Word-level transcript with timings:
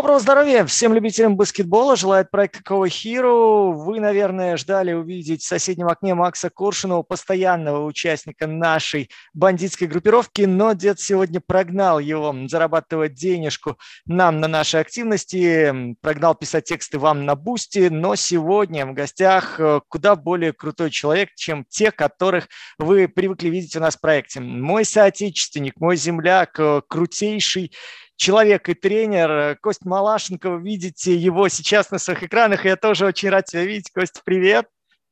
Доброго 0.00 0.18
здоровья 0.18 0.64
всем 0.64 0.94
любителям 0.94 1.36
баскетбола. 1.36 1.94
Желает 1.94 2.30
проект 2.30 2.62
Какого 2.62 2.86
Herro. 2.86 3.74
Вы, 3.74 4.00
наверное, 4.00 4.56
ждали 4.56 4.94
увидеть 4.94 5.42
в 5.42 5.46
соседнем 5.46 5.88
окне 5.88 6.14
Макса 6.14 6.48
Коршунова, 6.48 7.02
постоянного 7.02 7.84
участника 7.84 8.46
нашей 8.46 9.10
бандитской 9.34 9.86
группировки, 9.86 10.46
но 10.46 10.72
дед 10.72 11.00
сегодня 11.00 11.42
прогнал 11.46 11.98
его 11.98 12.34
зарабатывать 12.48 13.12
денежку 13.12 13.76
нам 14.06 14.40
на 14.40 14.48
нашей 14.48 14.80
активности, 14.80 15.94
прогнал 16.00 16.34
писать 16.34 16.64
тексты 16.64 16.98
вам 16.98 17.26
на 17.26 17.34
Boosty, 17.34 17.88
но 17.90 18.16
сегодня 18.16 18.86
в 18.86 18.94
гостях 18.94 19.60
э, 19.60 19.82
куда 19.86 20.16
более 20.16 20.54
крутой 20.54 20.90
человек, 20.90 21.28
чем 21.36 21.66
те, 21.68 21.90
которых 21.90 22.48
вы 22.78 23.06
привыкли 23.06 23.50
видеть 23.50 23.76
у 23.76 23.80
нас 23.80 23.96
в 23.96 24.00
проекте. 24.00 24.40
Мой 24.40 24.86
соотечественник, 24.86 25.74
мой 25.78 25.96
земляк, 25.96 26.58
э, 26.58 26.80
крутейший 26.88 27.72
человек 28.20 28.68
и 28.68 28.74
тренер 28.74 29.30
э, 29.30 29.56
Кость 29.60 29.84
Малашенко. 29.84 30.50
Вы 30.50 30.62
видите 30.62 31.16
его 31.16 31.48
сейчас 31.48 31.90
на 31.90 31.98
своих 31.98 32.22
экранах. 32.22 32.66
Я 32.66 32.76
тоже 32.76 33.06
очень 33.06 33.30
рад 33.30 33.46
тебя 33.46 33.64
видеть. 33.64 33.90
Кость, 33.90 34.20
привет. 34.24 34.66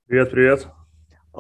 Привет, 0.07 0.31
привет. 0.31 0.78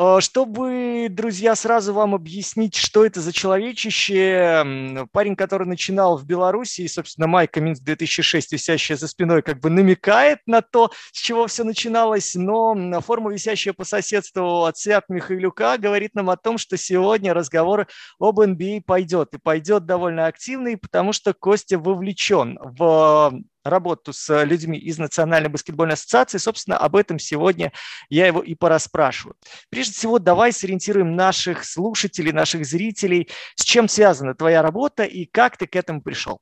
Э, 0.00 0.18
чтобы, 0.20 1.08
друзья, 1.10 1.56
сразу 1.56 1.92
вам 1.92 2.14
объяснить, 2.14 2.76
что 2.76 3.04
это 3.04 3.20
за 3.20 3.32
человечище, 3.32 5.06
парень, 5.10 5.34
который 5.34 5.66
начинал 5.66 6.16
в 6.16 6.24
Беларуси, 6.24 6.82
и, 6.82 6.88
собственно, 6.88 7.26
Майка 7.26 7.60
Минск 7.60 7.82
2006, 7.82 8.52
висящая 8.52 8.96
за 8.96 9.08
спиной, 9.08 9.42
как 9.42 9.58
бы 9.58 9.70
намекает 9.70 10.38
на 10.46 10.62
то, 10.62 10.92
с 11.12 11.18
чего 11.18 11.48
все 11.48 11.64
начиналось, 11.64 12.36
но 12.36 13.00
форма, 13.00 13.32
висящая 13.32 13.74
по 13.74 13.82
соседству 13.82 14.66
от 14.66 14.78
Свят 14.78 15.06
Михайлюка, 15.08 15.76
говорит 15.78 16.14
нам 16.14 16.30
о 16.30 16.36
том, 16.36 16.58
что 16.58 16.76
сегодня 16.76 17.34
разговор 17.34 17.88
об 18.20 18.38
NBA 18.38 18.82
пойдет, 18.86 19.34
и 19.34 19.38
пойдет 19.38 19.84
довольно 19.84 20.26
активный, 20.26 20.76
потому 20.76 21.12
что 21.12 21.34
Костя 21.34 21.76
вовлечен 21.76 22.56
в 22.62 23.32
работу 23.64 24.12
с 24.12 24.44
людьми 24.44 24.78
из 24.78 24.98
Национальной 24.98 25.48
баскетбольной 25.48 25.94
ассоциации. 25.94 26.38
Собственно, 26.38 26.76
об 26.78 26.96
этом 26.96 27.18
сегодня 27.18 27.72
я 28.08 28.26
его 28.26 28.40
и 28.40 28.54
пораспрашиваю. 28.54 29.36
Прежде 29.70 29.94
всего, 29.94 30.18
давай 30.18 30.52
сориентируем 30.52 31.16
наших 31.16 31.64
слушателей, 31.64 32.32
наших 32.32 32.64
зрителей, 32.64 33.28
с 33.56 33.64
чем 33.64 33.88
связана 33.88 34.34
твоя 34.34 34.62
работа 34.62 35.04
и 35.04 35.24
как 35.24 35.56
ты 35.56 35.66
к 35.66 35.76
этому 35.76 36.02
пришел. 36.02 36.38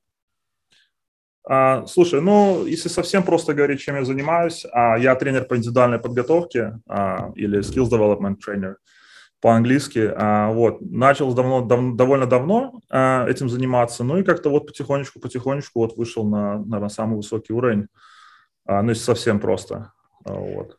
А, 1.48 1.86
слушай, 1.86 2.20
ну, 2.20 2.66
если 2.66 2.88
совсем 2.88 3.22
просто 3.22 3.54
говорить, 3.54 3.80
чем 3.80 3.94
я 3.94 4.04
занимаюсь, 4.04 4.66
а, 4.72 4.98
я 4.98 5.14
тренер 5.14 5.44
по 5.44 5.56
индивидуальной 5.56 6.00
подготовке 6.00 6.80
а, 6.88 7.30
или 7.36 7.60
skills 7.60 7.88
development 7.88 8.36
trainer 8.44 8.74
по-английски. 9.46 10.12
А, 10.12 10.50
вот. 10.50 10.80
Начал 10.80 11.32
давно, 11.32 11.60
дав, 11.60 11.94
довольно 11.94 12.26
давно 12.26 12.80
а, 12.90 13.24
этим 13.28 13.48
заниматься, 13.48 14.02
ну 14.02 14.18
и 14.18 14.24
как-то 14.24 14.50
вот 14.50 14.66
потихонечку-потихонечку 14.66 15.78
вот 15.78 15.96
вышел 15.96 16.24
на, 16.24 16.58
на 16.58 16.88
самый 16.88 17.14
высокий 17.14 17.52
уровень. 17.52 17.86
А, 18.64 18.82
ну, 18.82 18.88
если 18.88 19.04
совсем 19.04 19.38
просто. 19.38 19.92
Вот. 20.24 20.78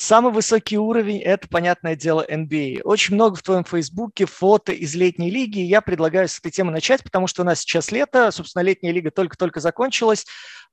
Самый 0.00 0.32
высокий 0.32 0.78
уровень– 0.78 1.18
это, 1.24 1.46
понятное 1.46 1.94
дело, 1.94 2.24
NBA. 2.26 2.80
Очень 2.84 3.16
много 3.16 3.34
в 3.36 3.42
твоем 3.42 3.64
фейсбуке 3.64 4.24
фото 4.24 4.72
из 4.72 4.94
летней 4.94 5.28
лиги. 5.28 5.58
Я 5.58 5.82
предлагаю 5.82 6.26
с 6.26 6.38
этой 6.38 6.50
темы 6.50 6.72
начать, 6.72 7.02
потому 7.04 7.26
что 7.26 7.42
у 7.42 7.44
нас 7.44 7.60
сейчас 7.60 7.92
лето, 7.92 8.30
собственно, 8.30 8.62
летняя 8.62 8.92
лига 8.92 9.10
только-только 9.10 9.60
закончилась. 9.60 10.24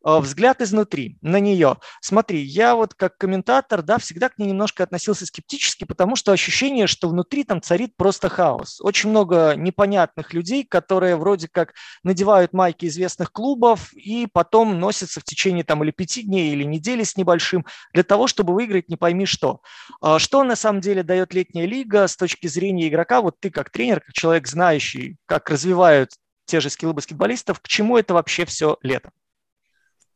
Э, 0.06 0.20
взгляд 0.20 0.62
изнутри 0.62 1.18
на 1.22 1.40
нее. 1.40 1.78
Смотри, 2.02 2.42
я 2.42 2.76
вот 2.76 2.94
как 2.94 3.18
комментатор, 3.18 3.82
да, 3.82 3.98
всегда 3.98 4.30
к 4.30 4.38
ней 4.38 4.48
немножко 4.48 4.84
относился 4.84 5.26
скептически, 5.26 5.86
потому 5.86 6.16
что 6.16 6.32
ощущение, 6.32 6.88
что 6.88 7.10
внутри 7.10 7.44
там 7.44 7.62
царит 7.62 7.96
просто 7.98 8.30
хаос. 8.30 8.80
Очень 8.82 9.10
много 9.10 9.56
непонятных 9.56 10.34
людей, 10.34 10.64
которые 10.64 11.16
вроде 11.16 11.48
как 11.48 11.74
надевают 12.04 12.54
майки 12.54 12.86
известных 12.86 13.32
клубов 13.32 13.92
и 13.94 14.28
потом 14.32 14.80
носятся 14.80 15.20
в 15.20 15.24
течение 15.24 15.64
там 15.64 15.84
или 15.84 15.92
пяти 15.92 16.22
дней, 16.22 16.54
или 16.54 16.64
недели 16.64 17.04
с 17.04 17.18
небольшим 17.18 17.66
для 17.94 18.04
того, 18.04 18.28
чтобы 18.28 18.54
выиграть 18.54 18.90
не 18.90 18.98
пойми 18.98 19.17
что. 19.26 19.62
А 20.02 20.20
что 20.20 20.44
на 20.44 20.56
самом 20.56 20.82
деле 20.82 21.04
дает 21.04 21.34
летняя 21.34 21.66
лига 21.66 22.08
с 22.08 22.16
точки 22.16 22.48
зрения 22.48 22.88
игрока? 22.88 23.22
Вот 23.22 23.40
ты 23.40 23.50
как 23.50 23.70
тренер, 23.70 24.02
как 24.02 24.14
человек 24.14 24.48
знающий, 24.48 25.18
как 25.26 25.50
развивают 25.50 26.12
те 26.46 26.60
же 26.60 26.70
скиллы 26.70 26.94
баскетболистов, 26.94 27.60
к 27.60 27.68
чему 27.68 27.98
это 27.98 28.14
вообще 28.14 28.46
все 28.46 28.78
лето? 28.82 29.12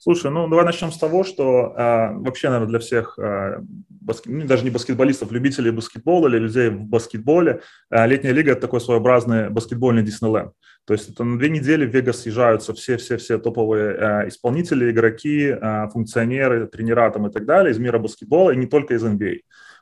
Слушай, 0.03 0.31
ну 0.31 0.47
давай 0.47 0.65
начнем 0.65 0.91
с 0.91 0.97
того, 0.97 1.23
что 1.23 1.75
э, 1.77 2.13
вообще, 2.15 2.47
наверное, 2.47 2.69
для 2.69 2.79
всех, 2.79 3.19
э, 3.19 3.59
баскет, 3.87 4.33
ну, 4.33 4.47
даже 4.47 4.63
не 4.63 4.71
баскетболистов, 4.71 5.31
любителей 5.31 5.69
баскетбола 5.69 6.27
или 6.27 6.39
людей 6.39 6.69
в 6.69 6.85
баскетболе, 6.85 7.61
э, 7.91 8.07
летняя 8.07 8.31
лига– 8.31 8.51
это 8.53 8.61
такой 8.61 8.81
своеобразный 8.81 9.51
баскетбольный 9.51 10.01
Диснейленд. 10.01 10.53
То 10.85 10.93
есть 10.95 11.09
это 11.09 11.23
на 11.23 11.37
две 11.37 11.49
недели 11.49 11.85
в 11.85 11.93
Вегас 11.93 12.21
съезжаются 12.21 12.73
все-все-все 12.73 13.37
топовые 13.37 13.95
э, 13.95 14.27
исполнители, 14.29 14.89
игроки, 14.89 15.49
э, 15.49 15.87
функционеры, 15.93 16.65
тренера 16.65 17.11
там 17.11 17.27
и 17.27 17.31
так 17.31 17.45
далее 17.45 17.71
из 17.71 17.77
мира 17.77 17.99
баскетбола, 17.99 18.49
и 18.49 18.57
не 18.57 18.65
только 18.65 18.95
из 18.95 19.03
NBA. 19.03 19.41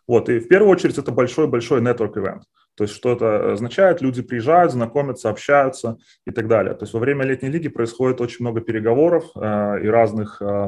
Вот, 0.09 0.27
и 0.27 0.39
в 0.39 0.47
первую 0.47 0.71
очередь 0.71 0.97
это 0.97 1.11
большой-большой 1.11 1.81
network-event. 1.81 2.41
То 2.75 2.83
есть 2.83 2.95
что 2.95 3.11
это 3.11 3.51
означает? 3.51 4.01
Люди 4.01 4.23
приезжают, 4.23 4.71
знакомятся, 4.71 5.29
общаются 5.29 5.97
и 6.25 6.31
так 6.31 6.47
далее. 6.47 6.73
То 6.73 6.85
есть 6.85 6.93
во 6.93 6.99
время 6.99 7.25
летней 7.25 7.49
лиги 7.49 7.69
происходит 7.69 8.19
очень 8.19 8.43
много 8.43 8.61
переговоров 8.61 9.25
э, 9.35 9.83
и 9.83 9.87
разных 9.87 10.41
э, 10.41 10.67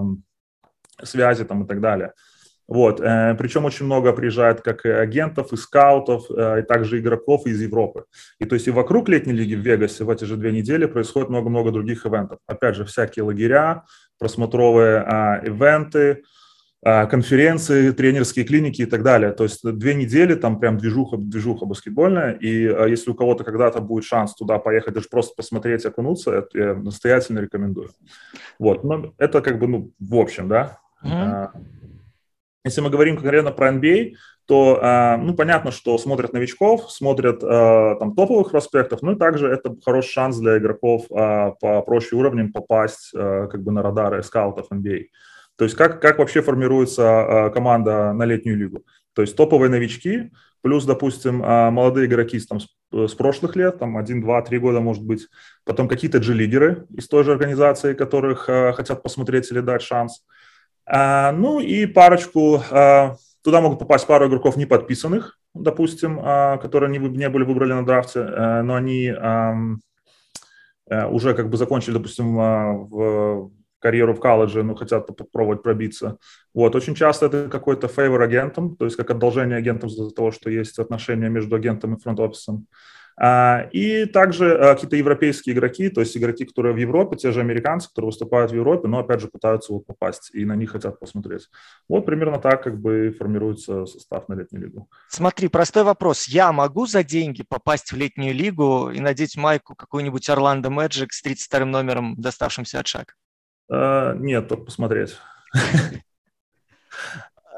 связей 1.02 1.46
там 1.46 1.64
и 1.64 1.68
так 1.68 1.82
далее. 1.82 2.14
Вот, 2.68 3.02
э, 3.02 3.34
причем 3.40 3.66
очень 3.66 3.88
много 3.88 4.14
приезжает 4.14 4.62
как 4.62 4.86
и 4.86 4.90
агентов, 4.90 5.54
и 5.54 5.58
скаутов, 5.58 6.30
э, 6.30 6.60
и 6.60 6.62
также 6.62 7.00
игроков 7.00 7.48
из 7.48 7.60
Европы. 7.60 8.06
И 8.38 8.46
то 8.46 8.54
есть 8.54 8.68
и 8.68 8.72
вокруг 8.72 9.10
летней 9.10 9.34
лиги 9.34 9.56
в 9.56 9.62
Вегасе 9.62 10.04
в 10.04 10.12
эти 10.12 10.24
же 10.26 10.38
две 10.38 10.52
недели 10.52 10.86
происходит 10.86 11.30
много-много 11.30 11.72
других 11.72 12.06
ивентов. 12.06 12.38
Опять 12.46 12.76
же, 12.76 12.86
всякие 12.86 13.24
лагеря, 13.24 13.86
просмотровые 14.20 15.04
э, 15.04 15.48
ивенты, 15.48 16.22
конференции, 16.84 17.92
тренерские 17.92 18.44
клиники 18.44 18.82
и 18.82 18.86
так 18.86 19.04
далее. 19.04 19.34
То 19.34 19.44
есть 19.44 19.62
две 19.64 19.94
недели 19.94 20.34
там 20.34 20.60
прям 20.60 20.78
движуха, 20.78 21.16
движуха 21.16 21.66
баскетбольная. 21.66 22.32
И 22.34 22.66
а, 22.66 22.88
если 22.88 23.12
у 23.12 23.14
кого-то 23.14 23.44
когда-то 23.44 23.82
будет 23.82 24.04
шанс 24.04 24.34
туда 24.34 24.58
поехать, 24.58 24.96
даже 24.96 25.08
просто 25.08 25.36
посмотреть, 25.36 25.86
окунуться, 25.86 26.32
это 26.32 26.58
я 26.58 26.74
настоятельно 26.74 27.40
рекомендую. 27.40 27.92
Вот, 28.58 28.84
но 28.84 29.14
это 29.20 29.42
как 29.42 29.60
бы, 29.60 29.68
ну, 29.68 29.92
в 30.00 30.16
общем, 30.16 30.48
да. 30.48 30.80
Mm-hmm. 31.06 31.50
Если 32.66 32.82
мы 32.82 32.90
говорим 32.90 33.16
конкретно 33.16 33.52
про 33.52 33.72
NBA, 33.72 34.14
то, 34.48 35.18
ну, 35.22 35.34
понятно, 35.36 35.72
что 35.72 35.98
смотрят 35.98 36.34
новичков, 36.34 36.92
смотрят 36.92 37.40
там 37.40 38.16
топовых 38.16 38.52
проспектов, 38.52 39.02
ну 39.02 39.14
и 39.14 39.18
также 39.18 39.48
это 39.48 39.76
хороший 39.86 40.12
шанс 40.12 40.38
для 40.38 40.58
игроков 40.58 41.08
по 41.08 41.84
проще 41.86 42.16
уровням 42.16 42.52
попасть 42.52 43.12
как 43.14 43.64
бы 43.64 43.72
на 43.72 43.82
радары 43.82 44.24
скаутов 44.24 44.68
NBA. 44.72 45.06
То 45.62 45.66
есть 45.66 45.78
как, 45.78 46.02
как 46.02 46.18
вообще 46.18 46.42
формируется 46.42 47.04
а, 47.46 47.50
команда 47.52 48.14
на 48.14 48.24
летнюю 48.24 48.58
лигу? 48.58 48.84
То 49.14 49.22
есть 49.22 49.36
топовые 49.36 49.70
новички, 49.70 50.32
плюс, 50.64 50.86
допустим, 50.86 51.44
а, 51.46 51.70
молодые 51.70 52.08
игроки 52.08 52.40
там, 52.40 52.60
с, 52.60 53.14
прошлых 53.14 53.56
лет, 53.56 53.78
там 53.78 53.96
1, 53.96 54.22
2, 54.22 54.42
3 54.42 54.58
года, 54.58 54.80
может 54.80 55.04
быть, 55.04 55.28
потом 55.64 55.88
какие-то 55.88 56.18
G-лидеры 56.18 56.88
из 56.98 57.08
той 57.08 57.24
же 57.24 57.32
организации, 57.32 57.94
которых 57.94 58.50
а, 58.50 58.74
хотят 58.74 59.04
посмотреть 59.04 59.52
или 59.52 59.60
дать 59.60 59.84
шанс. 59.84 60.26
Ну 60.92 61.60
и 61.60 61.86
парочку, 61.86 62.64
туда 63.44 63.62
могут 63.62 63.78
попасть 63.78 64.08
пару 64.08 64.28
игроков 64.28 64.58
не 64.58 64.66
подписанных, 64.66 65.38
допустим, 65.54 66.18
которые 66.60 66.90
не, 66.90 67.30
были 67.30 67.44
выбрали 67.44 67.74
на 67.74 67.86
драфте, 67.86 68.24
но 68.64 68.74
они 68.74 69.14
уже 70.90 71.34
как 71.36 71.50
бы 71.52 71.58
закончили, 71.58 71.94
допустим, 71.94 72.36
в 72.36 73.52
карьеру 73.82 74.14
в 74.14 74.20
колледже, 74.20 74.64
но 74.64 74.76
хотят 74.76 75.08
попробовать 75.08 75.64
пробиться. 75.64 76.18
Вот, 76.54 76.76
очень 76.76 76.96
часто 76.96 77.26
это 77.26 77.50
какой-то 77.50 77.88
фейвор 77.88 78.22
агентом, 78.22 78.76
то 78.78 78.86
есть 78.86 78.96
как 78.96 79.10
одолжение 79.12 79.58
агентам 79.58 79.90
за 79.90 80.12
того, 80.12 80.32
что 80.32 80.50
есть 80.50 80.80
отношения 80.80 81.30
между 81.30 81.56
агентом 81.56 81.96
и 81.96 82.00
фронт-офисом. 82.00 82.68
А, 83.24 83.68
и 83.72 84.06
также 84.06 84.56
а, 84.56 84.74
какие-то 84.74 84.96
европейские 84.96 85.54
игроки, 85.54 85.90
то 85.90 86.02
есть 86.02 86.16
игроки, 86.18 86.46
которые 86.46 86.74
в 86.74 86.78
Европе, 86.78 87.18
те 87.18 87.32
же 87.32 87.42
американцы, 87.42 87.90
которые 87.90 88.08
выступают 88.08 88.52
в 88.52 88.56
Европе, 88.56 88.88
но 88.88 89.00
опять 89.00 89.22
же 89.22 89.28
пытаются 89.28 89.74
вот 89.74 89.86
попасть 89.86 90.34
и 90.34 90.46
на 90.46 90.56
них 90.56 90.72
хотят 90.72 91.00
посмотреть. 91.00 91.50
Вот 91.88 92.06
примерно 92.06 92.40
так 92.40 92.64
как 92.64 92.80
бы 92.80 93.16
формируется 93.18 93.86
состав 93.86 94.28
на 94.30 94.34
летнюю 94.34 94.64
лигу. 94.64 94.90
Смотри, 95.10 95.50
простой 95.50 95.84
вопрос. 95.84 96.28
Я 96.28 96.52
могу 96.52 96.88
за 96.88 97.04
деньги 97.04 97.44
попасть 97.48 97.92
в 97.92 97.96
летнюю 97.96 98.34
лигу 98.34 98.90
и 98.90 99.00
надеть 99.00 99.38
майку 99.38 99.76
какую-нибудь 99.76 100.28
Орландо 100.30 100.70
Magic 100.70 101.08
с 101.12 101.22
32 101.22 101.66
номером, 101.66 102.16
доставшимся 102.18 102.80
от 102.80 102.88
Шага? 102.88 103.14
Uh, 103.70 104.18
нет, 104.18 104.48
только 104.48 104.64
посмотреть. 104.66 105.18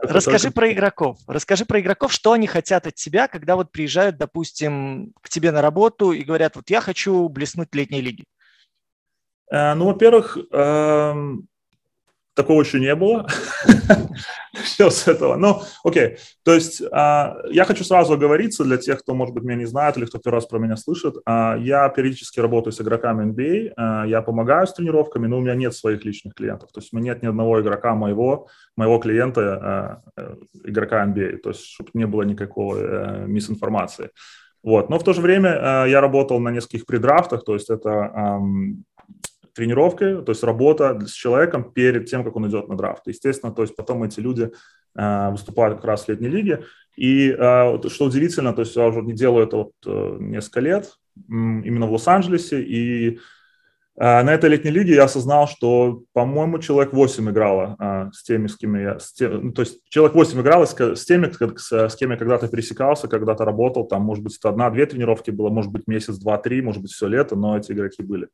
Расскажи 0.02 0.52
про 0.52 0.72
игроков. 0.72 1.18
Расскажи 1.28 1.66
про 1.66 1.80
игроков, 1.80 2.12
что 2.12 2.34
они 2.34 2.48
хотят 2.48 2.88
от 2.88 2.96
тебя, 2.96 3.28
когда 3.28 3.56
вот 3.56 3.72
приезжают, 3.72 4.18
допустим, 4.18 5.14
к 5.22 5.30
тебе 5.30 5.52
на 5.52 5.62
работу 5.62 6.12
и 6.12 6.24
говорят, 6.24 6.56
вот 6.56 6.70
я 6.70 6.82
хочу 6.82 7.30
блеснуть 7.30 7.70
в 7.72 7.76
летней 7.76 8.02
лиге. 8.02 8.26
Uh, 9.54 9.76
ну, 9.76 9.86
во-первых, 9.86 10.38
такого 12.36 12.62
еще 12.62 12.80
не 12.80 12.96
было. 12.96 13.28
Все 14.64 14.90
с 14.90 15.08
этого. 15.08 15.36
Ну, 15.36 15.62
окей. 15.84 16.18
То 16.44 16.54
есть 16.54 16.82
а, 16.92 17.38
я 17.50 17.66
хочу 17.66 17.84
сразу 17.84 18.14
оговориться 18.14 18.64
для 18.64 18.78
тех, 18.78 19.00
кто, 19.00 19.14
может 19.14 19.34
быть, 19.34 19.44
меня 19.44 19.56
не 19.56 19.66
знает 19.66 19.98
или 19.98 20.06
кто 20.06 20.20
первый 20.20 20.36
раз 20.36 20.46
про 20.46 20.60
меня 20.60 20.78
слышит. 20.78 21.16
А, 21.26 21.58
я 21.58 21.88
периодически 21.90 22.40
работаю 22.40 22.74
с 22.74 22.82
игроками 22.82 23.32
NBA, 23.32 23.74
а, 23.76 24.06
я 24.06 24.22
помогаю 24.22 24.68
с 24.68 24.74
тренировками, 24.74 25.28
но 25.28 25.38
у 25.38 25.42
меня 25.42 25.56
нет 25.56 25.76
своих 25.76 26.06
личных 26.06 26.34
клиентов. 26.34 26.72
То 26.72 26.80
есть 26.80 26.94
у 26.94 26.98
меня 26.98 27.14
нет 27.14 27.24
ни 27.24 27.28
одного 27.28 27.62
игрока 27.62 27.96
моего, 27.96 28.48
моего 28.78 29.00
клиента, 29.00 30.02
э, 30.18 30.36
игрока 30.66 31.06
NBA. 31.06 31.38
То 31.38 31.50
есть 31.50 31.66
чтобы 31.66 31.90
не 31.94 32.06
было 32.06 32.24
никакой 32.24 32.80
э, 32.82 33.26
мисинформации. 33.28 34.10
Вот. 34.64 34.90
Но 34.90 34.98
в 34.98 35.04
то 35.04 35.14
же 35.14 35.22
время 35.22 35.50
э, 35.50 35.90
я 35.90 36.00
работал 36.00 36.40
на 36.40 36.50
нескольких 36.50 36.86
предрафтах, 36.86 37.44
то 37.44 37.54
есть 37.54 37.70
это 37.70 38.40
тренировкой, 39.54 40.24
то 40.24 40.32
есть 40.32 40.44
работа 40.44 41.00
с 41.06 41.12
человеком 41.12 41.72
перед 41.72 42.08
тем, 42.08 42.24
как 42.24 42.36
он 42.36 42.48
идет 42.48 42.68
на 42.68 42.76
драфт. 42.76 43.08
Естественно, 43.08 43.54
то 43.54 43.62
есть 43.62 43.76
потом 43.76 44.04
эти 44.04 44.20
люди 44.20 44.52
э, 44.96 45.30
выступают 45.32 45.76
как 45.76 45.86
раз 45.86 46.06
в 46.06 46.10
летней 46.10 46.30
лиге. 46.30 46.64
И 46.96 47.30
э, 47.30 47.90
что 47.90 48.06
удивительно, 48.06 48.54
то 48.54 48.62
есть 48.62 48.76
я 48.76 48.88
уже 48.88 49.02
не 49.02 49.14
делаю 49.14 49.46
это 49.46 49.58
вот 49.58 49.72
э, 49.86 50.18
несколько 50.20 50.60
лет, 50.60 50.94
именно 51.30 51.86
в 51.86 51.92
Лос-Анджелесе, 51.92 52.62
и 52.62 53.20
на 53.96 54.34
этой 54.34 54.50
летней 54.50 54.72
лиге 54.72 54.96
я 54.96 55.04
осознал, 55.04 55.48
что, 55.48 56.02
по-моему, 56.14 56.58
человек 56.58 56.94
8 56.94 57.30
играло 57.30 58.10
с 58.12 58.24
теми, 58.24 58.48
с 58.48 58.58
кем 58.58 58.76
я... 58.76 58.98
С 58.98 59.14
тем, 59.14 59.46
ну, 59.46 59.52
то 59.52 59.62
есть 59.62 59.82
человек 59.88 60.16
8 60.16 60.42
играл 60.42 60.66
с, 60.66 60.74
с 60.74 61.06
теми, 61.06 61.32
с, 61.32 61.72
с 61.72 61.96
кем 61.96 62.10
я 62.10 62.18
когда-то 62.18 62.48
пересекался, 62.48 63.08
когда-то 63.08 63.46
работал. 63.46 63.86
Там, 63.86 64.02
может 64.02 64.24
быть, 64.24 64.36
это 64.36 64.50
одна-две 64.50 64.88
тренировки 64.88 65.30
было, 65.30 65.50
может 65.50 65.72
быть, 65.72 65.86
месяц, 65.86 66.18
два, 66.18 66.40
три, 66.40 66.64
может 66.64 66.82
быть, 66.82 66.92
все 66.92 67.06
лето, 67.06 67.36
но 67.36 67.56
эти 67.56 67.72
игроки 67.72 68.02
были. 68.02 68.30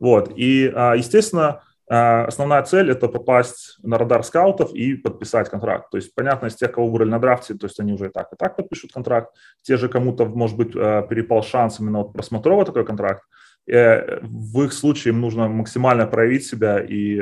Вот. 0.00 0.32
И, 0.36 0.70
а, 0.74 0.94
естественно, 0.94 1.62
а, 1.88 2.24
основная 2.24 2.62
цель– 2.62 2.90
это 2.92 3.08
попасть 3.08 3.78
на 3.82 3.98
радар 3.98 4.24
скаутов 4.24 4.74
и 4.74 4.94
подписать 4.94 5.50
контракт. 5.50 5.90
То 5.90 5.98
есть, 5.98 6.14
понятно, 6.14 6.46
из 6.46 6.54
тех, 6.54 6.72
кого 6.72 6.86
выбрали 6.86 7.10
на 7.10 7.18
драфте, 7.18 7.54
то 7.54 7.66
есть 7.66 7.78
они 7.80 7.92
уже 7.92 8.06
и 8.06 8.08
так, 8.08 8.32
и 8.32 8.36
так 8.36 8.56
подпишут 8.56 8.92
контракт. 8.92 9.34
Те 9.62 9.76
же 9.76 9.88
кому-то, 9.88 10.24
может 10.24 10.56
быть, 10.56 10.72
а, 10.74 11.02
перепал 11.02 11.42
шанс 11.42 11.80
именно 11.80 12.00
от 12.00 12.12
просмотрового 12.12 12.64
такой 12.64 12.84
контракт. 12.84 13.22
Э, 13.66 14.20
в 14.20 14.62
их 14.62 14.74
случае 14.74 15.14
им 15.14 15.22
нужно 15.22 15.48
максимально 15.48 16.06
проявить 16.06 16.44
себя 16.44 16.84
и 16.86 17.18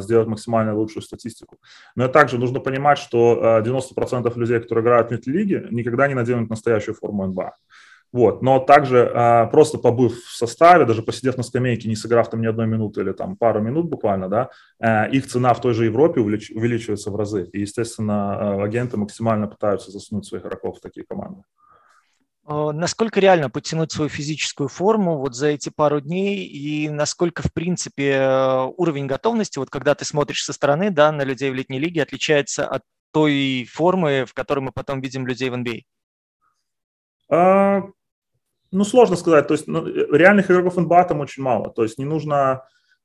сделать 0.00 0.26
максимально 0.26 0.74
лучшую 0.74 1.02
статистику. 1.02 1.58
Но 1.96 2.08
также 2.08 2.38
нужно 2.38 2.60
понимать, 2.60 2.96
что 2.96 3.60
90% 3.62 4.34
людей, 4.38 4.58
которые 4.58 4.82
играют 4.82 5.10
в 5.10 5.26
лиге, 5.26 5.66
никогда 5.70 6.08
не 6.08 6.14
наденут 6.14 6.48
настоящую 6.48 6.94
форму 6.94 7.26
НБА. 7.26 7.56
Вот. 8.12 8.42
Но 8.42 8.58
также 8.58 9.10
а, 9.14 9.46
просто 9.46 9.78
побыв 9.78 10.22
в 10.24 10.36
составе, 10.36 10.84
даже 10.84 11.02
посидев 11.02 11.38
на 11.38 11.42
скамейке, 11.42 11.88
не 11.88 11.96
сыграв 11.96 12.28
там 12.28 12.42
ни 12.42 12.46
одной 12.46 12.66
минуты 12.66 13.00
или 13.00 13.12
там 13.12 13.36
пару 13.36 13.60
минут 13.60 13.88
буквально, 13.88 14.28
да, 14.28 14.50
а, 14.78 15.06
их 15.06 15.26
цена 15.26 15.54
в 15.54 15.60
той 15.60 15.72
же 15.72 15.86
Европе 15.86 16.20
увелич, 16.20 16.50
увеличивается 16.50 17.10
в 17.10 17.16
разы. 17.16 17.48
И, 17.52 17.60
естественно, 17.60 18.58
а, 18.58 18.64
агенты 18.64 18.98
максимально 18.98 19.48
пытаются 19.48 19.90
засунуть 19.90 20.26
своих 20.26 20.44
игроков 20.44 20.78
в 20.78 20.80
такие 20.82 21.06
команды. 21.06 21.42
Насколько 22.44 23.20
реально 23.20 23.50
подтянуть 23.50 23.92
свою 23.92 24.08
физическую 24.10 24.68
форму 24.68 25.16
вот 25.16 25.36
за 25.36 25.46
эти 25.46 25.68
пару 25.68 26.00
дней 26.00 26.44
и 26.44 26.88
насколько, 26.88 27.40
в 27.40 27.52
принципе, 27.52 28.66
уровень 28.76 29.06
готовности, 29.06 29.60
вот 29.60 29.70
когда 29.70 29.94
ты 29.94 30.04
смотришь 30.04 30.44
со 30.44 30.52
стороны 30.52 30.90
да, 30.90 31.12
на 31.12 31.22
людей 31.22 31.52
в 31.52 31.54
летней 31.54 31.78
лиге, 31.78 32.02
отличается 32.02 32.66
от 32.66 32.82
той 33.12 33.64
формы, 33.72 34.24
в 34.26 34.34
которой 34.34 34.58
мы 34.58 34.72
потом 34.72 35.00
видим 35.00 35.24
людей 35.24 35.50
в 35.50 35.54
NBA? 35.54 35.82
Ну, 38.72 38.84
сложно 38.84 39.16
сказать. 39.16 39.46
То 39.46 39.54
есть 39.54 39.68
ну, 39.68 39.84
реальных 39.86 40.50
игроков 40.50 40.76
НБА 40.76 41.04
там 41.04 41.20
очень 41.20 41.42
мало. 41.42 41.70
То 41.70 41.82
есть 41.82 41.98
не 41.98 42.06
нужно, 42.06 42.62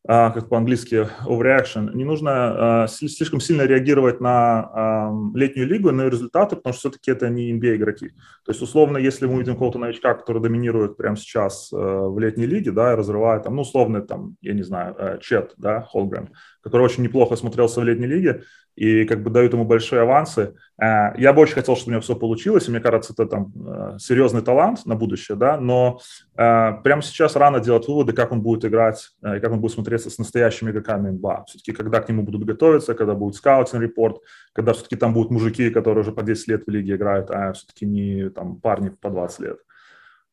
а, 0.08 0.32
как 0.32 0.48
по-английски, 0.48 1.10
overreaction, 1.26 1.94
не 1.94 2.06
нужно 2.06 2.84
а, 2.84 2.88
слишком 2.88 3.42
сильно 3.42 3.64
реагировать 3.64 4.22
на 4.22 5.12
летнюю 5.36 5.68
лигу, 5.68 5.92
на 5.92 6.08
результаты, 6.08 6.56
потому 6.56 6.74
что 6.74 6.90
все-таки 6.90 7.12
это 7.12 7.28
не 7.28 7.52
NBA 7.52 7.76
игроки. 7.76 8.08
То 8.46 8.52
есть, 8.52 8.62
условно, 8.62 8.98
если 8.98 9.26
мы 9.26 9.40
видим 9.40 9.54
какого-то 9.54 9.78
новичка, 9.78 10.14
который 10.14 10.42
доминирует 10.42 10.96
прямо 10.96 11.18
сейчас 11.18 11.70
а, 11.74 12.08
в 12.08 12.18
летней 12.18 12.46
лиге, 12.46 12.72
да, 12.72 12.94
и 12.94 12.96
разрывает 12.96 13.44
там, 13.44 13.58
ну, 13.58 13.64
условно, 13.64 14.02
там, 14.02 14.38
я 14.40 14.54
не 14.54 14.64
знаю, 14.64 14.96
э, 14.98 15.20
Чет, 15.22 15.54
да, 15.58 15.82
Холгрен, 15.82 16.30
который 16.68 16.84
очень 16.84 17.04
неплохо 17.04 17.36
смотрелся 17.38 17.80
в 17.80 17.86
летней 17.86 18.08
лиге, 18.08 18.44
и 18.76 19.06
как 19.06 19.24
бы 19.24 19.32
дают 19.32 19.54
ему 19.54 19.66
большие 19.66 20.02
авансы. 20.02 20.54
Э, 20.80 21.14
я 21.18 21.34
бы 21.34 21.42
очень 21.42 21.56
хотел, 21.56 21.76
чтобы 21.76 21.90
у 21.90 21.94
него 21.94 22.02
все 22.02 22.16
получилось, 22.16 22.68
и 22.68 22.72
мне 22.72 22.80
кажется, 22.80 23.14
это 23.14 23.26
там 23.26 23.52
э, 23.56 23.98
серьезный 24.00 24.42
талант 24.42 24.86
на 24.86 24.96
будущее, 24.96 25.38
да, 25.38 25.58
но 25.58 26.00
э, 26.36 26.74
прямо 26.84 27.02
сейчас 27.02 27.36
рано 27.36 27.60
делать 27.60 27.88
выводы, 27.88 28.14
как 28.14 28.32
он 28.32 28.42
будет 28.42 28.66
играть 28.66 29.10
и 29.24 29.40
как 29.40 29.52
он 29.52 29.62
будет 29.62 29.72
смотреться 29.72 30.10
с 30.10 30.20
настоящими 30.20 30.70
игроками 30.70 31.10
НБА. 31.10 31.46
Все-таки 31.48 31.72
когда 31.72 32.02
к 32.02 32.10
нему 32.10 32.24
будут 32.24 32.44
готовиться, 32.44 32.94
когда 32.94 33.16
будет 33.16 33.36
скаутинг 33.36 33.82
репорт, 33.82 34.18
когда 34.54 34.74
все-таки 34.74 34.96
там 34.96 35.14
будут 35.14 35.32
мужики, 35.32 35.70
которые 35.72 36.02
уже 36.02 36.12
по 36.12 36.22
10 36.22 36.48
лет 36.48 36.64
в 36.68 36.70
лиге 36.70 36.96
играют, 36.96 37.32
а 37.32 37.54
все-таки 37.54 37.86
не 37.86 38.30
там 38.30 38.58
парни 38.58 38.90
по 38.90 39.10
20 39.10 39.40
лет. 39.40 39.58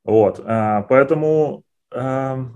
Вот, 0.04 0.44
поэтому 0.44 1.64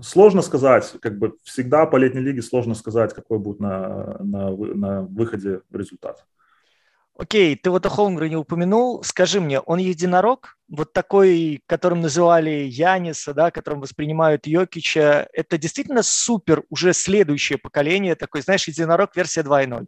сложно 0.01 0.41
сказать, 0.41 0.93
как 1.01 1.17
бы 1.17 1.35
всегда 1.43 1.85
по 1.85 1.97
летней 1.97 2.21
лиге 2.21 2.41
сложно 2.41 2.75
сказать, 2.75 3.13
какой 3.13 3.39
будет 3.39 3.59
на, 3.59 4.17
на, 4.19 4.49
на 4.51 5.01
выходе 5.03 5.61
результат. 5.71 6.25
Окей, 7.19 7.57
ты 7.57 7.69
вот 7.69 7.85
о 7.85 7.89
Холмгрене 7.89 8.37
упомянул. 8.37 9.03
Скажи 9.03 9.41
мне, 9.41 9.59
он 9.59 9.79
единорог? 9.79 10.57
Вот 10.69 10.93
такой, 10.93 11.61
которым 11.65 11.99
называли 11.99 12.49
Яниса, 12.49 13.33
да, 13.33 13.51
которым 13.51 13.81
воспринимают 13.81 14.47
Йокича, 14.47 15.27
это 15.33 15.57
действительно 15.57 16.01
супер 16.01 16.63
уже 16.69 16.93
следующее 16.93 17.57
поколение, 17.57 18.15
такой, 18.15 18.41
знаешь, 18.41 18.69
единорог 18.69 19.17
версия 19.17 19.41
2.0? 19.41 19.87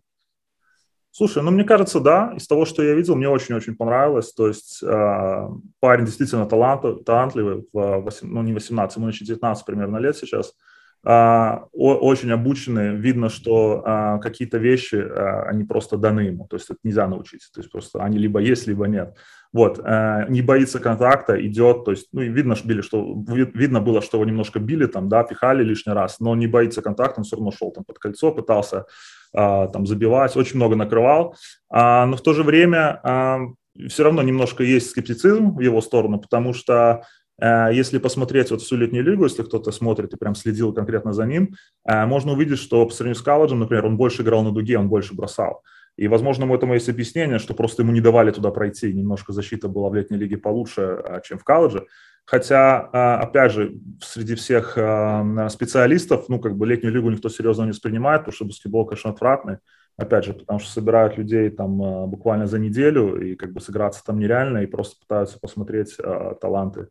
Слушай, 1.11 1.43
ну 1.43 1.51
мне 1.51 1.65
кажется, 1.65 1.99
да, 1.99 2.33
из 2.37 2.47
того, 2.47 2.65
что 2.65 2.81
я 2.83 2.93
видел, 2.93 3.15
мне 3.15 3.27
очень-очень 3.27 3.75
понравилось. 3.75 4.31
То 4.33 4.47
есть 4.47 4.81
э, 4.81 5.47
парень 5.79 6.05
действительно 6.05 6.45
талант, 6.45 7.05
талантливый, 7.05 7.67
в 7.73 7.99
8, 7.99 8.27
ну 8.27 8.41
не 8.41 8.53
18, 8.53 8.97
ему 8.97 9.09
еще 9.09 9.25
19 9.25 9.65
примерно 9.65 9.97
лет 9.97 10.15
сейчас. 10.15 10.49
Э, 10.49 10.70
очень 11.03 12.31
обученный, 12.31 12.95
видно, 12.95 13.30
что 13.30 13.83
э, 13.83 14.19
какие-то 14.21 14.59
вещи, 14.59 14.95
э, 14.95 15.44
они 15.48 15.63
просто 15.63 15.98
даны 15.98 16.22
ему, 16.22 16.48
то 16.48 16.58
есть 16.58 16.70
это 16.70 16.79
нельзя 16.84 17.08
научиться, 17.08 17.51
то 17.51 17.60
есть 17.60 17.72
просто 17.72 18.03
они 18.03 18.20
либо 18.20 18.39
есть, 18.39 18.67
либо 18.67 18.86
нет. 18.86 19.15
Вот, 19.51 19.81
э, 19.84 20.25
не 20.29 20.41
боится 20.41 20.79
контакта, 20.79 21.43
идет, 21.46 21.86
то 21.86 21.91
есть, 21.91 22.10
ну, 22.13 22.22
и 22.22 22.29
видно, 22.29 22.55
что 22.55 22.67
били, 22.67 22.81
что, 22.81 23.15
видно 23.27 23.81
было, 23.81 24.01
что 24.01 24.17
его 24.17 24.25
немножко 24.25 24.60
били 24.60 24.86
там, 24.86 25.10
да, 25.10 25.24
пихали 25.24 25.63
лишний 25.63 25.93
раз, 25.93 26.20
но 26.20 26.36
не 26.36 26.48
боится 26.48 26.84
контакта, 26.84 27.22
он 27.22 27.24
все 27.24 27.36
равно 27.36 27.51
шел 27.51 27.72
там 27.72 27.84
под 27.84 27.98
кольцо, 27.98 28.31
пытался 28.31 28.86
а, 29.34 29.67
там 29.67 29.86
забивать, 29.86 30.36
очень 30.38 30.58
много 30.58 30.75
накрывал, 30.75 31.36
а, 31.70 32.05
но 32.05 32.15
в 32.15 32.22
то 32.22 32.34
же 32.34 32.43
время 32.43 33.00
а, 33.03 33.39
все 33.88 34.03
равно 34.03 34.22
немножко 34.22 34.63
есть 34.63 34.89
скептицизм 34.89 35.55
в 35.55 35.60
его 35.62 35.81
сторону, 35.81 36.20
потому 36.20 36.53
что 36.53 37.03
если 37.41 37.98
посмотреть 37.98 38.51
вот 38.51 38.62
всю 38.62 38.75
летнюю 38.75 39.03
лигу, 39.03 39.24
если 39.24 39.41
кто-то 39.41 39.71
смотрит 39.71 40.13
и 40.13 40.17
прям 40.17 40.36
следил 40.36 40.74
конкретно 40.74 41.12
за 41.12 41.25
ним, 41.25 41.55
можно 41.86 42.33
увидеть, 42.33 42.60
что 42.60 42.86
по 42.86 42.93
сравнению 42.93 43.19
с 43.19 43.24
колледжем, 43.24 43.60
например, 43.60 43.86
он 43.88 43.98
больше 43.98 44.21
играл 44.21 44.43
на 44.43 44.51
дуге, 44.51 44.77
он 44.77 44.89
больше 44.89 45.15
бросал. 45.15 45.63
И, 45.98 46.07
возможно, 46.07 46.51
этому 46.53 46.75
есть 46.75 46.88
объяснение, 46.88 47.39
что 47.39 47.53
просто 47.53 47.81
ему 47.81 47.91
не 47.91 48.01
давали 48.01 48.31
туда 48.31 48.51
пройти. 48.51 48.93
Немножко 48.93 49.33
защита 49.33 49.67
была 49.67 49.89
в 49.89 49.95
летней 49.95 50.17
лиге 50.17 50.38
получше, 50.38 51.03
чем 51.24 51.39
в 51.39 51.43
колледже. 51.43 51.88
Хотя, 52.25 52.89
а, 52.93 53.19
опять 53.19 53.51
же, 53.51 53.74
среди 54.01 54.36
всех 54.36 54.77
а, 54.77 55.50
специалистов, 55.50 56.29
ну, 56.29 56.39
как 56.39 56.55
бы 56.55 56.65
летнюю 56.65 56.93
лигу 56.93 57.10
никто 57.10 57.29
серьезно 57.29 57.63
не 57.63 57.71
воспринимает, 57.71 58.21
потому 58.21 58.33
что 58.33 58.45
баскетбол, 58.45 58.86
конечно, 58.86 59.10
отвратный. 59.10 59.57
Опять 59.98 60.25
же, 60.25 60.33
потому 60.33 60.60
что 60.60 60.71
собирают 60.71 61.17
людей 61.17 61.50
там 61.50 61.81
а, 61.81 62.07
буквально 62.07 62.48
за 62.48 62.60
неделю, 62.60 63.19
и 63.21 63.36
как 63.36 63.51
бы 63.51 63.60
сыграться 63.60 64.03
там 64.05 64.19
нереально, 64.19 64.60
и 64.60 64.65
просто 64.65 64.95
пытаются 65.00 65.39
посмотреть 65.39 65.98
таланты, 66.39 66.88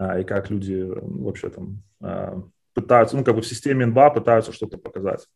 и 0.00 0.24
как 0.24 0.50
люди 0.50 0.86
вообще 0.88 1.50
там 1.50 1.82
пытаются, 2.72 3.16
ну, 3.16 3.24
как 3.24 3.34
бы 3.34 3.42
в 3.42 3.46
системе 3.46 3.84
НБА 3.86 4.10
пытаются 4.10 4.52
что-то 4.52 4.78
показать. 4.78 5.26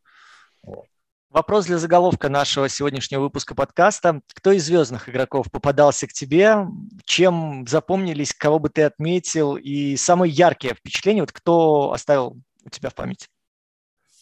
Вопрос 1.29 1.67
для 1.67 1.79
заголовка 1.79 2.29
нашего 2.29 2.69
сегодняшнего 2.69 3.23
выпуска 3.23 3.57
подкаста. 3.57 4.21
Кто 4.35 4.53
из 4.53 4.65
звездных 4.65 5.09
игроков 5.09 5.51
попадался 5.51 6.07
к 6.07 6.13
тебе? 6.13 6.65
Чем 7.05 7.67
запомнились, 7.67 8.33
кого 8.33 8.61
бы 8.61 8.69
ты 8.69 8.83
отметил? 8.83 9.57
И 9.57 9.97
самые 9.97 10.31
яркие 10.31 10.75
впечатления, 10.75 11.23
вот 11.23 11.33
кто 11.33 11.93
оставил 11.93 12.41
у 12.65 12.71
тебя 12.71 12.89
в 12.89 12.95
памяти? 12.95 13.27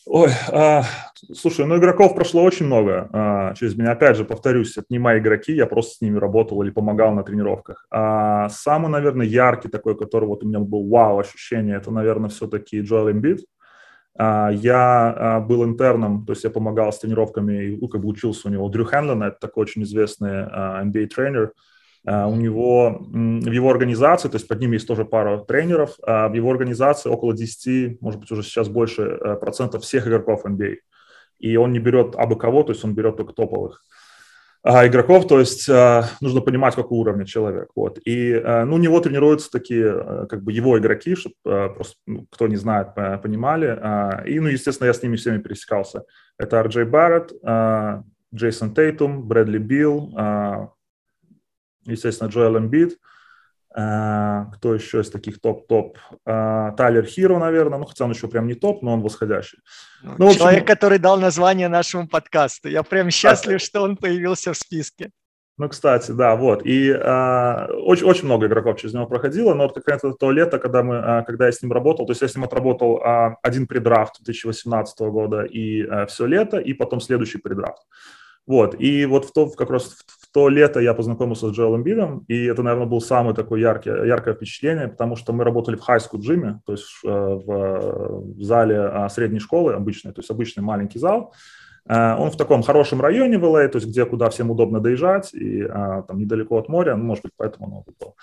Ой, 0.07 0.31
а, 0.51 0.83
слушай, 1.33 1.65
ну 1.65 1.79
игроков 1.79 2.17
прошло 2.17 2.43
очень 2.43 2.67
много 2.67 3.09
а, 3.13 3.55
через 3.55 3.77
меня. 3.77 3.93
Опять 3.93 4.17
же, 4.17 4.25
повторюсь, 4.25 4.77
это 4.77 4.87
не 4.91 4.99
мои 4.99 5.21
игроки, 5.21 5.53
я 5.53 5.67
просто 5.67 5.97
с 5.97 6.01
ними 6.01 6.19
работал 6.19 6.61
или 6.63 6.71
помогал 6.71 7.15
на 7.15 7.23
тренировках. 7.23 7.87
А, 7.89 8.49
самый, 8.49 8.91
наверное, 8.91 9.27
яркий 9.27 9.69
такой, 9.69 9.97
который 9.97 10.25
вот 10.27 10.43
у 10.43 10.49
меня 10.49 10.59
был 10.59 10.89
вау 10.89 11.21
ощущение, 11.21 11.77
это, 11.77 11.93
наверное, 11.93 12.31
все-таки 12.31 12.81
Джоэл 12.81 13.13
Эмбит. 13.13 13.45
А, 14.19 14.51
я 14.51 15.15
а, 15.17 15.41
был 15.41 15.65
интерном, 15.65 16.27
то 16.27 16.33
есть 16.33 16.43
я 16.43 16.51
помогал 16.51 16.93
с 16.93 16.99
тренировками 16.99 17.65
и 17.65 17.77
ну, 17.81 17.87
как 17.87 18.01
бы 18.01 18.09
учился 18.09 18.49
у 18.49 18.51
него. 18.51 18.69
Дрю 18.69 18.85
Хенлен, 18.85 19.23
это 19.23 19.39
такой 19.39 19.63
очень 19.63 19.85
известный 19.85 20.47
NBA-тренер. 20.85 21.53
А, 22.07 22.27
у 22.27 22.37
него, 22.37 22.99
в 23.11 23.51
его 23.51 23.71
организации, 23.71 24.29
то 24.29 24.37
есть 24.37 24.49
под 24.49 24.61
ним 24.61 24.73
есть 24.73 24.87
тоже 24.87 25.05
пара 25.05 25.39
тренеров, 25.39 25.97
в 25.99 26.33
его 26.35 26.51
организации 26.51 27.09
около 27.09 27.35
10, 27.35 28.01
может 28.01 28.21
быть, 28.21 28.31
уже 28.31 28.43
сейчас 28.43 28.69
больше 28.69 29.03
э, 29.03 29.37
процентов 29.37 29.83
всех 29.83 30.07
игроков 30.07 30.45
NBA. 30.45 30.77
и 31.39 31.57
он 31.57 31.73
не 31.73 31.79
берет 31.79 32.15
абы 32.17 32.37
кого, 32.37 32.63
то 32.63 32.73
есть 32.73 32.85
он 32.85 32.95
берет 32.95 33.17
только 33.17 33.33
топовых 33.33 33.83
а, 34.65 34.87
игроков, 34.87 35.27
то 35.27 35.41
есть 35.41 35.69
а, 35.69 36.09
нужно 36.21 36.41
понимать, 36.41 36.77
какого 36.77 37.01
уровня 37.01 37.25
человек. 37.27 37.71
Вот. 37.75 37.99
И 38.05 38.33
а, 38.33 38.65
ну, 38.65 38.77
у 38.77 38.79
него 38.79 39.01
тренируются 39.01 39.51
такие, 39.51 40.27
как 40.29 40.43
бы 40.45 40.53
его 40.53 40.79
игроки, 40.79 41.17
чтобы 41.17 41.35
просто, 41.43 41.97
ну, 42.07 42.27
кто 42.31 42.47
не 42.47 42.57
знает, 42.57 42.95
понимали. 42.95 44.29
И, 44.29 44.39
ну, 44.39 44.49
естественно, 44.49 44.87
я 44.87 44.95
с 44.95 45.03
ними 45.03 45.17
всеми 45.17 45.39
пересекался. 45.39 46.05
Это 46.39 46.61
Арджей 46.61 46.85
Барретт, 46.85 47.33
Джейсон 48.35 48.75
Тейтум, 48.75 49.27
Брэдли 49.27 49.59
Билл, 49.59 50.13
естественно, 51.85 52.29
Джоэл 52.29 52.59
Эмбит– 52.59 52.99
Э, 53.75 54.47
кто 54.55 54.75
еще 54.75 55.01
из 55.01 55.11
таких 55.11 55.41
топ-топ? 55.41 55.99
Э, 56.27 56.73
Тайлер 56.77 57.05
Хиро, 57.05 57.39
наверное, 57.39 57.79
ну 57.79 57.87
хотя 57.87 58.05
он 58.05 58.11
еще 58.11 58.29
прям 58.29 58.47
не 58.47 58.55
топ, 58.55 58.83
но 58.83 58.93
он 58.93 59.01
восходящий. 59.01 59.59
Ну, 60.03 60.15
ну, 60.19 60.35
Человек, 60.35 60.63
общем... 60.63 60.75
который 60.75 60.99
дал 60.99 61.19
название 61.19 61.69
нашему 61.69 62.07
подкасту. 62.07 62.69
Я 62.69 62.83
прям 62.83 63.11
счастлив, 63.11 63.61
что 63.61 63.83
он 63.83 63.97
появился 63.97 64.53
в 64.53 64.57
списке. 64.57 65.11
Ну, 65.59 65.69
кстати, 65.69 66.11
да, 66.11 66.35
вот. 66.35 66.67
И 66.67 66.91
э, 66.91 67.67
очень, 67.85 68.05
очень 68.05 68.25
много 68.25 68.47
игроков 68.47 68.79
через 68.79 68.95
него 68.95 69.07
проходило, 69.07 69.55
но 69.55 69.65
вот 69.65 69.75
как 69.75 69.89
раз 69.89 70.03
то 70.19 70.31
лето, 70.31 70.59
когда, 70.59 70.83
мы, 70.83 70.97
э, 70.97 71.25
когда 71.25 71.47
я 71.47 71.53
с 71.53 71.63
ним 71.63 71.73
работал, 71.73 72.05
то 72.05 72.13
есть 72.13 72.23
я 72.23 72.29
с 72.29 72.35
ним 72.35 72.45
отработал 72.45 72.99
э, 72.99 73.37
один 73.43 73.67
предрафт 73.67 74.17
2018 74.23 74.99
года 75.01 75.45
и 75.45 75.83
э, 75.83 76.07
все 76.07 76.27
лето, 76.27 76.59
и 76.59 76.75
потом 76.75 77.01
следующий 77.01 77.39
предрафт. 77.39 77.83
Вот, 78.47 78.75
и 78.79 79.07
вот 79.07 79.27
в 79.27 79.33
то, 79.33 79.49
как 79.51 79.71
раз 79.71 79.85
в 79.85 80.22
то 80.33 80.49
лето 80.49 80.81
я 80.81 80.95
познакомился 80.95 81.49
с 81.49 81.53
Джоэлом 81.53 81.83
Бидом, 81.83 82.25
и 82.27 82.45
это, 82.47 82.63
наверное, 82.63 82.87
был 82.87 83.01
самое 83.01 83.35
такое 83.35 83.61
яркое, 83.61 84.05
яркое 84.05 84.35
впечатление, 84.35 84.89
потому 84.89 85.15
что 85.15 85.33
мы 85.33 85.45
работали 85.45 85.77
в 85.77 85.81
school 85.81 86.21
джиме, 86.21 86.61
то 86.65 86.73
есть 86.73 86.87
э, 87.05 87.09
в, 87.09 88.35
в 88.37 88.43
зале 88.43 88.81
а, 88.81 89.09
средней 89.11 89.41
школы 89.41 89.75
обычной, 89.75 90.13
то 90.13 90.21
есть 90.21 90.31
обычный 90.31 90.63
маленький 90.63 90.99
зал. 90.99 91.35
Э, 91.87 92.17
он 92.17 92.31
в 92.31 92.37
таком 92.37 92.63
хорошем 92.63 93.03
районе 93.03 93.37
в 93.37 93.45
LA, 93.45 93.69
то 93.69 93.77
есть 93.77 93.89
где, 93.89 94.07
куда 94.07 94.31
всем 94.31 94.51
удобно 94.51 94.81
доезжать, 94.81 95.35
и 95.35 95.63
а, 95.63 96.03
там 96.03 96.19
недалеко 96.19 96.57
от 96.57 96.69
моря, 96.69 96.97
ну, 96.97 97.05
может 97.05 97.25
быть, 97.25 97.33
поэтому 97.37 97.67
он 97.67 97.95
был. 98.01 98.17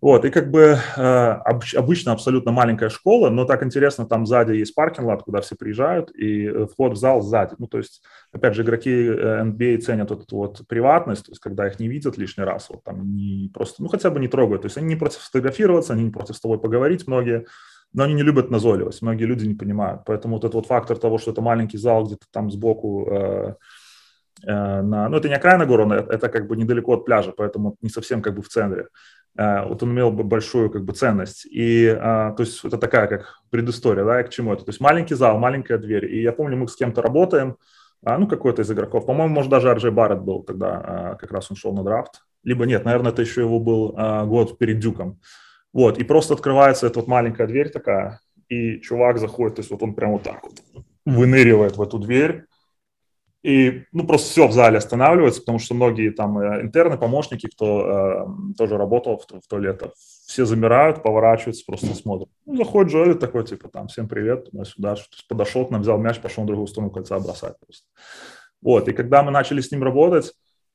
Вот, 0.00 0.24
и 0.24 0.30
как 0.30 0.50
бы 0.52 0.78
э, 0.96 1.00
обычно 1.00 2.12
абсолютно 2.12 2.52
маленькая 2.52 2.88
школа, 2.88 3.30
но 3.30 3.44
так 3.44 3.64
интересно, 3.64 4.06
там 4.06 4.26
сзади 4.26 4.52
есть 4.52 4.72
паркинг-лот, 4.74 5.24
куда 5.24 5.40
все 5.40 5.56
приезжают, 5.56 6.12
и 6.14 6.46
э, 6.46 6.66
вход 6.66 6.92
в 6.92 6.96
зал 6.96 7.20
сзади. 7.20 7.56
Ну, 7.58 7.66
то 7.66 7.78
есть, 7.78 8.02
опять 8.30 8.54
же, 8.54 8.62
игроки 8.62 8.90
NBA 8.90 9.76
э, 9.76 9.78
ценят 9.78 10.10
вот 10.10 10.22
эту 10.22 10.36
вот 10.36 10.62
приватность, 10.68 11.26
то 11.26 11.32
есть, 11.32 11.40
когда 11.40 11.66
их 11.66 11.80
не 11.80 11.88
видят 11.88 12.16
лишний 12.16 12.44
раз, 12.44 12.70
вот 12.70 12.84
там 12.84 13.16
не 13.16 13.50
просто, 13.52 13.82
ну, 13.82 13.88
хотя 13.88 14.10
бы 14.10 14.20
не 14.20 14.28
трогают. 14.28 14.62
То 14.62 14.66
есть, 14.66 14.76
они 14.76 14.86
не 14.86 14.96
против 14.96 15.20
сфотографироваться, 15.20 15.94
они 15.94 16.04
не 16.04 16.10
против 16.12 16.36
с 16.36 16.40
тобой 16.40 16.60
поговорить 16.60 17.08
многие, 17.08 17.46
но 17.92 18.04
они 18.04 18.14
не 18.14 18.22
любят 18.22 18.50
назойливость, 18.50 19.02
многие 19.02 19.24
люди 19.24 19.46
не 19.46 19.54
понимают. 19.54 20.02
Поэтому 20.06 20.34
вот 20.36 20.44
этот 20.44 20.54
вот 20.54 20.66
фактор 20.66 20.96
того, 20.96 21.18
что 21.18 21.32
это 21.32 21.40
маленький 21.40 21.78
зал 21.78 22.04
где-то 22.04 22.26
там 22.30 22.52
сбоку, 22.52 23.08
э, 23.10 23.54
э, 24.44 24.82
на, 24.82 25.08
ну, 25.08 25.16
это 25.16 25.28
не 25.28 25.34
окраина 25.34 25.66
города, 25.66 25.96
это 25.96 26.28
как 26.28 26.46
бы 26.46 26.56
недалеко 26.56 26.94
от 26.94 27.04
пляжа, 27.04 27.32
поэтому 27.36 27.76
не 27.82 27.88
совсем 27.88 28.22
как 28.22 28.36
бы 28.36 28.42
в 28.42 28.48
центре. 28.48 28.86
Э, 29.38 29.64
вот 29.66 29.82
он 29.82 29.92
имел 29.92 30.10
большую 30.10 30.68
как 30.68 30.84
бы 30.84 30.92
ценность. 30.92 31.46
И, 31.46 31.84
э, 31.84 31.96
то 31.96 32.36
есть, 32.40 32.64
это 32.64 32.76
такая 32.76 33.06
как 33.06 33.40
предыстория, 33.50 34.04
да, 34.04 34.22
к 34.24 34.30
чему 34.30 34.52
это. 34.52 34.64
То 34.64 34.70
есть, 34.70 34.80
маленький 34.80 35.14
зал, 35.14 35.38
маленькая 35.38 35.78
дверь. 35.78 36.12
И 36.12 36.20
я 36.20 36.32
помню, 36.32 36.56
мы 36.56 36.66
с 36.66 36.74
кем-то 36.74 37.00
работаем, 37.00 37.56
а, 38.04 38.18
ну, 38.18 38.26
какой-то 38.26 38.62
из 38.62 38.70
игроков. 38.70 39.06
По-моему, 39.06 39.34
может, 39.34 39.50
даже 39.50 39.70
Арджей 39.70 39.92
Барретт 39.92 40.22
был 40.22 40.42
тогда, 40.42 41.12
э, 41.14 41.16
как 41.20 41.30
раз 41.30 41.50
он 41.50 41.56
шел 41.56 41.72
на 41.72 41.84
драфт. 41.84 42.22
Либо 42.42 42.66
нет, 42.66 42.84
наверное, 42.84 43.12
это 43.12 43.22
еще 43.22 43.42
его 43.42 43.58
был 43.58 43.92
год 44.26 44.58
перед 44.58 44.78
Дюком. 44.78 45.18
Вот, 45.72 45.98
и 45.98 46.04
просто 46.04 46.34
открывается 46.34 46.86
эта 46.86 47.00
вот 47.00 47.08
маленькая 47.08 47.46
дверь 47.48 47.68
такая, 47.68 48.20
и 48.48 48.80
чувак 48.80 49.18
заходит, 49.18 49.56
то 49.56 49.60
есть 49.60 49.70
вот 49.70 49.82
он 49.82 49.94
прям 49.94 50.12
вот 50.12 50.22
так 50.22 50.42
вот 50.42 50.84
выныривает 51.04 51.76
в 51.76 51.82
эту 51.82 51.98
дверь, 51.98 52.44
и 53.42 53.84
ну, 53.92 54.04
просто 54.04 54.30
все 54.30 54.48
в 54.48 54.52
зале 54.52 54.78
останавливается, 54.78 55.40
потому 55.40 55.58
что 55.58 55.74
многие 55.74 56.10
там 56.10 56.38
э, 56.38 56.62
интерны, 56.62 56.98
помощники, 56.98 57.46
кто 57.46 58.26
э, 58.26 58.54
тоже 58.56 58.76
работал 58.76 59.18
в, 59.18 59.24
в 59.24 59.46
то 59.48 59.58
лето, 59.58 59.92
все 60.26 60.44
замирают, 60.44 61.02
поворачиваются, 61.02 61.64
просто 61.64 61.94
смотрят. 61.94 62.28
Ну, 62.46 62.56
заходит 62.56 62.92
Джоэли 62.92 63.14
такой, 63.14 63.44
типа, 63.44 63.68
там, 63.68 63.86
всем 63.86 64.08
привет, 64.08 64.50
туда-сюда. 64.50 64.96
Подошел 65.28 65.66
к 65.66 65.70
нам, 65.70 65.82
взял 65.82 65.98
мяч, 65.98 66.18
пошел 66.18 66.42
на 66.42 66.48
другую 66.48 66.66
сторону 66.66 66.90
кольца 66.90 67.18
бросать 67.20 67.54
просто. 67.60 67.86
Вот, 68.60 68.88
и 68.88 68.92
когда 68.92 69.22
мы 69.22 69.30
начали 69.30 69.60
с 69.60 69.70
ним 69.70 69.84
работать, 69.84 70.32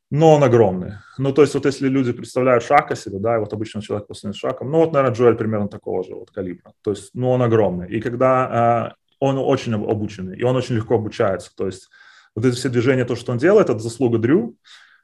но 0.10 0.36
он 0.36 0.44
огромный. 0.44 0.94
Ну, 1.18 1.34
то 1.34 1.42
есть 1.42 1.54
вот 1.56 1.66
если 1.66 1.90
люди 1.90 2.14
представляют 2.14 2.64
шака 2.64 2.96
себе, 2.96 3.20
да, 3.20 3.36
и 3.36 3.40
вот 3.40 3.52
обычно 3.52 3.82
человек 3.82 4.08
после 4.08 4.32
шагом, 4.32 4.72
ну, 4.72 4.78
вот, 4.78 4.94
наверное, 4.94 5.16
Джоэль 5.16 5.36
примерно 5.36 5.68
такого 5.68 6.04
же 6.04 6.16
вот 6.16 6.32
калибра. 6.32 6.72
То 6.82 6.92
есть, 6.92 7.10
ну, 7.14 7.32
он 7.32 7.42
огромный. 7.42 7.90
И 7.90 8.00
когда 8.00 8.94
э, 8.94 9.04
он 9.20 9.38
очень 9.38 9.74
обученный, 9.74 10.38
и 10.38 10.44
он 10.44 10.56
очень 10.56 10.76
легко 10.76 10.96
обучается, 10.96 11.52
то 11.56 11.66
есть 11.66 11.90
вот 12.36 12.46
эти 12.46 12.56
все 12.56 12.70
движения, 12.70 13.06
то, 13.06 13.16
что 13.16 13.32
он 13.32 13.38
делает, 13.38 13.70
это 13.70 13.80
заслуга 13.80 14.18
Дрю. 14.18 14.56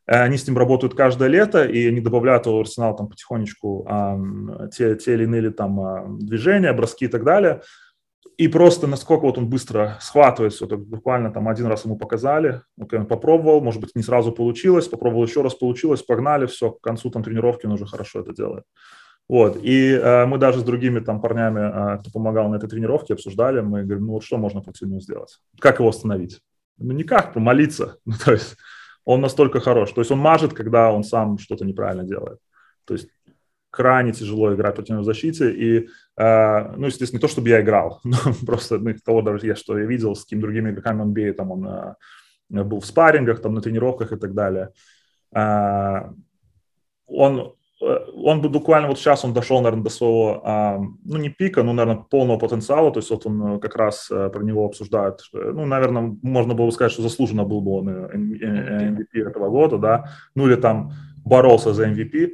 Э, 0.07 0.21
они 0.21 0.37
с 0.37 0.47
ним 0.47 0.57
работают 0.57 0.95
каждое 0.95 1.29
лето, 1.29 1.65
и 1.65 1.87
они 1.87 2.01
добавляют 2.01 2.45
в 2.45 2.59
арсенал 2.59 2.95
там 2.95 3.07
потихонечку 3.07 3.87
э, 3.89 4.69
те, 4.75 4.95
те 4.95 5.13
или 5.13 5.23
иные 5.23 5.51
там 5.51 5.79
э, 5.79 6.05
движения, 6.19 6.73
броски 6.73 7.05
и 7.05 7.09
так 7.09 7.23
далее. 7.23 7.61
И 8.37 8.47
просто 8.47 8.87
насколько 8.87 9.23
вот 9.23 9.37
он 9.37 9.49
быстро 9.49 9.97
схватывается, 9.99 10.65
вот 10.65 10.79
буквально 10.79 11.29
там 11.29 11.49
один 11.49 11.67
раз 11.67 11.83
ему 11.83 11.97
показали, 11.97 12.61
он 12.77 13.05
попробовал, 13.05 13.59
может 13.59 13.81
быть, 13.81 13.95
не 13.95 14.01
сразу 14.01 14.31
получилось, 14.31 14.87
попробовал 14.87 15.25
еще 15.25 15.41
раз, 15.41 15.55
получилось, 15.55 16.03
погнали, 16.03 16.45
все, 16.45 16.71
к 16.71 16.81
концу 16.81 17.09
там 17.09 17.21
тренировки 17.21 17.65
он 17.65 17.73
уже 17.73 17.85
хорошо 17.85 18.21
это 18.21 18.33
делает. 18.33 18.63
Вот, 19.27 19.59
и 19.61 19.91
э, 19.91 20.25
мы 20.25 20.37
даже 20.37 20.61
с 20.61 20.63
другими 20.63 21.01
там 21.01 21.19
парнями, 21.21 21.59
э, 21.59 21.97
кто 21.99 22.09
помогал 22.11 22.49
на 22.49 22.55
этой 22.55 22.69
тренировке, 22.69 23.13
обсуждали, 23.13 23.59
мы 23.59 23.83
говорим, 23.83 24.05
ну 24.05 24.13
вот 24.13 24.23
что 24.23 24.37
можно 24.37 24.61
против 24.61 24.87
него 24.87 25.01
сделать, 25.01 25.39
как 25.59 25.79
его 25.79 25.89
остановить? 25.89 26.39
Ну, 26.79 26.93
никак, 26.93 27.33
помолиться. 27.33 27.97
Ну, 28.05 28.13
то 28.23 28.31
есть 28.31 28.57
он 29.05 29.21
настолько 29.21 29.59
хорош. 29.59 29.91
То 29.91 30.01
есть 30.01 30.11
он 30.11 30.19
мажет, 30.19 30.53
когда 30.53 30.91
он 30.91 31.03
сам 31.03 31.37
что-то 31.37 31.65
неправильно 31.65 32.03
делает. 32.03 32.39
То 32.85 32.93
есть 32.93 33.09
крайне 33.71 34.11
тяжело 34.11 34.53
играть 34.53 34.75
против 34.75 34.91
него 34.91 35.01
в 35.01 35.05
защите. 35.05 35.51
И, 35.51 35.87
э, 36.17 36.75
ну, 36.75 36.87
естественно, 36.87 37.17
не 37.17 37.21
то, 37.21 37.27
чтобы 37.27 37.49
я 37.49 37.61
играл, 37.61 37.99
но 38.03 38.17
просто 38.45 38.77
ну, 38.79 38.93
того 39.03 39.21
даже 39.21 39.47
я, 39.47 39.55
что 39.55 39.77
я 39.77 39.85
видел, 39.85 40.15
с 40.15 40.23
какими 40.23 40.41
другими 40.41 40.71
игроками 40.71 41.11
бей, 41.11 41.33
там 41.33 41.51
он 41.51 41.67
э, 41.67 42.63
был 42.63 42.79
в 42.79 42.85
спаррингах, 42.85 43.41
там 43.41 43.53
на 43.53 43.61
тренировках 43.61 44.11
и 44.11 44.17
так 44.17 44.33
далее. 44.33 44.69
Э, 45.33 46.11
он 47.05 47.55
Э, 47.81 47.99
он 48.13 48.41
буквально 48.41 48.87
вот 48.87 48.99
сейчас 48.99 49.25
он 49.25 49.33
дошел, 49.33 49.61
наверное, 49.61 49.83
до 49.83 49.89
своего, 49.89 50.41
а, 50.43 50.79
ну, 51.05 51.17
не 51.17 51.29
пика, 51.29 51.63
но, 51.63 51.73
наверное, 51.73 52.03
полного 52.09 52.37
потенциала, 52.37 52.91
то 52.91 52.99
есть 52.99 53.09
вот 53.09 53.25
он 53.25 53.55
э, 53.55 53.59
как 53.59 53.75
раз 53.75 54.09
э, 54.11 54.29
про 54.29 54.43
него 54.43 54.65
обсуждает, 54.65 55.19
ну, 55.33 55.65
наверное, 55.65 56.15
можно 56.21 56.53
было 56.53 56.65
бы 56.65 56.71
сказать, 56.71 56.91
что 56.91 57.01
заслуженно 57.01 57.45
был 57.45 57.61
бы 57.61 57.71
он 57.71 57.89
MVP 57.89 59.27
этого 59.27 59.49
года, 59.49 59.77
да, 59.77 60.05
ну, 60.35 60.47
или 60.47 60.55
там 60.55 60.91
боролся 61.25 61.73
за 61.73 61.87
MVP, 61.87 62.31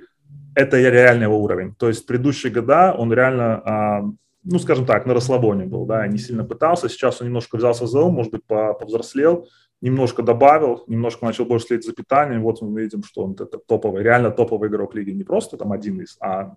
это 0.56 0.78
реальный 0.78 1.24
его 1.24 1.40
уровень, 1.40 1.76
то 1.76 1.88
есть 1.88 2.06
предыдущие 2.06 2.52
года 2.52 2.96
он 2.98 3.14
реально, 3.14 3.62
а, 3.66 4.02
ну, 4.44 4.60
скажем 4.60 4.86
так, 4.86 5.06
на 5.06 5.14
расслабоне 5.14 5.66
был, 5.66 5.86
да, 5.86 6.08
не 6.08 6.18
сильно 6.18 6.44
пытался, 6.44 6.90
сейчас 6.90 7.22
он 7.22 7.28
немножко 7.28 7.58
взялся 7.58 7.86
за 7.86 8.02
ум, 8.02 8.16
может 8.16 8.32
быть, 8.32 8.44
повзрослел, 8.46 9.48
немножко 9.82 10.24
добавил, 10.24 10.84
немножко 10.88 11.26
начал 11.26 11.46
больше 11.46 11.68
следить 11.68 11.86
за 11.86 11.94
питанием. 11.94 12.42
Вот 12.42 12.62
мы 12.62 12.82
видим, 12.82 13.04
что 13.04 13.24
он 13.24 13.34
это 13.34 13.58
топовый, 13.58 14.04
реально 14.04 14.32
топовый 14.32 14.70
игрок 14.70 14.96
лиги. 14.96 15.12
Не 15.12 15.24
просто 15.24 15.58
там 15.58 15.72
один 15.72 16.02
из, 16.02 16.18
а 16.20 16.56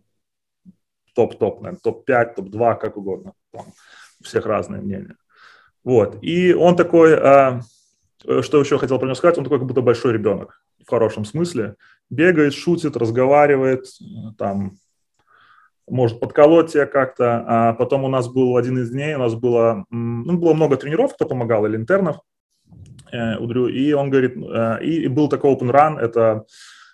топ-топ, 1.15 1.61
наверное, 1.61 1.81
топ-5, 1.83 2.35
топ-2, 2.37 2.79
как 2.79 2.97
угодно. 2.97 3.33
Там 3.53 3.67
у 4.21 4.25
всех 4.25 4.47
разные 4.47 4.81
мнения. 4.81 5.17
Вот. 5.85 6.19
И 6.23 6.55
он 6.55 6.77
такой, 6.77 7.13
э, 7.13 7.61
что 8.43 8.61
еще 8.61 8.79
хотел 8.79 8.99
про 8.99 9.07
него 9.07 9.15
сказать, 9.15 9.39
он 9.39 9.45
такой 9.45 9.59
как 9.59 9.69
будто 9.69 9.83
большой 9.83 10.13
ребенок 10.13 10.63
в 10.85 10.91
хорошем 10.91 11.25
смысле. 11.25 11.77
Бегает, 12.11 12.55
шутит, 12.55 12.97
разговаривает, 12.97 13.87
там, 14.39 14.79
может 15.87 16.21
подколоть 16.21 16.73
тебя 16.73 16.87
как-то. 16.87 17.45
А 17.47 17.75
потом 17.75 18.05
у 18.05 18.09
нас 18.09 18.29
был 18.29 18.57
один 18.57 18.79
из 18.79 18.91
дней, 18.91 19.15
у 19.15 19.19
нас 19.19 19.35
было, 19.35 19.85
ну, 19.91 20.39
было 20.39 20.55
много 20.55 20.77
тренеров, 20.77 21.15
кто 21.15 21.27
помогал, 21.27 21.67
или 21.67 21.77
интернов. 21.77 22.21
Э, 23.13 23.37
Удрю, 23.39 23.69
и 23.69 23.93
он 23.93 24.11
говорит, 24.11 24.37
э, 24.37 24.85
и 24.85 25.09
был 25.09 25.29
такой 25.29 25.53
open 25.53 25.71
run, 25.71 25.99
это 25.99 26.45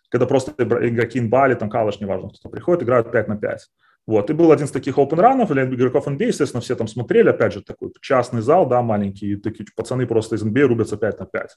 когда 0.08 0.26
просто 0.26 0.52
игроки 0.58 1.18
инбали, 1.18 1.54
там 1.54 1.68
калаш, 1.68 2.00
неважно, 2.00 2.30
кто 2.30 2.48
приходит, 2.48 2.84
играют 2.84 3.10
5 3.10 3.28
на 3.28 3.36
5. 3.36 3.68
Вот, 4.06 4.28
и 4.28 4.34
был 4.34 4.52
один 4.52 4.66
из 4.66 4.70
таких 4.70 4.98
open 4.98 5.18
ранов 5.18 5.50
для 5.50 5.64
игроков 5.64 6.06
NBA, 6.06 6.26
естественно, 6.26 6.60
все 6.60 6.76
там 6.76 6.86
смотрели, 6.86 7.30
опять 7.30 7.54
же, 7.54 7.62
такой 7.62 7.90
частный 8.02 8.42
зал, 8.42 8.66
да, 8.68 8.82
маленький, 8.82 9.32
и 9.32 9.36
такие 9.36 9.66
пацаны 9.74 10.06
просто 10.06 10.36
из 10.36 10.44
NBA 10.44 10.66
рубятся 10.66 10.98
5 10.98 11.20
на 11.20 11.26
5. 11.26 11.50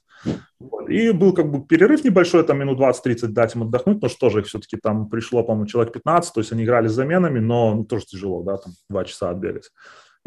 Вот. 0.60 0.88
И 0.88 1.10
был 1.10 1.34
как 1.34 1.50
бы 1.50 1.66
перерыв 1.66 2.04
небольшой, 2.04 2.42
там 2.44 2.58
минут 2.58 2.80
20-30 2.80 3.28
дать 3.28 3.54
им 3.54 3.64
отдохнуть, 3.64 4.00
но 4.00 4.08
что 4.08 4.30
же 4.30 4.40
их 4.40 4.46
все-таки 4.46 4.78
там 4.78 5.10
пришло, 5.10 5.44
по-моему, 5.44 5.66
человек 5.66 5.92
15, 5.92 6.32
то 6.32 6.40
есть 6.40 6.52
они 6.52 6.64
играли 6.64 6.88
с 6.88 6.92
заменами, 6.92 7.38
но 7.38 7.74
ну, 7.74 7.84
тоже 7.84 8.06
тяжело, 8.06 8.42
да, 8.42 8.56
там 8.56 8.72
2 8.88 9.04
часа 9.04 9.28
отбегать. 9.28 9.70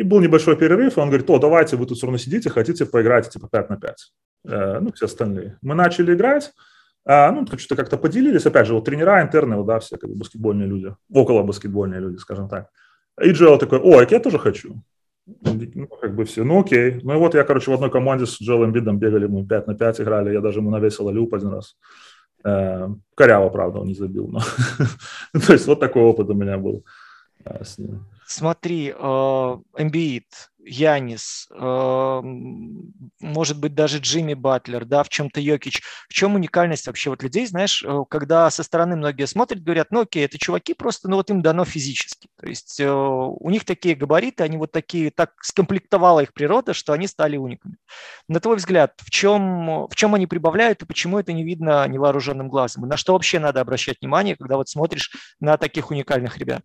И 0.01 0.03
был 0.03 0.19
небольшой 0.19 0.55
перерыв, 0.57 0.97
и 0.97 0.99
он 0.99 1.09
говорит, 1.09 1.29
о, 1.29 1.37
давайте 1.37 1.75
вы 1.75 1.85
тут 1.85 1.95
все 1.95 2.07
равно 2.07 2.17
сидите, 2.17 2.49
хотите 2.49 2.87
поиграть, 2.87 3.29
типа 3.29 3.47
5 3.47 3.69
на 3.69 3.77
5. 3.77 3.95
Э, 4.45 4.79
ну, 4.79 4.91
все 4.93 5.05
остальные. 5.05 5.59
Мы 5.61 5.75
начали 5.75 6.15
играть, 6.15 6.51
а, 7.05 7.31
ну, 7.31 7.45
что-то 7.45 7.75
как-то 7.75 7.97
поделились, 7.97 8.47
опять 8.47 8.65
же, 8.65 8.73
вот 8.73 8.83
тренера, 8.83 9.21
интерны, 9.21 9.57
вот, 9.57 9.67
да, 9.67 9.77
все 9.77 9.97
как 9.97 10.09
бы 10.09 10.15
баскетбольные 10.15 10.67
люди, 10.67 10.95
около 11.13 11.43
баскетбольные 11.43 11.99
люди, 11.99 12.17
скажем 12.17 12.49
так. 12.49 12.69
И 13.21 13.29
Джоэл 13.29 13.59
такой, 13.59 13.77
о, 13.77 14.01
я 14.01 14.19
тоже 14.19 14.39
хочу. 14.39 14.81
Ну, 15.27 15.87
как 16.01 16.15
бы 16.15 16.25
все. 16.25 16.43
Ну, 16.43 16.61
окей. 16.61 16.99
Ну, 17.03 17.13
и 17.13 17.17
вот 17.17 17.35
я, 17.35 17.43
короче, 17.43 17.69
в 17.69 17.73
одной 17.75 17.91
команде 17.91 18.25
с 18.25 18.41
Джоэлом 18.41 18.71
Бидом 18.71 18.97
бегали, 18.97 19.27
мы 19.27 19.45
5 19.45 19.67
на 19.67 19.75
5 19.75 20.01
играли. 20.01 20.33
Я 20.33 20.41
даже 20.41 20.61
ему 20.61 20.71
навесил 20.71 21.11
люп 21.11 21.35
один 21.35 21.49
раз. 21.49 21.75
Э, 22.43 22.87
коряво, 23.13 23.49
правда, 23.49 23.81
он 23.81 23.87
не 23.87 23.93
забил. 23.93 24.29
Но... 24.29 24.39
То 25.45 25.53
есть 25.53 25.67
вот 25.67 25.79
такой 25.79 26.01
опыт 26.01 26.27
у 26.29 26.33
меня 26.33 26.57
был 26.57 26.83
э, 27.45 27.63
с 27.63 27.77
ним. 27.77 28.05
Смотри, 28.31 28.91
Эмбиит, 28.91 30.51
Янис, 30.63 31.49
может 33.19 33.59
быть, 33.59 33.75
даже 33.75 33.97
Джимми 33.97 34.35
Батлер, 34.35 34.85
да, 34.85 35.03
в 35.03 35.09
чем-то 35.09 35.41
Йокич. 35.41 35.81
В 36.07 36.13
чем 36.13 36.35
уникальность 36.35 36.87
вообще 36.87 37.09
вот 37.09 37.23
людей, 37.23 37.45
знаешь, 37.45 37.83
э, 37.83 38.03
когда 38.09 38.49
со 38.49 38.63
стороны 38.63 38.95
многие 38.95 39.27
смотрят, 39.27 39.61
говорят, 39.63 39.87
ну 39.91 40.01
окей, 40.01 40.23
это 40.23 40.37
чуваки 40.37 40.73
просто, 40.73 41.09
ну 41.09 41.17
вот 41.17 41.29
им 41.29 41.41
дано 41.41 41.65
физически. 41.65 42.29
То 42.39 42.47
есть 42.47 42.79
э, 42.79 42.89
у 42.89 43.49
них 43.49 43.65
такие 43.65 43.95
габариты, 43.95 44.43
они 44.43 44.57
вот 44.57 44.71
такие, 44.71 45.11
так 45.11 45.33
скомплектовала 45.41 46.21
их 46.21 46.33
природа, 46.33 46.73
что 46.73 46.93
они 46.93 47.07
стали 47.07 47.35
униками. 47.37 47.75
На 48.29 48.39
твой 48.39 48.55
взгляд, 48.55 48.93
в 48.99 49.09
чем, 49.09 49.87
в 49.87 49.95
чем 49.95 50.15
они 50.15 50.25
прибавляют 50.25 50.81
и 50.83 50.85
почему 50.85 51.19
это 51.19 51.33
не 51.33 51.43
видно 51.43 51.85
невооруженным 51.87 52.47
глазом? 52.47 52.87
На 52.87 52.95
что 52.95 53.13
вообще 53.13 53.39
надо 53.39 53.59
обращать 53.61 53.97
внимание, 54.01 54.37
когда 54.37 54.55
вот 54.55 54.69
смотришь 54.69 55.11
на 55.41 55.57
таких 55.57 55.91
уникальных 55.91 56.37
ребят? 56.37 56.63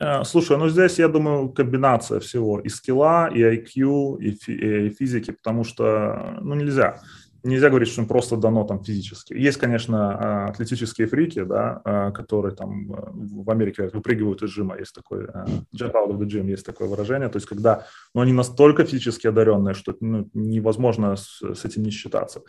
Э, 0.00 0.24
слушай, 0.24 0.56
ну 0.56 0.68
здесь, 0.68 0.98
я 0.98 1.08
думаю, 1.08 1.48
комбинация 1.50 2.20
всего. 2.20 2.60
И 2.60 2.68
скилла, 2.68 3.28
и 3.28 3.40
IQ, 3.40 4.18
и, 4.20 4.30
фи- 4.32 4.86
и 4.86 4.90
физики, 4.90 5.30
потому 5.30 5.64
что, 5.64 6.38
ну, 6.40 6.54
нельзя. 6.54 7.00
Нельзя 7.44 7.68
говорить, 7.68 7.90
что 7.90 8.00
им 8.00 8.08
просто 8.08 8.36
дано 8.36 8.64
там 8.64 8.82
физически. 8.82 9.34
Есть, 9.34 9.58
конечно, 9.58 10.14
а, 10.18 10.48
атлетические 10.48 11.06
фрики, 11.06 11.44
да, 11.44 11.82
а, 11.84 12.10
которые 12.10 12.54
там 12.54 12.90
э, 12.90 12.96
в 13.44 13.50
Америке 13.50 13.90
выпрыгивают 13.92 14.42
из 14.42 14.48
жима, 14.48 14.78
есть 14.78 14.94
такое, 14.94 15.26
э, 15.26 15.46
jump 15.76 15.92
out 15.92 16.08
of 16.08 16.18
the 16.18 16.26
gym, 16.26 16.48
есть 16.48 16.64
такое 16.64 16.88
выражение. 16.88 17.28
То 17.28 17.36
есть, 17.36 17.46
когда 17.46 17.86
ну, 18.14 18.22
они 18.22 18.32
настолько 18.32 18.84
физически 18.84 19.26
одаренные, 19.26 19.74
что 19.74 19.94
ну, 20.00 20.30
невозможно 20.32 21.16
с, 21.16 21.42
с 21.42 21.66
этим 21.66 21.82
не 21.82 21.90
считаться. 21.90 22.40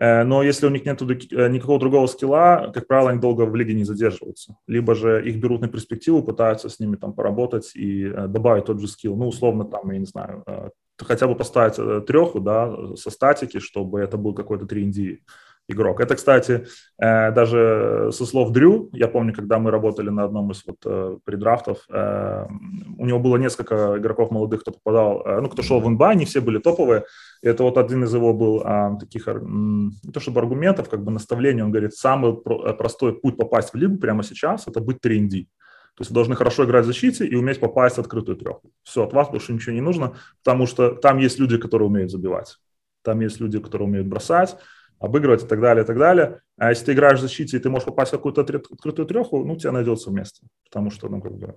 Э, 0.00 0.24
но 0.24 0.42
если 0.42 0.66
у 0.66 0.70
них 0.70 0.84
нет 0.84 1.00
э, 1.02 1.48
никакого 1.48 1.78
другого 1.78 2.06
скилла, 2.06 2.70
как 2.74 2.86
правило, 2.86 3.10
они 3.10 3.20
долго 3.20 3.42
в 3.42 3.54
лиге 3.54 3.74
не 3.74 3.84
задерживаются. 3.84 4.56
Либо 4.66 4.94
же 4.94 5.26
их 5.26 5.38
берут 5.38 5.60
на 5.60 5.68
перспективу, 5.68 6.22
пытаются 6.22 6.68
с 6.68 6.80
ними 6.80 6.96
там 6.96 7.12
поработать 7.12 7.74
и 7.74 8.04
э, 8.04 8.26
добавить 8.28 8.66
тот 8.66 8.80
же 8.80 8.88
скилл. 8.88 9.16
Ну, 9.16 9.28
условно, 9.28 9.64
там, 9.64 9.90
я 9.90 9.98
не 9.98 10.06
знаю, 10.06 10.44
хотя 10.98 11.26
бы 11.26 11.34
поставить 11.34 12.06
треху, 12.06 12.40
да, 12.40 12.94
со 12.96 13.10
статики, 13.10 13.58
чтобы 13.58 14.00
это 14.00 14.16
был 14.16 14.34
какой-то 14.34 14.66
3 14.66 14.84
игрок. 15.68 16.00
Это, 16.00 16.14
кстати, 16.14 16.66
э, 16.98 17.32
даже 17.32 18.10
со 18.12 18.26
слов 18.26 18.50
Дрю, 18.52 18.90
я 18.92 19.08
помню, 19.08 19.32
когда 19.32 19.58
мы 19.58 19.70
работали 19.70 20.10
на 20.10 20.24
одном 20.24 20.50
из 20.50 20.62
вот 20.66 20.76
э, 20.84 21.18
предрафтов, 21.24 21.78
э, 21.88 22.46
у 22.98 23.06
него 23.06 23.18
было 23.18 23.36
несколько 23.36 23.96
игроков 23.98 24.30
молодых, 24.30 24.60
кто 24.60 24.72
попадал, 24.72 25.24
ну, 25.40 25.48
кто 25.48 25.62
шел 25.62 25.80
в 25.80 25.88
НБА, 25.88 26.10
они 26.10 26.24
все 26.24 26.40
были 26.40 26.58
топовые. 26.58 27.04
И 27.42 27.48
это 27.48 27.62
вот 27.62 27.78
один 27.78 28.04
из 28.04 28.14
его 28.14 28.32
был 28.32 28.62
а, 28.64 28.96
таких, 28.96 29.26
не 29.26 30.12
то 30.12 30.20
чтобы 30.20 30.40
аргументов, 30.40 30.88
как 30.88 31.02
бы 31.02 31.10
наставлений, 31.10 31.62
он 31.62 31.70
говорит, 31.70 31.94
самый 31.94 32.36
простой 32.36 33.20
путь 33.20 33.36
попасть 33.36 33.72
в 33.72 33.76
лигу 33.76 33.98
прямо 33.98 34.22
сейчас– 34.22 34.66
это 34.66 34.80
быть 34.80 35.00
3 35.00 35.48
то 35.94 36.00
есть 36.00 36.10
вы 36.10 36.14
должны 36.14 36.34
хорошо 36.34 36.64
играть 36.64 36.84
в 36.84 36.88
защите 36.88 37.24
и 37.24 37.36
уметь 37.36 37.60
попасть 37.60 37.96
в 37.96 38.00
открытую 38.00 38.36
треху. 38.36 38.72
Все, 38.82 39.04
от 39.04 39.12
вас 39.12 39.30
больше 39.30 39.52
ничего 39.52 39.74
не 39.74 39.80
нужно, 39.80 40.16
потому 40.42 40.66
что 40.66 40.90
там 40.90 41.18
есть 41.18 41.38
люди, 41.38 41.56
которые 41.56 41.86
умеют 41.86 42.10
забивать. 42.10 42.58
Там 43.02 43.20
есть 43.20 43.38
люди, 43.38 43.60
которые 43.60 43.86
умеют 43.86 44.08
бросать, 44.08 44.56
обыгрывать 45.04 45.44
и 45.44 45.46
так 45.46 45.60
далее, 45.60 45.84
и 45.84 45.86
так 45.86 45.98
далее. 45.98 46.40
А 46.56 46.70
если 46.70 46.86
ты 46.86 46.92
играешь 46.92 47.18
в 47.18 47.22
защите, 47.22 47.56
и 47.56 47.60
ты 47.60 47.70
можешь 47.70 47.86
попасть 47.86 48.12
в 48.12 48.16
какую-то 48.16 48.40
открытую 48.40 49.06
треху, 49.06 49.44
ну, 49.44 49.56
тебе 49.56 49.70
найдется 49.70 50.10
место. 50.10 50.46
Потому 50.64 50.90
что, 50.90 51.08
ну, 51.08 51.20
как 51.20 51.32
бы, 51.32 51.54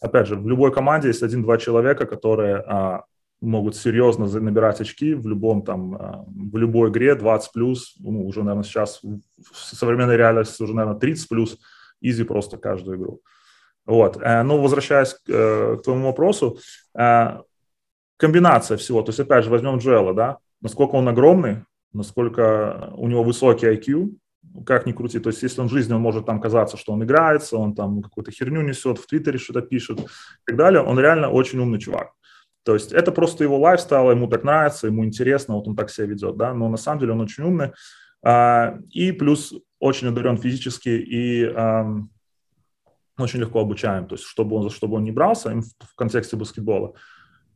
опять 0.00 0.26
же, 0.26 0.36
в 0.36 0.48
любой 0.48 0.72
команде 0.72 1.08
есть 1.08 1.22
один-два 1.22 1.58
человека, 1.58 2.06
которые 2.06 2.56
а, 2.56 3.04
могут 3.40 3.76
серьезно 3.76 4.26
набирать 4.26 4.80
очки 4.80 5.14
в 5.14 5.26
любом 5.26 5.62
там, 5.62 5.94
а, 5.94 6.24
в 6.26 6.56
любой 6.56 6.90
игре 6.90 7.14
20 7.14 7.52
плюс, 7.52 7.94
ну, 7.98 8.26
уже, 8.26 8.40
наверное, 8.40 8.64
сейчас 8.64 9.00
в 9.02 9.56
современной 9.56 10.16
реальности 10.16 10.62
уже, 10.62 10.74
наверное, 10.74 10.98
30 11.00 11.28
плюс, 11.28 11.58
изи 12.00 12.24
просто 12.24 12.58
каждую 12.58 12.98
игру. 12.98 13.20
Вот. 13.86 14.16
Э, 14.20 14.42
ну, 14.42 14.60
возвращаясь 14.60 15.14
к, 15.14 15.28
э, 15.28 15.76
к 15.78 15.82
твоему 15.82 16.06
вопросу, 16.06 16.58
э, 16.98 17.38
комбинация 18.16 18.76
всего, 18.76 19.02
то 19.02 19.10
есть, 19.10 19.20
опять 19.20 19.44
же, 19.44 19.50
возьмем 19.50 19.78
Джоэла, 19.78 20.14
да, 20.14 20.38
насколько 20.60 20.94
он 20.94 21.08
огромный, 21.08 21.64
насколько 21.94 22.92
у 22.96 23.08
него 23.08 23.22
высокий 23.22 23.66
IQ, 23.66 24.16
как 24.66 24.86
ни 24.86 24.92
крути. 24.92 25.18
То 25.18 25.30
есть, 25.30 25.42
если 25.42 25.60
он 25.60 25.68
в 25.68 25.72
жизни, 25.72 25.92
он 25.94 26.00
может 26.00 26.26
там 26.26 26.40
казаться, 26.40 26.76
что 26.76 26.92
он 26.92 27.02
играется, 27.02 27.56
он 27.56 27.74
там 27.74 28.02
какую-то 28.02 28.30
херню 28.30 28.62
несет, 28.62 28.98
в 28.98 29.06
Твиттере 29.06 29.38
что-то 29.38 29.62
пишет 29.62 30.00
и 30.00 30.04
так 30.46 30.56
далее, 30.56 30.82
он 30.82 30.98
реально 30.98 31.30
очень 31.30 31.58
умный 31.58 31.78
чувак. 31.78 32.12
То 32.64 32.74
есть 32.74 32.92
это 32.92 33.12
просто 33.12 33.44
его 33.44 33.58
лайфстайл, 33.58 34.10
ему 34.10 34.26
так 34.26 34.42
нравится, 34.44 34.86
ему 34.86 35.04
интересно, 35.04 35.54
вот 35.54 35.68
он 35.68 35.76
так 35.76 35.90
себя 35.90 36.06
ведет, 36.06 36.36
да, 36.36 36.54
но 36.54 36.68
на 36.68 36.76
самом 36.76 37.00
деле 37.00 37.12
он 37.12 37.20
очень 37.20 37.44
умный. 37.44 37.72
А, 38.22 38.78
и 38.90 39.12
плюс 39.12 39.54
очень 39.78 40.08
одарен 40.08 40.38
физически 40.38 40.88
и 40.88 41.46
очень 43.18 43.40
легко 43.40 43.60
обучаем. 43.60 44.06
То 44.06 44.14
есть 44.14 44.24
чтобы 44.24 44.56
он, 44.56 44.70
чтобы 44.70 44.96
он 44.96 45.04
не 45.04 45.12
брался 45.12 45.54
в 45.80 45.94
контексте 45.94 46.36
баскетбола, 46.36 46.94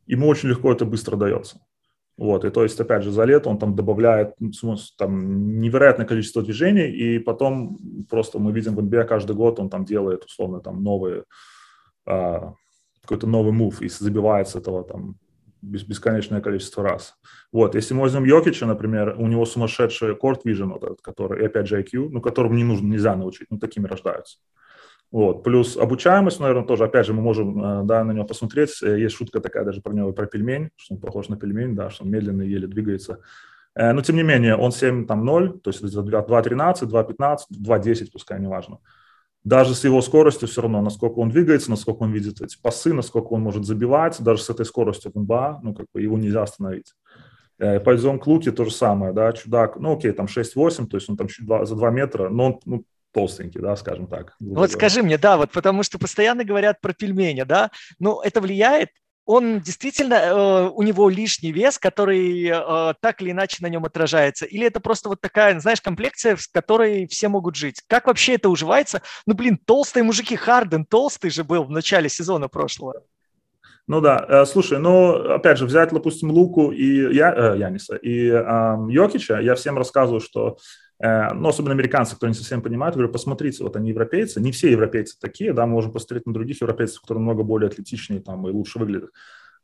ему 0.05 0.27
очень 0.27 0.49
легко 0.49 0.71
это 0.71 0.85
быстро 0.85 1.15
дается. 1.15 1.59
Вот, 2.19 2.43
и 2.43 2.49
то 2.49 2.63
есть, 2.63 2.77
опять 2.81 3.03
же, 3.03 3.11
за 3.11 3.23
лето 3.23 3.49
он 3.49 3.57
там 3.57 3.75
добавляет 3.75 4.35
там, 4.97 5.61
невероятное 5.61 6.05
количество 6.05 6.43
движений, 6.43 6.89
и 6.89 7.17
потом 7.17 7.77
просто 8.09 8.39
мы 8.39 8.51
видим 8.51 8.75
в 8.75 8.79
NBA 8.79 9.05
каждый 9.05 9.37
год 9.37 9.57
он 9.57 9.69
там 9.69 9.85
делает, 9.85 10.25
условно, 10.25 10.59
там 10.59 10.83
новые, 10.83 11.23
а, 12.05 12.55
какой-то 13.03 13.25
новый 13.25 13.53
мув, 13.53 13.81
и 13.81 13.87
забивается 13.87 14.59
этого 14.59 14.83
там 14.83 15.15
бесконечное 15.61 16.41
количество 16.41 16.83
раз. 16.83 17.15
Вот, 17.53 17.73
если 17.73 17.93
мы 17.93 18.01
возьмем 18.01 18.25
Йокича, 18.25 18.65
например, 18.65 19.15
у 19.17 19.27
него 19.27 19.45
сумасшедший 19.45 20.13
корт 20.13 20.45
vision, 20.45 20.77
вот 20.77 20.99
который, 21.01 21.41
и 21.41 21.45
опять 21.45 21.67
же 21.67 21.81
IQ, 21.81 22.09
ну, 22.09 22.19
которым 22.19 22.57
не 22.57 22.65
нужно, 22.65 22.87
нельзя 22.87 23.15
научить, 23.15 23.47
ну, 23.49 23.59
такими 23.59 23.87
рождаются. 23.87 24.39
Вот. 25.11 25.43
Плюс 25.43 25.75
обучаемость, 25.75 26.39
наверное, 26.39 26.65
тоже, 26.65 26.83
опять 26.83 27.05
же, 27.05 27.13
мы 27.13 27.21
можем 27.21 27.63
э, 27.63 27.83
да, 27.83 28.03
на 28.03 28.11
него 28.11 28.25
посмотреть. 28.25 28.81
Э, 28.83 28.99
есть 28.99 29.15
шутка 29.15 29.39
такая 29.39 29.65
даже 29.65 29.81
про 29.81 29.91
него, 29.91 30.13
про 30.13 30.27
пельмень, 30.27 30.69
что 30.75 30.93
он 30.95 31.01
похож 31.01 31.29
на 31.29 31.37
пельмень, 31.37 31.75
да, 31.75 31.89
что 31.89 32.03
он 32.03 32.11
медленно 32.11 32.43
еле 32.43 32.67
двигается. 32.67 33.19
Э, 33.73 33.91
но, 33.91 34.01
тем 34.01 34.17
не 34.17 34.23
менее, 34.23 34.55
он 34.55 34.71
7, 34.71 35.07
там, 35.07 35.25
0, 35.25 35.59
то 35.61 35.71
есть 35.71 35.83
2.13, 35.83 36.83
2.15, 36.83 37.37
2.10, 37.51 38.09
пускай, 38.13 38.39
неважно. 38.39 38.77
Даже 39.43 39.73
с 39.73 39.83
его 39.83 40.01
скоростью 40.01 40.47
все 40.47 40.61
равно, 40.61 40.81
насколько 40.81 41.17
он 41.19 41.29
двигается, 41.29 41.71
насколько 41.71 42.03
он 42.03 42.11
видит 42.11 42.41
эти 42.41 42.61
пасы, 42.61 42.93
насколько 42.93 43.29
он 43.29 43.41
может 43.41 43.65
забивать, 43.65 44.21
даже 44.21 44.43
с 44.43 44.49
этой 44.51 44.65
скоростью 44.65 45.11
в 45.11 45.19
НБА, 45.19 45.61
ну, 45.63 45.73
как 45.73 45.87
бы 45.91 46.01
его 46.01 46.17
нельзя 46.17 46.43
остановить. 46.43 46.93
Пойдем 47.57 48.19
к 48.19 48.27
Луке, 48.27 48.51
то 48.51 48.63
же 48.63 48.71
самое, 48.71 49.11
да, 49.11 49.33
чудак, 49.33 49.77
ну, 49.77 49.95
окей, 49.95 50.11
там 50.11 50.27
6-8, 50.27 50.87
то 50.87 50.97
есть 50.97 51.09
он 51.09 51.17
там 51.17 51.27
чуть 51.27 51.45
2, 51.45 51.65
за 51.65 51.75
2 51.75 51.89
метра, 51.89 52.29
но 52.29 52.45
он 52.45 52.59
ну, 52.65 52.85
толстенький, 53.11 53.61
да, 53.61 53.75
скажем 53.75 54.07
так. 54.07 54.35
Вот 54.39 54.71
скажи 54.71 55.03
мне, 55.03 55.17
да, 55.17 55.37
вот 55.37 55.51
потому 55.51 55.83
что 55.83 55.99
постоянно 55.99 56.43
говорят 56.43 56.81
про 56.81 56.93
пельмени, 56.93 57.43
да, 57.43 57.71
ну 57.99 58.21
это 58.21 58.41
влияет, 58.41 58.89
он 59.31 59.59
действительно, 59.59 60.15
э, 60.15 60.69
у 60.73 60.81
него 60.81 61.07
лишний 61.07 61.51
вес, 61.51 61.77
который 61.77 62.47
э, 62.47 62.93
так 62.99 63.21
или 63.21 63.29
иначе 63.29 63.57
на 63.61 63.67
нем 63.67 63.85
отражается? 63.85 64.47
Или 64.47 64.65
это 64.65 64.79
просто 64.79 65.07
вот 65.07 65.21
такая, 65.21 65.59
знаешь, 65.59 65.81
комплекция, 65.81 66.35
с 66.35 66.47
которой 66.47 67.05
все 67.05 67.29
могут 67.29 67.55
жить? 67.55 67.83
Как 67.85 68.07
вообще 68.07 68.33
это 68.33 68.49
уживается? 68.49 69.03
Ну, 69.27 69.35
блин, 69.35 69.59
толстые 69.63 70.03
мужики, 70.03 70.35
Харден 70.35 70.83
толстый 70.83 71.29
же 71.29 71.43
был 71.43 71.63
в 71.63 71.69
начале 71.69 72.09
сезона 72.09 72.47
прошлого. 72.47 73.03
Ну 73.85 74.01
да, 74.01 74.25
э, 74.27 74.45
слушай, 74.45 74.79
ну 74.79 75.33
опять 75.33 75.59
же, 75.59 75.67
взять, 75.67 75.91
допустим, 75.91 76.31
Луку 76.31 76.71
и 76.71 77.13
я, 77.15 77.31
э, 77.31 77.59
Яниса 77.59 77.97
и 77.97 78.29
э, 78.29 78.41
Йокича, 78.89 79.41
я 79.41 79.53
всем 79.53 79.77
рассказываю, 79.77 80.21
что 80.21 80.57
но 81.01 81.49
особенно 81.49 81.73
американцы, 81.73 82.15
кто 82.15 82.27
не 82.27 82.33
совсем 82.33 82.61
понимает, 82.61 82.95
говорю, 82.95 83.11
посмотрите, 83.11 83.63
вот 83.63 83.75
они 83.75 83.89
европейцы, 83.89 84.41
не 84.41 84.51
все 84.51 84.69
европейцы 84.71 85.17
такие, 85.19 85.53
да, 85.53 85.65
мы 85.65 85.73
можем 85.73 85.93
посмотреть 85.93 86.25
на 86.25 86.33
других 86.33 86.61
европейцев, 86.61 87.01
которые 87.01 87.21
много 87.21 87.43
более 87.43 87.69
атлетичнее 87.69 88.19
там 88.19 88.47
и 88.47 88.51
лучше 88.51 88.79
выглядят. 88.79 89.11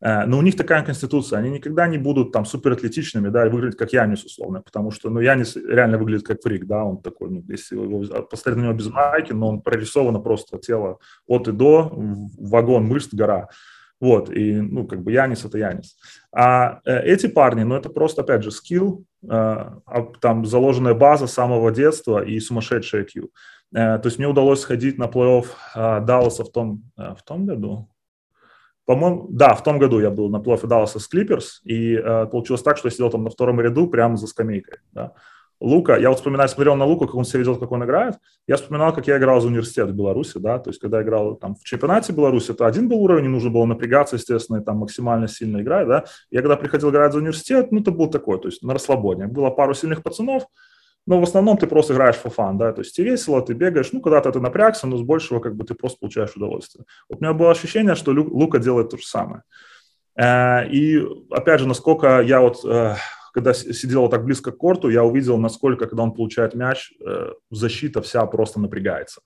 Э, 0.01 0.25
но 0.25 0.37
у 0.37 0.41
них 0.41 0.55
такая 0.55 0.83
конституция, 0.83 1.39
они 1.39 1.49
никогда 1.49 1.87
не 1.87 1.97
будут 1.97 2.31
там 2.31 2.45
суператлетичными, 2.45 3.29
да, 3.29 3.45
и 3.45 3.49
выглядеть 3.49 3.77
как 3.77 3.93
Янис 3.93 4.23
условно, 4.23 4.61
потому 4.61 4.91
что, 4.91 5.09
ну, 5.09 5.19
Янис 5.19 5.55
реально 5.55 5.97
выглядит 5.97 6.25
как 6.25 6.41
фрик, 6.41 6.65
да, 6.65 6.83
он 6.83 7.01
такой, 7.01 7.29
ну, 7.29 7.43
если 7.47 7.75
его 7.75 8.21
посмотреть 8.21 8.57
на 8.57 8.67
него 8.67 8.73
без 8.73 8.87
майки, 8.87 9.33
но 9.33 9.49
он 9.49 9.61
прорисовано 9.61 10.19
просто 10.19 10.57
тело 10.57 10.99
от 11.27 11.47
и 11.47 11.51
до, 11.51 11.91
вагон 12.37 12.85
мышц, 12.85 13.13
гора. 13.13 13.49
Вот, 14.01 14.29
и, 14.29 14.59
ну, 14.59 14.85
как 14.85 15.03
бы 15.03 15.11
Янис– 15.11 15.45
это 15.45 15.57
Янис. 15.57 15.97
А 16.31 16.79
э, 16.85 17.01
эти 17.03 17.27
парни, 17.27 17.63
ну, 17.63 17.75
это 17.75 17.89
просто, 17.89 18.21
опять 18.21 18.43
же, 18.43 18.51
скилл, 18.51 19.05
э, 19.29 19.71
там 20.19 20.45
заложенная 20.45 20.93
база 20.93 21.27
самого 21.27 21.71
детства 21.71 22.23
и 22.23 22.39
сумасшедший 22.39 23.03
IQ. 23.03 23.29
Э, 23.73 23.97
то 23.97 24.01
есть 24.05 24.17
мне 24.17 24.27
удалось 24.27 24.61
сходить 24.61 24.97
на 24.97 25.05
плей-офф 25.05 26.05
Далласа 26.05 26.43
в 26.43 26.51
том, 26.51 26.83
в 26.97 27.23
том 27.23 27.45
году, 27.45 27.89
по-моему, 28.85 29.27
да, 29.31 29.55
в 29.55 29.63
том 29.63 29.79
году 29.79 29.99
я 29.99 30.11
был 30.11 30.29
на 30.29 30.37
плей-оффе 30.37 30.67
Далласа 30.67 30.99
с 30.99 31.07
Клиперс, 31.07 31.61
и 31.63 31.95
э, 31.95 32.27
получилось 32.27 32.61
так, 32.61 32.77
что 32.77 32.87
я 32.87 32.91
сидел 32.91 33.09
там 33.09 33.23
на 33.23 33.31
втором 33.31 33.59
ряду 33.59 33.87
прямо 33.87 34.15
за 34.15 34.27
скамейкой, 34.27 34.77
да. 34.91 35.13
Лука, 35.61 35.97
я 35.97 36.09
вот 36.09 36.17
вспоминаю, 36.17 36.49
смотрел 36.49 36.75
на 36.75 36.85
Луку, 36.85 37.05
как 37.05 37.15
он 37.15 37.23
себя 37.23 37.39
ведет, 37.39 37.59
как 37.59 37.71
он 37.71 37.83
играет. 37.83 38.15
Я 38.47 38.57
вспоминал, 38.57 38.93
как 38.93 39.07
я 39.07 39.17
играл 39.17 39.39
за 39.39 39.47
университет 39.47 39.89
в 39.89 39.95
Беларуси, 39.95 40.37
да, 40.37 40.59
то 40.59 40.69
есть 40.69 40.81
когда 40.81 41.01
играл 41.01 41.35
там 41.35 41.55
в 41.55 41.63
чемпионате 41.63 42.13
Беларуси, 42.13 42.51
это 42.51 42.67
один 42.67 42.89
был 42.89 42.97
уровень, 42.97 43.29
нужно 43.29 43.49
было 43.49 43.65
напрягаться, 43.65 44.17
естественно, 44.17 44.57
и 44.57 44.63
там 44.63 44.77
максимально 44.77 45.27
сильно 45.27 45.61
играть, 45.61 45.87
да. 45.87 46.05
Я 46.29 46.41
когда 46.41 46.57
приходил 46.57 46.89
играть 46.89 47.13
за 47.13 47.19
университет, 47.19 47.71
ну, 47.71 47.79
это 47.79 47.91
был 47.91 48.09
такой, 48.09 48.39
то 48.39 48.47
есть 48.47 48.63
на 48.63 48.73
расслабоне. 48.73 49.27
Было 49.27 49.49
пару 49.49 49.73
сильных 49.73 50.03
пацанов, 50.03 50.43
но 51.07 51.19
в 51.19 51.23
основном 51.23 51.57
ты 51.57 51.67
просто 51.67 51.93
играешь 51.93 52.15
for 52.15 52.33
fun, 52.35 52.57
да, 52.57 52.73
то 52.73 52.81
есть 52.81 52.95
тебе 52.95 53.11
весело, 53.11 53.41
ты 53.41 53.53
бегаешь, 53.53 53.91
ну, 53.93 54.01
когда-то 54.01 54.31
ты 54.31 54.39
напрягся, 54.39 54.87
но 54.87 54.97
с 54.97 55.01
большего 55.01 55.39
как 55.39 55.55
бы 55.55 55.63
ты 55.63 55.73
просто 55.73 55.99
получаешь 55.99 56.35
удовольствие. 56.35 56.85
Вот 57.09 57.19
у 57.21 57.23
меня 57.23 57.33
было 57.33 57.51
ощущение, 57.51 57.95
что 57.95 58.11
Лука 58.11 58.59
делает 58.59 58.89
то 58.89 58.97
же 58.97 59.05
самое. 59.05 59.43
Э, 60.15 60.67
и, 60.67 61.01
опять 61.31 61.59
же, 61.59 61.67
насколько 61.67 62.21
я 62.21 62.41
вот 62.41 62.63
э, 62.65 62.95
когда 63.35 63.53
сидел 63.53 64.07
так 64.07 64.23
близко 64.23 64.53
к 64.53 64.57
корту, 64.57 64.89
я 64.89 65.03
увидел, 65.03 65.37
насколько, 65.37 65.87
когда 65.87 66.03
он 66.03 66.13
получает 66.13 66.55
мяч, 66.55 66.93
э, 67.05 67.33
защита 67.51 68.01
вся 68.01 68.25
просто 68.25 68.61
напрягается. 68.61 69.19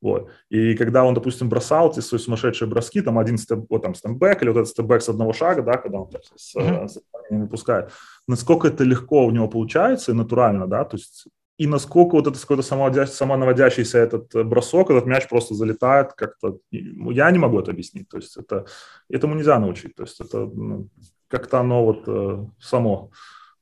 Вот. 0.00 0.30
И 0.48 0.74
когда 0.74 1.04
он, 1.04 1.12
допустим, 1.12 1.50
бросал 1.50 1.90
эти 1.90 2.00
свои 2.00 2.18
сумасшедшие 2.18 2.66
броски, 2.66 3.02
там 3.02 3.18
один 3.18 3.36
степ, 3.36 3.66
вот 3.68 3.82
там 3.82 3.94
степбэк 3.94 4.42
или 4.42 4.48
вот 4.48 4.60
этот 4.60 4.68
степбэк 4.70 5.02
с 5.02 5.10
одного 5.10 5.34
шага, 5.34 5.62
да, 5.62 5.76
когда 5.76 5.98
он 5.98 6.08
так, 6.08 6.22
с, 6.34 6.56
mm-hmm. 6.56 6.88
с, 6.88 6.98
выпускает, 7.30 7.90
насколько 8.26 8.68
это 8.68 8.84
легко 8.84 9.26
у 9.26 9.30
него 9.30 9.48
получается 9.48 10.12
и 10.12 10.14
натурально, 10.14 10.66
да, 10.66 10.84
то 10.84 10.96
есть 10.96 11.26
и 11.58 11.66
насколько 11.66 12.14
вот 12.14 12.26
это 12.26 12.40
какой-то 12.40 12.62
самонаводящийся 13.06 13.98
этот 13.98 14.34
э, 14.34 14.42
бросок, 14.44 14.90
этот 14.90 15.04
мяч 15.04 15.28
просто 15.28 15.54
залетает 15.54 16.14
как-то, 16.14 16.58
я 16.70 17.30
не 17.30 17.38
могу 17.38 17.60
это 17.60 17.70
объяснить, 17.70 18.08
то 18.08 18.16
есть 18.16 18.38
это, 18.38 18.64
этому 19.10 19.34
нельзя 19.34 19.58
научить, 19.58 19.94
то 19.94 20.04
есть 20.04 20.20
это 20.20 20.38
ну, 20.38 20.88
как-то 21.28 21.60
оно 21.60 21.84
вот 21.84 22.04
э, 22.06 22.46
само 22.60 23.10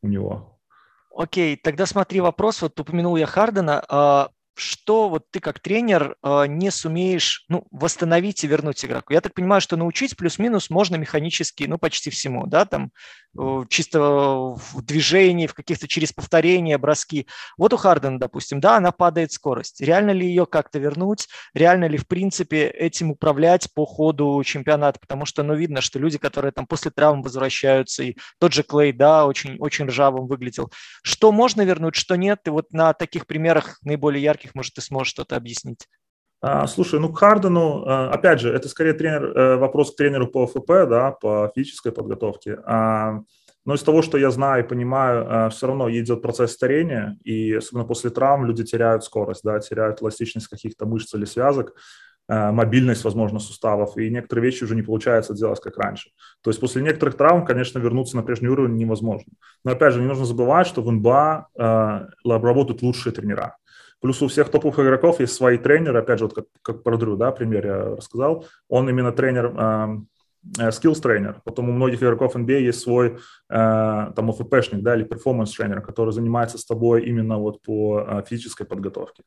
у 0.03 0.09
него. 0.09 0.59
Окей, 1.15 1.57
тогда 1.57 1.87
смотри 1.87 2.21
вопрос, 2.21 2.63
вот 2.63 2.79
упомянул 2.79 3.17
я 3.17 3.27
Хардена, 3.27 3.85
а, 3.89 4.31
что 4.61 5.09
вот 5.09 5.25
ты 5.31 5.41
как 5.41 5.61
тренер 5.61 6.17
э, 6.23 6.45
не 6.47 6.71
сумеешь 6.71 7.45
ну, 7.49 7.67
восстановить 7.71 8.45
и 8.45 8.47
вернуть 8.47 8.85
игроку? 8.85 9.13
Я 9.13 9.21
так 9.21 9.35
понимаю, 9.35 9.61
что 9.61 9.77
научить 9.77 10.17
плюс-минус 10.17 10.71
можно 10.71 10.97
механически, 10.97 11.65
ну, 11.65 11.79
почти 11.79 12.11
всему, 12.11 12.47
да, 12.47 12.67
там 12.67 12.91
э, 13.39 13.65
чисто 13.69 14.01
в 14.01 14.83
движении, 14.83 15.47
в 15.47 15.55
каких-то 15.55 15.89
через 15.89 16.13
повторения, 16.13 16.79
броски. 16.79 17.27
Вот 17.57 17.73
у 17.73 17.77
Хардена, 17.77 18.19
допустим, 18.19 18.61
да, 18.61 18.77
она 18.77 18.93
падает 18.93 19.33
скорость. 19.33 19.81
Реально 19.81 20.11
ли 20.11 20.27
ее 20.27 20.47
как-то 20.47 20.79
вернуть? 20.79 21.29
Реально 21.55 21.87
ли, 21.87 21.97
в 21.97 22.07
принципе, 22.07 22.67
этим 22.69 23.11
управлять 23.11 23.73
по 23.75 23.87
ходу 23.87 24.43
чемпионата? 24.45 25.01
Потому 25.01 25.25
что, 25.25 25.43
ну, 25.43 25.55
видно, 25.55 25.81
что 25.81 25.99
люди, 25.99 26.19
которые 26.19 26.53
там 26.53 26.67
после 26.67 26.91
травм 26.91 27.23
возвращаются, 27.23 28.03
и 28.03 28.17
тот 28.39 28.53
же 28.53 28.63
Клей, 28.63 28.93
да, 28.93 29.27
очень, 29.27 29.57
очень 29.59 29.87
ржавым 29.87 30.27
выглядел. 30.27 30.71
Что 31.03 31.33
можно 31.33 31.63
вернуть, 31.63 31.95
что 31.95 32.17
нет? 32.17 32.41
И 32.47 32.51
вот 32.51 32.73
на 32.73 32.93
таких 32.93 33.27
примерах 33.27 33.79
наиболее 33.83 34.23
ярких 34.23 34.50
ярких, 34.51 34.55
может, 34.55 34.75
ты 34.75 34.81
сможешь 34.81 35.11
что-то 35.11 35.37
объяснить? 35.37 35.89
А, 36.43 36.67
слушай, 36.67 36.99
ну 36.99 37.13
к 37.13 37.19
Хардену, 37.19 37.85
а, 37.87 38.11
опять 38.11 38.41
же, 38.41 38.51
это 38.51 38.69
скорее 38.69 38.95
тренер, 38.95 39.25
э, 39.25 39.57
вопрос 39.57 39.93
к 39.93 39.97
тренеру 39.97 40.27
по 40.27 40.47
ФП, 40.47 40.89
да, 40.89 41.13
по 41.13 41.53
физической 41.55 41.93
подготовке. 41.93 42.59
А, 42.65 43.21
но 43.67 43.75
из 43.75 43.83
того, 43.83 44.03
что 44.03 44.17
я 44.17 44.31
знаю 44.31 44.65
и 44.65 44.69
понимаю, 44.69 45.51
все 45.51 45.67
равно 45.67 45.91
идет 45.91 46.23
процесс 46.23 46.53
старения, 46.53 47.19
и 47.25 47.53
особенно 47.53 47.85
после 47.85 48.09
травм 48.09 48.47
люди 48.47 48.65
теряют 48.65 49.05
скорость, 49.05 49.43
да, 49.45 49.59
теряют 49.61 50.01
эластичность 50.01 50.49
каких-то 50.49 50.87
мышц 50.87 51.15
или 51.15 51.27
связок, 51.27 51.75
мобильность, 52.27 53.05
возможно, 53.05 53.39
суставов, 53.39 53.99
и 53.99 54.09
некоторые 54.09 54.47
вещи 54.47 54.65
уже 54.65 54.75
не 54.77 54.83
получается 54.83 55.35
делать, 55.35 55.61
как 55.61 55.77
раньше. 55.77 56.11
То 56.43 56.51
есть 56.51 56.59
после 56.59 56.81
некоторых 56.81 57.17
травм, 57.17 57.45
конечно, 57.45 57.79
вернуться 57.79 58.17
на 58.17 58.23
прежний 58.23 58.49
уровень 58.49 58.77
невозможно. 58.77 59.33
Но 59.63 59.73
опять 59.73 59.93
же, 59.93 60.01
не 60.01 60.07
нужно 60.07 60.25
забывать, 60.25 60.67
что 60.67 60.81
в 60.81 60.91
НБА 60.91 61.49
э, 61.55 62.07
работают 62.25 62.83
лучшие 62.83 63.13
тренера. 63.13 63.57
Плюс 64.01 64.23
у 64.23 64.29
всех 64.29 64.49
топовых 64.51 64.79
игроков 64.79 65.21
есть 65.21 65.35
свои 65.35 65.59
тренеры, 65.59 65.99
опять 65.99 66.19
же, 66.19 66.25
вот 66.27 66.35
как, 66.35 66.45
как 66.63 66.83
про 66.83 66.97
Дрю, 66.97 67.17
да, 67.17 67.33
пример 67.33 67.67
я 67.67 67.85
рассказал, 67.97 68.47
он 68.69 68.89
именно 68.89 69.13
тренер, 69.13 69.55
э, 70.59 70.69
skills 70.71 71.01
тренер. 71.03 71.41
Потом 71.45 71.69
у 71.69 71.73
многих 71.73 72.03
игроков 72.03 72.35
NBA 72.35 72.61
есть 72.61 72.81
свой 72.81 73.09
э, 73.09 73.17
там 73.49 74.31
ОФПшник, 74.31 74.83
да, 74.83 74.97
или 74.97 75.05
перформанс 75.05 75.53
тренер, 75.53 75.83
который 75.83 76.13
занимается 76.13 76.57
с 76.57 76.65
тобой 76.65 77.05
именно 77.05 77.39
вот 77.39 77.61
по 77.63 78.01
э, 78.01 78.23
физической 78.27 78.65
подготовке. 78.65 79.23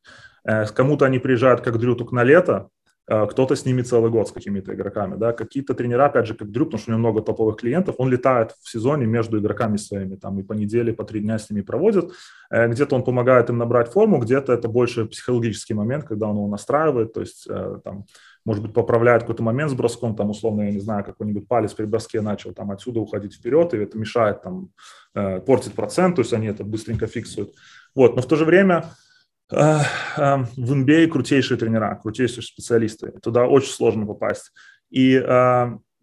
Кому-то 0.76 1.06
они 1.06 1.20
приезжают 1.20 1.62
как 1.62 1.78
Дрю 1.78 1.96
только 1.96 2.16
на 2.16 2.24
лето, 2.24 2.54
а, 2.54 2.68
кто-то 3.06 3.56
с 3.56 3.66
ними 3.66 3.82
целый 3.82 4.10
год 4.10 4.30
с 4.30 4.32
какими-то 4.32 4.74
игроками, 4.74 5.18
да, 5.18 5.34
какие-то 5.34 5.74
тренера, 5.74 6.06
опять 6.06 6.26
же, 6.26 6.36
как 6.36 6.50
Дрюк, 6.52 6.70
потому 6.70 6.82
что 6.82 6.92
у 6.92 6.94
него 6.94 7.00
много 7.00 7.22
топовых 7.22 7.58
клиентов, 7.58 7.96
он 7.98 8.10
летает 8.10 8.56
в 8.62 8.70
сезоне 8.70 9.06
между 9.06 9.40
игроками 9.40 9.78
своими, 9.78 10.16
там, 10.16 10.40
и 10.40 10.44
по 10.44 10.54
неделе, 10.54 10.94
по 10.94 11.04
три 11.04 11.20
дня 11.20 11.38
с 11.38 11.50
ними 11.50 11.62
проводит, 11.62 12.12
э, 12.50 12.68
где-то 12.70 12.96
он 12.96 13.04
помогает 13.04 13.50
им 13.50 13.58
набрать 13.58 13.92
форму, 13.92 14.20
где-то 14.20 14.54
это 14.54 14.70
больше 14.70 15.06
психологический 15.06 15.74
момент, 15.74 16.06
когда 16.06 16.28
он 16.28 16.38
его 16.38 16.48
настраивает, 16.48 17.14
то 17.14 17.20
есть, 17.20 17.46
э, 17.50 17.80
там, 17.84 18.06
может 18.46 18.64
быть, 18.64 18.74
поправляет 18.74 19.24
какой-то 19.24 19.44
момент 19.44 19.72
с 19.72 19.74
броском, 19.74 20.16
там, 20.16 20.30
условно, 20.30 20.62
я 20.62 20.72
не 20.72 20.80
знаю, 20.80 21.04
какой-нибудь 21.04 21.48
палец 21.48 21.74
при 21.74 21.86
броске 21.86 22.22
начал 22.22 22.54
там 22.54 22.72
отсюда 22.72 23.02
уходить 23.02 23.36
вперед, 23.36 23.74
и 23.74 23.78
это 23.78 23.98
мешает, 23.98 24.42
там, 24.42 24.70
э, 25.14 25.42
портит 25.42 25.74
процент, 25.74 26.16
то 26.16 26.22
есть 26.22 26.34
они 26.34 26.48
это 26.48 26.64
быстренько 26.64 27.08
фиксируют. 27.08 27.54
Вот, 27.96 28.16
но 28.16 28.22
в 28.22 28.28
то 28.28 28.38
же 28.38 28.46
время 28.46 28.86
Э, 28.86 29.13
в 29.54 30.74
NBA 30.74 31.08
крутейшие 31.08 31.58
тренера, 31.58 32.00
крутейшие 32.02 32.44
специалисты. 32.44 33.14
Туда 33.22 33.46
очень 33.46 33.72
сложно 33.72 34.06
попасть. 34.06 34.52
И 34.90 35.22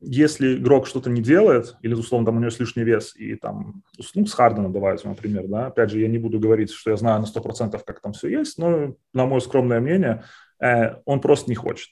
если 0.01 0.57
игрок 0.57 0.87
что-то 0.87 1.11
не 1.11 1.21
делает, 1.21 1.77
или, 1.83 1.95
условно, 1.95 2.27
там 2.27 2.37
у 2.37 2.41
него 2.41 2.51
лишний 2.59 2.85
вес, 2.85 3.15
и 3.15 3.35
там, 3.35 3.83
ну, 4.15 4.27
с 4.27 4.33
Харденом 4.33 4.73
давай 4.73 4.93
возьмем 4.93 5.11
например, 5.11 5.47
да, 5.47 5.67
опять 5.67 5.91
же, 5.91 6.01
я 6.01 6.09
не 6.09 6.19
буду 6.19 6.41
говорить, 6.41 6.73
что 6.73 6.91
я 6.91 6.97
знаю 6.97 7.21
на 7.21 7.27
100% 7.27 7.81
как 7.85 8.01
там 8.01 8.13
все 8.13 8.29
есть, 8.29 8.59
но, 8.59 8.95
на 9.13 9.27
мое 9.27 9.41
скромное 9.41 9.81
мнение, 9.81 10.25
э, 10.59 10.97
он 11.05 11.21
просто 11.21 11.51
не 11.51 11.55
хочет. 11.55 11.91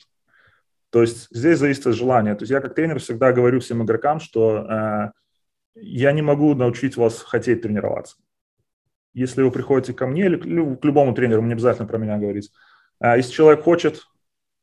То 0.91 1.03
есть 1.03 1.29
здесь 1.31 1.59
зависит 1.59 1.87
от 1.87 1.95
желания. 1.95 2.35
То 2.35 2.45
есть 2.45 2.51
я 2.51 2.61
как 2.61 2.75
тренер 2.75 2.99
всегда 2.99 3.33
говорю 3.33 3.61
всем 3.61 3.85
игрокам, 3.85 4.21
что 4.21 4.57
э, 4.57 5.11
я 5.75 6.13
не 6.13 6.23
могу 6.23 6.55
научить 6.55 6.97
вас 6.97 7.21
хотеть 7.21 7.61
тренироваться. 7.61 8.17
Если 9.19 9.43
вы 9.43 9.51
приходите 9.51 9.93
ко 9.93 10.07
мне 10.07 10.27
или 10.27 10.37
к 10.37 10.85
любому 10.85 11.15
тренеру, 11.15 11.43
не 11.43 11.53
обязательно 11.53 11.89
про 11.89 11.99
меня 11.99 12.19
говорить. 12.19 12.51
А 13.01 13.17
если 13.17 13.33
человек 13.33 13.65
хочет, 13.65 14.03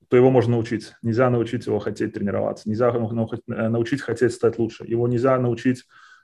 то 0.07 0.17
его 0.17 0.29
можно 0.29 0.53
научить. 0.53 0.93
Нельзя 1.01 1.29
научить 1.29 1.65
его 1.65 1.79
хотеть 1.79 2.13
тренироваться, 2.13 2.69
нельзя 2.69 2.89
э, 2.89 3.69
научить 3.69 4.01
хотеть 4.01 4.33
стать 4.33 4.59
лучше. 4.59 4.85
Его 4.85 5.07
нельзя 5.07 5.37
научить 5.39 5.83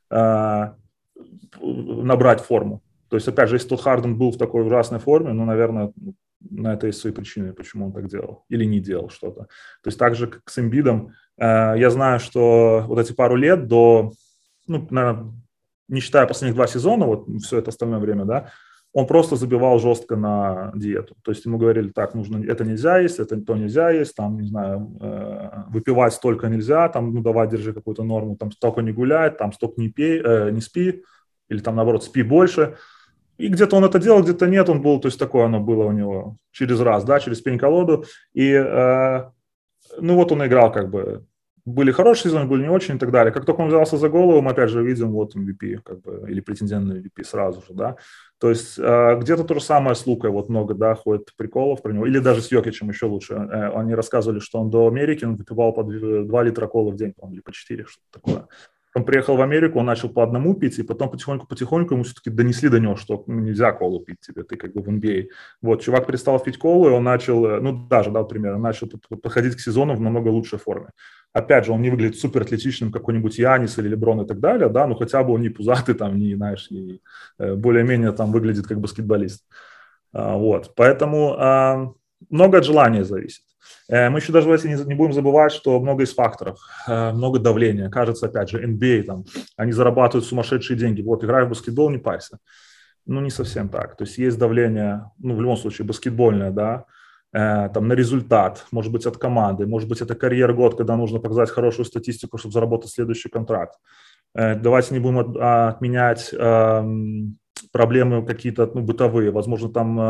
э, 0.09 0.71
набрать 1.59 2.41
форму. 2.41 2.81
То 3.09 3.17
есть, 3.17 3.27
опять 3.27 3.49
же, 3.49 3.55
если 3.55 3.75
Харден 3.75 4.17
был 4.17 4.31
в 4.31 4.37
такой 4.37 4.65
ужасной 4.65 4.99
форме, 4.99 5.33
ну, 5.33 5.45
наверное, 5.45 5.91
на 6.39 6.73
это 6.73 6.87
есть 6.87 6.99
свои 6.99 7.11
причины, 7.11 7.53
почему 7.53 7.87
он 7.87 7.91
так 7.91 8.07
делал 8.07 8.45
или 8.49 8.63
не 8.65 8.79
делал 8.79 9.09
что-то. 9.09 9.41
То 9.83 9.87
есть, 9.87 9.99
так 9.99 10.15
же, 10.15 10.27
как 10.27 10.49
с 10.49 10.57
Эмбидом, 10.59 11.13
э, 11.37 11.73
я 11.77 11.89
знаю, 11.89 12.19
что 12.19 12.85
вот 12.87 12.99
эти 12.99 13.13
пару 13.13 13.35
лет 13.35 13.67
до, 13.67 14.11
ну, 14.67 14.87
наверное, 14.89 15.33
не 15.91 15.99
считая 15.99 16.25
последних 16.25 16.55
два 16.55 16.67
сезона, 16.67 17.05
вот 17.05 17.27
все 17.43 17.59
это 17.59 17.69
остальное 17.69 17.99
время, 17.99 18.25
да, 18.25 18.51
он 18.93 19.07
просто 19.07 19.35
забивал 19.35 19.79
жестко 19.79 20.15
на 20.15 20.71
диету. 20.75 21.15
То 21.23 21.31
есть 21.31 21.45
ему 21.45 21.57
говорили, 21.57 21.89
так, 21.89 22.13
нужно, 22.13 22.43
это 22.45 22.65
нельзя 22.65 22.97
есть, 22.99 23.19
это 23.19 23.39
то 23.39 23.55
нельзя 23.55 23.89
есть, 23.91 24.15
там, 24.15 24.37
не 24.39 24.47
знаю, 24.47 24.97
э, 24.99 25.49
выпивать 25.69 26.13
столько 26.13 26.47
нельзя, 26.47 26.89
там, 26.89 27.13
ну, 27.13 27.21
давай, 27.21 27.47
держи 27.49 27.73
какую-то 27.73 28.03
норму, 28.03 28.35
там, 28.35 28.51
столько 28.51 28.81
не 28.81 28.91
гулять, 28.91 29.37
там, 29.37 29.53
столько 29.53 29.79
не 29.79 29.89
пей, 29.89 30.21
э, 30.21 30.51
не 30.51 30.59
спи, 30.59 31.03
или 31.49 31.59
там, 31.59 31.75
наоборот, 31.75 32.03
спи 32.03 32.21
больше. 32.21 32.75
И 33.37 33.47
где-то 33.47 33.77
он 33.77 33.85
это 33.85 33.97
делал, 33.97 34.23
где-то 34.23 34.47
нет, 34.47 34.69
он 34.69 34.81
был, 34.81 34.99
то 34.99 35.07
есть 35.07 35.19
такое 35.19 35.45
оно 35.45 35.59
было 35.59 35.85
у 35.85 35.91
него 35.91 36.37
через 36.51 36.79
раз, 36.81 37.05
да, 37.05 37.19
через 37.19 37.39
пень-колоду. 37.41 38.03
И, 38.33 38.51
э, 38.51 39.23
ну, 39.99 40.15
вот 40.15 40.31
он 40.33 40.45
играл 40.45 40.71
как 40.71 40.89
бы 40.89 41.25
были 41.65 41.91
хорошие 41.91 42.31
сезоны, 42.31 42.45
были 42.45 42.63
не 42.63 42.69
очень 42.69 42.95
и 42.95 42.99
так 42.99 43.11
далее. 43.11 43.33
Как 43.33 43.45
только 43.45 43.61
он 43.61 43.67
взялся 43.67 43.97
за 43.97 44.09
голову, 44.09 44.41
мы 44.41 44.51
опять 44.51 44.69
же 44.69 44.83
видим 44.83 45.11
вот 45.11 45.35
MVP, 45.35 45.79
как 45.83 46.01
бы, 46.01 46.25
или 46.29 46.41
претендент 46.41 46.85
на 46.87 46.93
MVP 46.93 47.23
сразу 47.23 47.61
же, 47.61 47.73
да. 47.73 47.95
То 48.39 48.49
есть 48.49 48.79
э, 48.79 49.17
где-то 49.19 49.43
то 49.43 49.53
же 49.53 49.61
самое 49.61 49.95
с 49.95 50.05
Лукой, 50.07 50.31
вот 50.31 50.49
много, 50.49 50.73
да, 50.73 50.95
ходит 50.95 51.33
приколов 51.37 51.81
про 51.81 51.91
него, 51.91 52.05
или 52.07 52.19
даже 52.19 52.41
с 52.41 52.51
Йокичем 52.51 52.89
еще 52.89 53.05
лучше. 53.05 53.33
Э, 53.33 53.71
они 53.75 53.95
рассказывали, 53.95 54.39
что 54.39 54.59
он 54.59 54.69
до 54.69 54.87
Америки, 54.87 55.25
он 55.25 55.35
выпивал 55.35 55.73
по 55.73 55.83
2 55.83 56.43
литра 56.43 56.67
колы 56.67 56.91
в 56.91 56.95
день, 56.95 57.13
по 57.13 57.29
или 57.31 57.41
по 57.41 57.51
4, 57.51 57.85
что-то 57.85 58.19
такое. 58.19 58.47
Он 58.93 59.05
приехал 59.05 59.37
в 59.37 59.41
Америку, 59.41 59.79
он 59.79 59.85
начал 59.85 60.09
по 60.09 60.21
одному 60.21 60.53
пить, 60.53 60.79
и 60.79 60.83
потом 60.83 61.09
потихоньку-потихоньку 61.09 61.93
ему 61.93 62.03
все-таки 62.03 62.29
донесли 62.29 62.69
до 62.69 62.79
него, 62.79 62.97
что 62.97 63.23
ну, 63.27 63.39
нельзя 63.39 63.71
колу 63.71 64.01
пить 64.01 64.19
тебе, 64.19 64.43
ты 64.43 64.57
как 64.57 64.73
бы 64.73 64.81
в 64.81 64.89
NBA. 64.89 65.27
Вот, 65.61 65.81
чувак 65.81 66.07
перестал 66.07 66.39
пить 66.39 66.57
колу, 66.57 66.89
и 66.89 66.91
он 66.91 67.03
начал, 67.03 67.45
э, 67.45 67.61
ну, 67.61 67.87
даже, 67.87 68.11
да, 68.11 68.23
пример, 68.23 68.57
начал 68.57 68.89
подходить 69.21 69.55
к 69.55 69.59
сезону 69.59 69.95
в 69.95 70.01
намного 70.01 70.27
лучшей 70.27 70.59
форме. 70.59 70.89
Опять 71.33 71.65
же, 71.65 71.71
он 71.71 71.81
не 71.81 71.89
выглядит 71.89 72.19
супер 72.19 72.41
атлетичным, 72.41 72.91
какой-нибудь 72.91 73.37
Янис 73.37 73.77
или 73.77 73.87
Леброн 73.87 74.21
и 74.21 74.27
так 74.27 74.39
далее, 74.39 74.67
да, 74.67 74.85
но 74.87 74.95
хотя 74.95 75.23
бы 75.23 75.33
он 75.33 75.41
не 75.41 75.49
пузатый, 75.49 75.95
там, 75.95 76.17
не, 76.19 76.35
знаешь, 76.35 76.69
не, 76.69 76.99
э, 77.39 77.55
более-менее 77.55 78.11
там 78.11 78.31
выглядит 78.31 78.67
как 78.67 78.81
баскетболист. 78.81 79.45
А, 80.13 80.35
вот, 80.35 80.73
поэтому 80.75 81.35
а, 81.37 81.93
много 82.29 82.57
от 82.57 82.65
желания 82.65 83.05
зависит. 83.05 83.43
Э, 83.91 84.09
мы 84.09 84.19
еще 84.19 84.31
даже 84.31 84.47
не, 84.67 84.85
не 84.85 84.95
будем 84.95 85.13
забывать, 85.13 85.51
что 85.51 85.79
много 85.79 86.03
из 86.03 86.13
факторов, 86.13 86.59
э, 86.87 87.11
много 87.11 87.39
давления. 87.39 87.89
Кажется, 87.89 88.27
опять 88.27 88.49
же, 88.49 88.65
NBA, 88.65 89.03
там, 89.03 89.25
они 89.57 89.73
зарабатывают 89.73 90.25
сумасшедшие 90.25 90.77
деньги. 90.77 91.01
Вот, 91.01 91.23
играй 91.23 91.45
в 91.45 91.49
баскетбол, 91.49 91.89
не 91.89 91.97
парься. 91.97 92.37
Ну, 93.05 93.19
не 93.19 93.29
совсем 93.29 93.67
так. 93.67 93.97
То 93.97 94.05
есть 94.05 94.17
есть 94.17 94.39
давление, 94.39 95.11
ну, 95.19 95.35
в 95.35 95.41
любом 95.41 95.57
случае, 95.57 95.85
баскетбольное, 95.85 96.51
да, 96.51 96.85
э, 97.33 97.69
там, 97.73 97.87
на 97.89 97.93
результат, 97.93 98.65
может 98.71 98.93
быть, 98.93 99.05
от 99.05 99.17
команды, 99.17 99.67
может 99.67 99.89
быть, 99.89 100.01
это 100.01 100.15
карьер-год, 100.15 100.77
когда 100.77 100.95
нужно 100.95 101.19
показать 101.19 101.49
хорошую 101.49 101.85
статистику, 101.85 102.37
чтобы 102.37 102.53
заработать 102.53 102.91
следующий 102.91 103.29
контракт. 103.29 103.75
Давайте 104.33 104.93
не 104.93 105.01
будем 105.01 105.35
а, 105.41 105.67
отменять 105.67 106.29
э, 106.31 106.83
проблемы 107.71 108.25
какие-то 108.25 108.69
ну, 108.73 108.81
бытовые, 108.81 109.31
возможно, 109.31 109.69
там 109.69 109.99
э, 109.99 110.03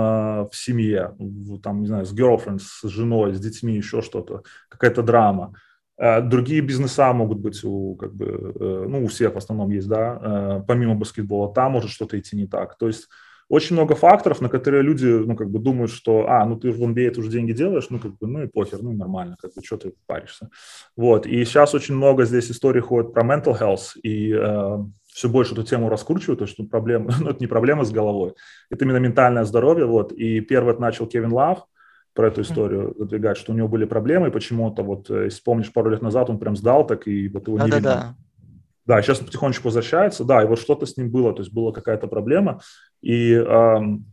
в 0.52 0.52
семье, 0.54 1.16
там, 1.64 1.82
не 1.82 1.88
знаю, 1.88 2.06
с 2.06 2.14
girlfriend, 2.14 2.60
с 2.60 2.88
женой, 2.88 3.34
с 3.34 3.40
детьми, 3.40 3.76
еще 3.76 4.02
что-то, 4.02 4.44
какая-то 4.70 5.04
драма. 5.04 5.54
Э, 5.98 6.22
другие 6.22 6.62
бизнеса 6.62 7.14
могут 7.14 7.40
быть 7.40 7.64
у, 7.64 7.96
как 7.96 8.14
бы, 8.14 8.54
э, 8.60 8.86
ну, 8.88 9.04
у 9.04 9.08
всех 9.08 9.36
в 9.36 9.38
основном 9.38 9.72
есть, 9.72 9.88
да, 9.88 10.20
э, 10.22 10.64
помимо 10.68 10.96
баскетбола, 10.96 11.54
там 11.54 11.74
может 11.74 11.92
что-то 11.92 12.18
идти 12.18 12.36
не 12.36 12.48
так. 12.48 12.78
То 12.78 12.88
есть 12.88 13.08
очень 13.52 13.76
много 13.76 13.96
факторов, 13.96 14.40
на 14.40 14.48
которые 14.48 14.82
люди, 14.82 15.06
ну, 15.06 15.36
как 15.36 15.50
бы 15.50 15.60
думают, 15.60 15.92
что, 15.92 16.26
а, 16.30 16.46
ну, 16.46 16.56
ты 16.56 16.72
в 16.72 16.82
NBA 16.82 17.12
ты 17.12 17.20
уже 17.20 17.30
деньги 17.30 17.52
делаешь, 17.52 17.88
ну, 17.90 18.00
как 18.00 18.18
бы, 18.18 18.26
ну, 18.26 18.44
и 18.44 18.48
похер, 18.48 18.82
ну, 18.82 18.94
нормально, 18.94 19.36
как 19.42 19.54
бы, 19.54 19.62
что 19.62 19.76
ты 19.76 19.94
паришься. 20.08 20.50
Вот, 20.96 21.26
и 21.28 21.44
сейчас 21.44 21.76
очень 21.76 21.96
много 21.96 22.24
здесь 22.24 22.50
историй 22.50 22.80
ходит 22.82 23.14
про 23.14 23.24
mental 23.24 23.60
health, 23.60 24.00
и 24.02 24.34
э, 24.34 24.78
все 25.14 25.30
больше 25.30 25.54
эту 25.54 25.64
тему 25.64 25.90
раскручивают, 25.90 26.40
то, 26.40 26.46
что 26.46 26.64
проблема, 26.64 27.12
ну, 27.20 27.30
это 27.30 27.40
не 27.40 27.48
проблема 27.48 27.84
с 27.84 27.92
головой, 27.92 28.34
это 28.70 28.86
именно 28.86 28.98
ментальное 28.98 29.44
здоровье, 29.44 29.86
вот, 29.86 30.12
и 30.12 30.42
первый 30.42 30.78
начал 30.78 31.08
Кевин 31.08 31.32
Лав, 31.32 31.66
про 32.14 32.28
эту 32.28 32.42
историю 32.42 32.94
задвигать, 32.98 33.38
что 33.38 33.54
у 33.54 33.56
него 33.56 33.68
были 33.68 33.86
проблемы, 33.86 34.28
и 34.28 34.32
почему-то 34.32 34.84
вот, 34.84 35.10
э, 35.10 35.26
если 35.26 35.42
помнишь, 35.44 35.72
пару 35.72 35.90
лет 35.90 36.02
назад 36.02 36.30
он 36.30 36.40
прям 36.40 36.58
сдал 36.58 36.86
так, 36.86 37.08
и 37.08 37.30
вот 37.30 37.48
его 37.48 37.58
да, 37.58 37.64
не 37.64 37.72
да, 37.72 37.78
видно. 37.78 37.92
Да. 37.92 38.16
Да, 38.84 39.02
сейчас 39.02 39.20
он 39.20 39.28
потихонечку 39.28 39.66
возвращается, 39.66 40.26
да, 40.26 40.44
и 40.44 40.48
вот 40.48 40.60
что-то 40.60 40.86
с 40.86 40.98
ним 40.98 41.10
было, 41.10 41.34
то 41.34 41.42
есть 41.42 41.54
была 41.54 41.72
какая-то 41.72 42.08
проблема, 42.08 42.60
и 43.02 43.34
эм, 43.34 44.06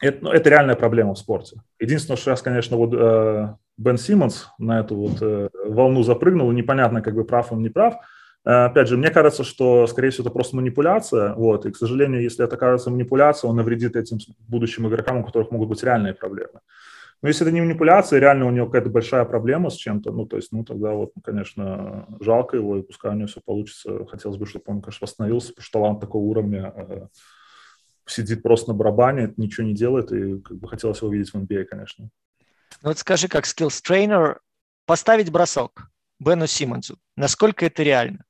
это, 0.00 0.18
ну, 0.22 0.30
это 0.30 0.50
реальная 0.50 0.76
проблема 0.76 1.14
в 1.14 1.18
спорте. 1.18 1.62
Единственное, 1.80 2.16
что 2.16 2.26
сейчас, 2.30 2.42
конечно, 2.42 2.76
вот 2.76 2.92
э, 2.92 3.54
Бен 3.78 3.96
Симмонс 3.96 4.48
на 4.58 4.80
эту 4.80 4.96
вот 4.96 5.22
э, 5.22 5.48
волну 5.64 6.02
запрыгнул, 6.02 6.52
и 6.52 6.54
непонятно, 6.54 7.00
как 7.00 7.14
бы 7.14 7.24
прав 7.24 7.52
он, 7.52 7.62
не 7.62 7.70
прав. 7.70 7.94
Э, 8.46 8.66
опять 8.66 8.88
же, 8.88 8.96
мне 8.96 9.10
кажется, 9.10 9.42
что, 9.42 9.86
скорее 9.88 10.10
всего, 10.10 10.22
это 10.22 10.30
просто 10.30 10.56
манипуляция, 10.56 11.34
вот, 11.34 11.66
и, 11.66 11.72
к 11.72 11.76
сожалению, 11.76 12.22
если 12.22 12.44
это 12.44 12.56
кажется 12.56 12.90
манипуляцией, 12.90 13.50
он 13.50 13.56
навредит 13.56 13.96
этим 13.96 14.18
будущим 14.46 14.86
игрокам, 14.86 15.18
у 15.18 15.24
которых 15.24 15.50
могут 15.50 15.68
быть 15.68 15.82
реальные 15.82 16.14
проблемы. 16.14 16.60
Но 17.22 17.28
если 17.28 17.44
это 17.44 17.52
не 17.52 17.60
манипуляция, 17.60 18.20
реально 18.20 18.46
у 18.46 18.50
него 18.50 18.66
какая-то 18.66 18.90
большая 18.90 19.24
проблема 19.24 19.70
с 19.70 19.74
чем-то, 19.74 20.12
ну, 20.12 20.26
то 20.26 20.36
есть, 20.36 20.52
ну, 20.52 20.64
тогда 20.64 20.92
вот, 20.92 21.10
ну, 21.16 21.22
конечно, 21.22 22.06
жалко 22.20 22.56
его, 22.56 22.76
и 22.76 22.82
пускай 22.82 23.10
у 23.10 23.14
него 23.14 23.26
все 23.26 23.40
получится. 23.40 24.06
Хотелось 24.06 24.36
бы, 24.36 24.46
чтобы 24.46 24.64
он, 24.66 24.80
конечно, 24.80 25.06
восстановился, 25.06 25.48
потому 25.48 25.64
что 25.64 25.78
талант 25.78 26.00
такого 26.00 26.22
уровня 26.22 26.72
э, 26.76 27.06
сидит 28.06 28.42
просто 28.42 28.72
на 28.72 28.74
барабане, 28.74 29.32
ничего 29.38 29.66
не 29.66 29.74
делает, 29.74 30.12
и 30.12 30.40
как 30.40 30.58
бы 30.58 30.68
хотелось 30.68 31.00
его 31.00 31.10
видеть 31.10 31.32
в 31.32 31.36
NBA, 31.36 31.64
конечно. 31.64 32.10
Ну 32.82 32.90
вот 32.90 32.98
скажи, 32.98 33.28
как 33.28 33.46
skills 33.46 33.85
trainer, 33.85 34.38
поставить 34.84 35.32
бросок 35.32 35.90
Бену 36.20 36.46
Симмонсу, 36.46 36.98
насколько 37.16 37.64
это 37.64 37.82
реально? 37.82 38.24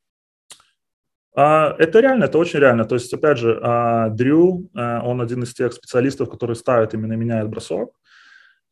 А, 1.37 1.77
это 1.79 2.01
реально, 2.01 2.25
это 2.25 2.39
очень 2.39 2.59
реально. 2.59 2.87
То 2.87 2.95
есть, 2.95 3.13
опять 3.13 3.39
же, 3.39 3.61
а, 3.63 4.09
Дрю, 4.09 4.71
а, 4.75 5.03
он 5.05 5.21
один 5.21 5.43
из 5.43 5.53
тех 5.53 5.73
специалистов, 5.73 6.31
которые 6.31 6.57
ставят 6.57 6.95
именно 6.95 7.13
меняет 7.13 7.49
бросок. 7.49 7.91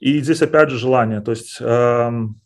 И 0.01 0.21
здесь 0.21 0.43
опять 0.43 0.71
же 0.71 0.79
желание, 0.79 1.21
то 1.21 1.31
есть 1.31 1.59
эм, 1.61 2.41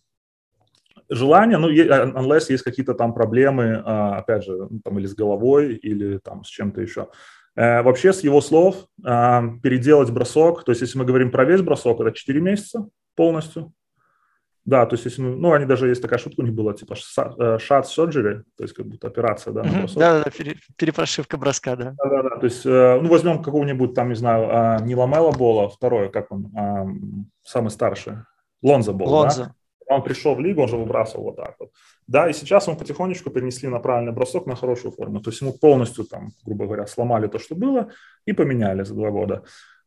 желание, 1.09 1.59
ну, 1.59 1.68
unless 1.70 2.46
есть 2.50 2.62
какие-то 2.62 2.94
там 2.94 3.14
проблемы, 3.14 3.64
э, 3.64 3.81
опять 4.18 4.44
же, 4.44 4.68
ну, 4.70 4.81
там 4.85 4.98
или 4.98 5.07
с 5.07 5.14
головой, 5.14 5.74
или 5.74 6.18
там 6.18 6.44
с 6.44 6.48
чем-то 6.48 6.81
еще. 6.81 7.09
Э, 7.57 7.83
вообще, 7.83 8.12
с 8.12 8.20
его 8.20 8.40
слов, 8.40 8.87
э, 9.04 9.40
переделать 9.62 10.11
бросок, 10.11 10.64
то 10.64 10.72
есть 10.72 10.83
если 10.83 10.98
мы 10.98 11.04
говорим 11.04 11.31
про 11.31 11.44
весь 11.44 11.62
бросок, 11.62 12.00
это 12.00 12.12
4 12.12 12.40
месяца 12.40 12.87
полностью, 13.16 13.72
да, 14.68 14.85
то 14.85 14.96
есть, 14.96 15.07
если, 15.07 15.22
ну, 15.22 15.52
они 15.54 15.64
даже, 15.64 15.88
есть 15.88 16.02
такая 16.02 16.18
шутка 16.18 16.42
у 16.42 16.44
них 16.44 16.52
была, 16.52 16.74
типа 16.74 16.92
shot 16.92 17.85
surgery, 17.85 18.42
то 18.54 18.64
есть, 18.64 18.74
как 18.74 18.87
будто 18.87 19.07
операция, 19.07 19.54
да. 19.54 19.62
Да, 19.96 20.24
да, 20.24 20.31
перепрошивка 20.76 21.38
броска, 21.38 21.74
да. 21.74 21.94
Да, 21.96 22.11
да, 22.11 22.22
да, 22.22 22.37
то 22.37 22.44
есть, 22.44 22.66
э, 22.66 23.00
ну, 23.00 23.09
возьмем 23.09 23.42
какого-нибудь, 23.42 23.94
там, 23.94 24.11
не 24.11 24.14
знаю, 24.14 24.48
а, 24.50 24.78
не 24.81 24.94
Ламела 24.94 25.33
Бола, 25.33 25.70
второй, 25.70 26.11
как 26.11 26.31
он, 26.31 26.52
а, 26.54 26.87
самый 27.42 27.70
старший, 27.70 28.16
Лонза 28.62 28.92
Бол, 28.92 29.09
Лонза. 29.09 29.44
да? 29.44 29.94
Он 29.94 30.02
пришел 30.02 30.35
в 30.35 30.40
лигу, 30.40 30.61
он 30.61 30.68
же 30.68 30.76
выбрасывал 30.76 31.24
вот 31.24 31.37
так 31.37 31.54
вот. 31.59 31.70
Да, 32.07 32.28
и 32.28 32.35
сейчас 32.35 32.68
он 32.68 32.76
потихонечку 32.76 33.31
перенесли 33.31 33.70
на 33.70 33.78
правильный 33.78 34.12
бросок, 34.12 34.44
на 34.44 34.54
хорошую 34.54 34.92
форму. 34.92 35.20
То 35.20 35.31
есть 35.31 35.40
ему 35.40 35.54
полностью 35.54 36.04
там, 36.04 36.28
грубо 36.44 36.66
говоря, 36.66 36.87
сломали 36.87 37.26
то, 37.26 37.38
что 37.38 37.54
было, 37.54 37.88
и 38.26 38.35
поменяли 38.35 38.83
за 38.83 38.92
два 38.94 39.11
года. 39.11 39.44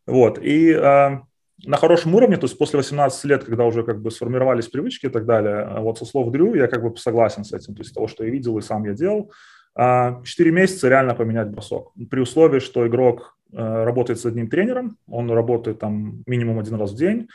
Вот, 0.07 0.39
и 0.39 0.73
а, 0.73 1.21
на 1.65 1.77
хорошем 1.77 2.15
уровне, 2.15 2.37
то 2.37 2.45
есть 2.45 2.57
после 2.57 2.77
18 2.77 3.23
лет, 3.25 3.43
когда 3.43 3.65
уже 3.65 3.83
как 3.83 4.01
бы 4.01 4.11
сформировались 4.11 4.67
привычки 4.67 5.07
и 5.07 5.09
так 5.09 5.25
далее, 5.25 5.61
а 5.61 5.81
вот 5.81 5.97
со 5.97 6.05
слов 6.05 6.31
Дрю 6.31 6.55
я 6.55 6.67
как 6.67 6.81
бы 6.83 6.95
согласен 6.97 7.43
с 7.43 7.53
этим, 7.53 7.75
то 7.75 7.81
есть 7.81 7.93
того, 7.93 8.07
что 8.07 8.23
я 8.23 8.31
видел 8.31 8.57
и 8.57 8.61
сам 8.61 8.85
я 8.85 8.93
делал, 8.93 9.31
4 9.75 9.75
а, 9.75 10.21
месяца 10.53 10.89
реально 10.89 11.15
поменять 11.15 11.49
бросок. 11.49 11.91
При 12.09 12.19
условии, 12.19 12.59
что 12.59 12.85
игрок 12.87 13.37
э, 13.53 13.83
работает 13.83 14.19
с 14.19 14.25
одним 14.25 14.49
тренером, 14.49 14.97
он 15.07 15.31
работает 15.31 15.79
там 15.79 16.23
минимум 16.27 16.59
один 16.59 16.75
раз 16.75 16.91
в 16.91 16.97
день, 16.97 17.29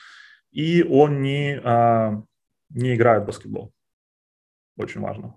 и 0.52 0.82
он 0.82 1.22
не, 1.22 1.60
а, 1.64 2.22
не 2.70 2.94
играет 2.94 3.22
в 3.22 3.26
баскетбол. 3.26 3.72
Очень 4.76 5.00
важно. 5.00 5.34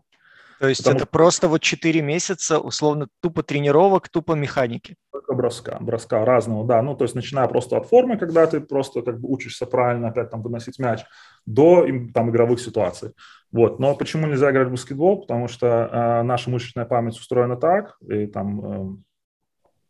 То 0.59 0.67
есть 0.67 0.83
Потому... 0.83 0.97
это 0.97 1.05
просто 1.05 1.47
вот 1.47 1.61
4 1.61 2.01
месяца, 2.01 2.59
условно, 2.59 3.07
тупо 3.21 3.43
тренировок, 3.43 4.09
тупо 4.09 4.33
механики. 4.33 4.95
Только 5.11 5.33
броска, 5.33 5.77
броска 5.79 6.25
разного, 6.25 6.65
да. 6.65 6.81
Ну, 6.81 6.95
то 6.95 7.05
есть 7.05 7.15
начиная 7.15 7.47
просто 7.47 7.77
от 7.77 7.87
формы, 7.87 8.17
когда 8.17 8.45
ты 8.45 8.59
просто 8.59 9.01
как 9.01 9.19
бы 9.21 9.29
учишься 9.29 9.65
правильно 9.65 10.09
опять 10.09 10.29
там 10.29 10.41
выносить 10.41 10.77
мяч, 10.77 11.05
до 11.45 11.85
там 12.13 12.29
игровых 12.29 12.59
ситуаций. 12.59 13.11
Вот. 13.51 13.79
Но 13.79 13.95
почему 13.95 14.27
нельзя 14.27 14.51
играть 14.51 14.67
в 14.67 14.71
баскетбол? 14.71 15.21
Потому 15.21 15.47
что 15.47 15.67
э, 15.67 16.23
наша 16.23 16.49
мышечная 16.49 16.85
память 16.85 17.17
устроена 17.17 17.55
так, 17.55 17.97
и 18.01 18.27
там 18.27 18.65
э, 18.65 18.97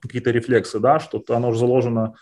какие-то 0.01 0.31
рефлексы, 0.31 0.79
да, 0.79 0.99
что 0.99 1.23
оно 1.29 1.49
уже 1.49 1.59
заложено 1.59 2.13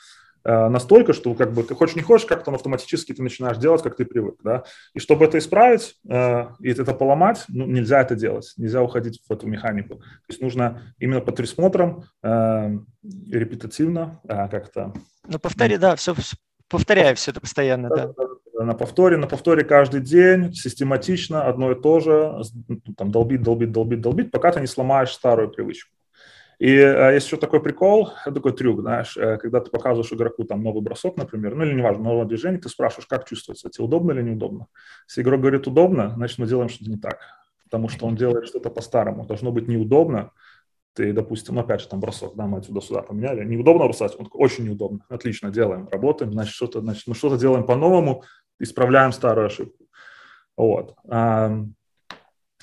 настолько, 0.47 1.13
что 1.13 1.33
как 1.33 1.51
бы 1.51 1.63
ты 1.63 1.75
хочешь 1.75 1.95
не 1.95 2.01
хочешь, 2.01 2.25
как-то 2.25 2.51
автоматически 2.51 3.13
ты 3.13 3.21
начинаешь 3.21 3.57
делать, 3.57 3.83
как 3.83 3.97
ты 3.97 4.05
привык, 4.05 4.35
да. 4.43 4.63
И 4.93 4.99
чтобы 4.99 5.25
это 5.25 5.37
исправить 5.37 5.97
э, 6.09 6.47
и 6.59 6.69
это 6.69 6.93
поломать, 6.93 7.43
ну, 7.49 7.65
нельзя 7.65 8.01
это 8.01 8.15
делать, 8.15 8.53
нельзя 8.57 8.81
уходить 8.81 9.21
в 9.27 9.31
эту 9.31 9.47
механику. 9.47 9.95
То 9.95 10.29
есть 10.29 10.41
нужно 10.41 10.93
именно 10.99 11.21
под 11.21 11.35
присмотром 11.35 12.05
э, 12.23 12.77
репетативно 13.29 14.21
э, 14.23 14.47
как-то. 14.49 14.93
Ну 15.27 15.39
повтори, 15.39 15.77
да, 15.77 15.95
все 15.95 16.15
повторяю 16.69 17.15
все 17.15 17.31
это 17.31 17.41
постоянно, 17.41 17.89
да. 17.89 18.07
да. 18.07 18.63
На 18.63 18.73
повторе, 18.73 19.17
на 19.17 19.27
повторе 19.27 19.63
каждый 19.63 20.01
день, 20.01 20.53
систематично, 20.53 21.43
одно 21.43 21.71
и 21.73 21.79
то 21.79 21.99
же, 21.99 22.41
ну, 22.67 22.79
там 22.97 23.11
долбить, 23.11 23.43
долбить, 23.43 23.71
долбить, 23.71 24.01
долбить, 24.01 24.31
пока 24.31 24.51
ты 24.51 24.61
не 24.61 24.67
сломаешь 24.67 25.11
старую 25.11 25.49
привычку. 25.49 25.96
И 26.59 26.75
а, 26.75 27.11
есть 27.11 27.27
еще 27.27 27.37
такой 27.37 27.61
прикол, 27.61 28.11
такой 28.25 28.51
трюк, 28.51 28.81
знаешь, 28.81 29.15
э, 29.15 29.37
когда 29.37 29.59
ты 29.59 29.69
показываешь 29.69 30.11
игроку 30.11 30.43
там 30.43 30.63
новый 30.63 30.81
бросок, 30.81 31.15
например, 31.15 31.53
ну 31.53 31.63
или 31.63 31.75
неважно, 31.75 32.03
новое 32.03 32.25
движение, 32.25 32.59
ты 32.59 32.67
спрашиваешь, 32.67 33.05
как 33.05 33.25
чувствуется, 33.29 33.69
тебе 33.69 33.85
удобно 33.85 34.13
или 34.13 34.23
неудобно. 34.23 34.67
Если 35.07 35.21
игрок 35.21 35.41
говорит 35.41 35.67
удобно, 35.67 36.13
значит 36.15 36.39
мы 36.39 36.47
делаем 36.47 36.69
что-то 36.69 36.89
не 36.89 36.97
так, 36.97 37.19
потому 37.63 37.89
что 37.89 38.07
он 38.07 38.15
делает 38.15 38.47
что-то 38.47 38.71
по-старому. 38.71 39.27
Должно 39.27 39.51
быть 39.51 39.67
неудобно, 39.67 40.31
ты, 40.93 41.13
допустим, 41.13 41.55
ну, 41.55 41.61
опять 41.61 41.81
же, 41.81 41.89
там 41.89 41.99
бросок, 41.99 42.35
да, 42.35 42.47
мы 42.47 42.57
отсюда 42.57 42.81
сюда 42.81 43.03
поменяли, 43.03 43.45
неудобно 43.45 43.83
бросать, 43.83 44.15
он 44.17 44.25
такой, 44.25 44.41
очень 44.41 44.63
неудобно, 44.63 45.05
отлично, 45.09 45.51
делаем, 45.51 45.87
работаем, 45.91 46.31
значит, 46.33 46.55
что-то, 46.55 46.81
значит, 46.81 47.03
мы 47.05 47.13
что-то 47.13 47.37
делаем 47.37 47.67
по-новому, 47.67 48.23
исправляем 48.57 49.11
старую 49.11 49.45
ошибку. 49.45 49.85
Вот. 50.55 50.95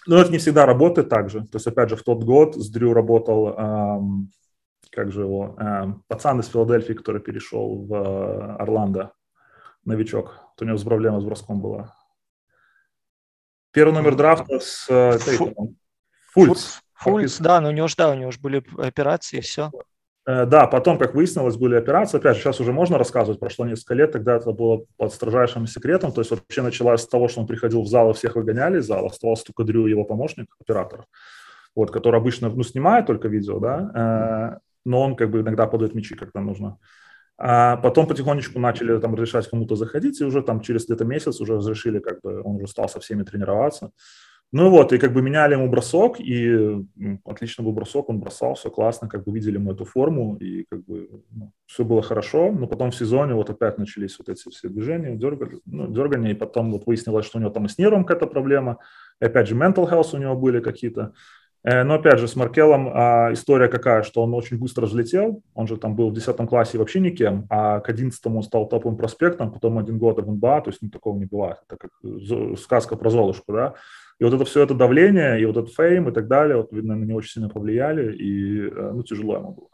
Но 0.06 0.18
это 0.18 0.30
не 0.30 0.38
всегда 0.38 0.66
работает 0.66 1.08
так 1.08 1.30
же. 1.30 1.40
То 1.40 1.56
есть, 1.56 1.66
опять 1.66 1.88
же, 1.88 1.96
в 1.96 2.02
тот 2.02 2.24
год 2.24 2.56
с 2.56 2.68
Дрю 2.68 2.92
работал, 2.92 3.48
эм, 3.48 4.30
как 4.90 5.12
же 5.12 5.22
его, 5.22 5.56
эм, 5.58 6.04
пацан 6.08 6.40
из 6.40 6.48
Филадельфии, 6.48 6.92
который 6.92 7.20
перешел 7.20 7.86
в 7.86 7.94
э, 7.94 8.56
Орландо, 8.56 9.12
новичок. 9.84 10.38
У 10.60 10.64
него 10.64 10.76
с 10.76 10.84
проблема 10.84 11.20
с 11.20 11.24
броском 11.24 11.60
была. 11.60 11.96
Первый 13.72 13.94
номер 13.94 14.14
драфта 14.14 14.60
с 14.60 14.86
э, 14.88 15.18
Фульц. 16.32 16.80
Фульц, 16.94 17.38
да, 17.38 17.60
но 17.60 17.68
у 17.68 17.72
него 17.72 17.88
же, 17.88 17.96
да, 17.96 18.10
у 18.10 18.14
него 18.14 18.30
же 18.30 18.38
были 18.40 18.64
операции 18.78 19.38
и 19.38 19.40
все. 19.40 19.70
Э, 20.26 20.46
да, 20.46 20.66
потом, 20.66 20.98
как 20.98 21.14
выяснилось, 21.14 21.56
были 21.56 21.74
операции. 21.74 22.18
Опять 22.18 22.36
же, 22.36 22.42
сейчас 22.42 22.60
уже 22.60 22.72
можно 22.72 22.98
рассказывать, 22.98 23.40
прошло 23.40 23.66
несколько 23.66 23.94
лет, 23.94 24.12
тогда 24.12 24.36
это 24.36 24.52
было 24.52 24.84
под 24.96 25.12
строжайшим 25.12 25.66
секретом. 25.66 26.12
То 26.12 26.20
есть 26.20 26.30
вообще 26.30 26.62
началось 26.62 27.02
с 27.02 27.08
того, 27.08 27.28
что 27.28 27.40
он 27.40 27.46
приходил 27.46 27.82
в 27.82 27.88
зал 27.88 28.10
и 28.10 28.14
всех 28.14 28.36
выгоняли 28.36 28.78
из 28.78 28.86
зала. 28.86 29.08
Оставался 29.08 29.44
только 29.46 29.64
Дрю, 29.64 29.86
его 29.86 30.04
помощник, 30.04 30.46
оператор, 30.60 31.04
вот, 31.74 31.90
который 31.90 32.20
обычно 32.20 32.48
ну, 32.48 32.62
снимает 32.62 33.06
только 33.06 33.28
видео, 33.28 33.58
да, 33.58 34.54
э, 34.54 34.58
но 34.84 35.02
он 35.02 35.16
как 35.16 35.30
бы 35.30 35.40
иногда 35.40 35.66
подает 35.66 35.94
мячи, 35.94 36.14
когда 36.14 36.40
нужно. 36.40 36.78
А 37.36 37.76
потом 37.78 38.06
потихонечку 38.06 38.60
начали 38.60 38.98
там 39.00 39.14
разрешать 39.14 39.48
кому-то 39.50 39.74
заходить, 39.74 40.20
и 40.20 40.24
уже 40.24 40.40
там 40.40 40.60
через 40.60 40.84
где-то 40.84 41.04
месяц 41.04 41.40
уже 41.40 41.56
разрешили, 41.56 41.98
как 41.98 42.20
бы 42.22 42.40
он 42.42 42.56
уже 42.56 42.68
стал 42.68 42.88
со 42.88 43.00
всеми 43.00 43.24
тренироваться. 43.24 43.90
Ну 44.56 44.70
вот, 44.70 44.92
и 44.92 44.98
как 44.98 45.12
бы 45.12 45.20
меняли 45.20 45.54
ему 45.54 45.68
бросок, 45.68 46.20
и 46.20 46.48
ну, 46.94 47.20
отлично 47.24 47.64
был 47.64 47.72
бросок, 47.72 48.08
он 48.08 48.20
бросал, 48.20 48.54
все 48.54 48.70
классно, 48.70 49.08
как 49.08 49.24
бы 49.24 49.32
видели 49.32 49.56
мы 49.56 49.72
эту 49.72 49.84
форму, 49.84 50.36
и 50.36 50.62
как 50.70 50.84
бы 50.84 51.08
ну, 51.32 51.50
все 51.66 51.84
было 51.84 52.02
хорошо, 52.02 52.52
но 52.52 52.68
потом 52.68 52.92
в 52.92 52.94
сезоне 52.94 53.34
вот 53.34 53.50
опять 53.50 53.78
начались 53.78 54.16
вот 54.16 54.28
эти 54.28 54.48
все 54.48 54.68
движения, 54.68 55.16
дергали, 55.16 55.58
ну, 55.66 55.88
дергания, 55.88 56.30
и 56.30 56.34
потом 56.34 56.70
вот 56.70 56.86
выяснилось, 56.86 57.26
что 57.26 57.38
у 57.38 57.40
него 57.40 57.50
там 57.50 57.66
и 57.66 57.68
с 57.68 57.78
нервом 57.78 58.04
какая-то 58.04 58.28
проблема, 58.28 58.78
и 59.20 59.24
опять 59.24 59.48
же 59.48 59.56
mental 59.56 59.90
health 59.90 60.10
у 60.12 60.18
него 60.18 60.36
были 60.36 60.60
какие-то, 60.60 61.14
э, 61.64 61.82
но 61.82 61.94
опять 61.94 62.20
же, 62.20 62.28
с 62.28 62.36
Маркелом 62.36 62.90
а, 62.94 63.32
история 63.32 63.66
какая, 63.66 64.04
что 64.04 64.22
он 64.22 64.34
очень 64.34 64.56
быстро 64.56 64.86
взлетел, 64.86 65.42
он 65.54 65.66
же 65.66 65.78
там 65.78 65.96
был 65.96 66.10
в 66.10 66.14
10 66.14 66.36
классе 66.48 66.78
вообще 66.78 67.00
никем, 67.00 67.48
а 67.50 67.80
к 67.80 67.88
11 67.88 68.24
он 68.26 68.42
стал 68.44 68.68
топовым 68.68 68.96
проспектом, 68.96 69.50
потом 69.50 69.78
один 69.78 69.98
год 69.98 70.20
в 70.20 70.30
НБА, 70.30 70.60
то 70.60 70.70
есть 70.70 70.80
ну, 70.80 70.90
такого 70.90 71.18
не 71.18 71.24
бывает, 71.24 71.56
это 71.66 71.76
как 71.76 71.90
сказка 72.60 72.94
про 72.94 73.10
Золушку, 73.10 73.52
да, 73.52 73.74
и 74.18 74.24
вот 74.24 74.34
это 74.34 74.44
все 74.44 74.62
это 74.62 74.74
давление, 74.74 75.40
и 75.40 75.44
вот 75.44 75.56
этот 75.56 75.74
фейм 75.74 76.08
и 76.08 76.12
так 76.12 76.28
далее, 76.28 76.56
вот, 76.56 76.72
видно, 76.72 76.94
на 76.96 77.04
него 77.04 77.18
очень 77.18 77.32
сильно 77.32 77.48
повлияли, 77.48 78.14
и, 78.14 78.68
э, 78.68 78.90
ну, 78.92 79.02
тяжело 79.02 79.36
ему 79.36 79.52
было. 79.52 79.68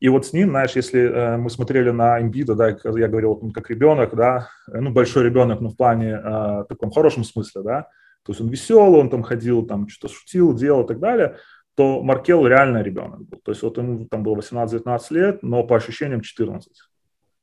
И 0.00 0.08
вот 0.08 0.26
с 0.26 0.32
ним, 0.32 0.50
знаешь, 0.50 0.72
если 0.76 1.00
э, 1.00 1.36
мы 1.38 1.48
смотрели 1.48 1.90
на 1.90 2.20
Эмбида, 2.20 2.54
да, 2.54 2.68
я 2.68 3.08
говорил, 3.08 3.38
он 3.40 3.52
как 3.52 3.70
ребенок, 3.70 4.14
да, 4.14 4.48
э, 4.70 4.80
ну, 4.80 4.90
большой 4.90 5.24
ребенок, 5.24 5.60
но 5.60 5.70
в 5.70 5.76
плане 5.76 6.20
э, 6.22 6.64
таком 6.68 6.90
хорошем 6.90 7.24
смысле, 7.24 7.62
да, 7.62 7.82
то 8.24 8.32
есть 8.32 8.40
он 8.40 8.48
веселый, 8.48 9.00
он 9.00 9.08
там 9.08 9.22
ходил, 9.22 9.66
там 9.66 9.88
что-то 9.88 10.12
шутил, 10.12 10.54
делал 10.54 10.84
и 10.84 10.86
так 10.86 10.98
далее, 10.98 11.36
то 11.74 12.02
Маркел 12.02 12.46
реально 12.46 12.82
ребенок 12.82 13.22
был. 13.22 13.38
То 13.42 13.52
есть 13.52 13.62
вот 13.62 13.78
ему 13.78 14.06
там 14.06 14.22
было 14.22 14.36
18-19 14.36 15.00
лет, 15.10 15.42
но 15.42 15.64
по 15.64 15.76
ощущениям 15.76 16.20
14. 16.20 16.72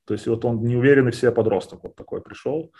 То 0.05 0.13
есть 0.13 0.27
вот 0.27 0.45
он 0.45 0.63
неуверенный 0.63 1.11
в 1.11 1.15
себе 1.15 1.31
подросток 1.31 1.83
вот 1.83 1.95
такой 1.95 2.21
пришел 2.21 2.71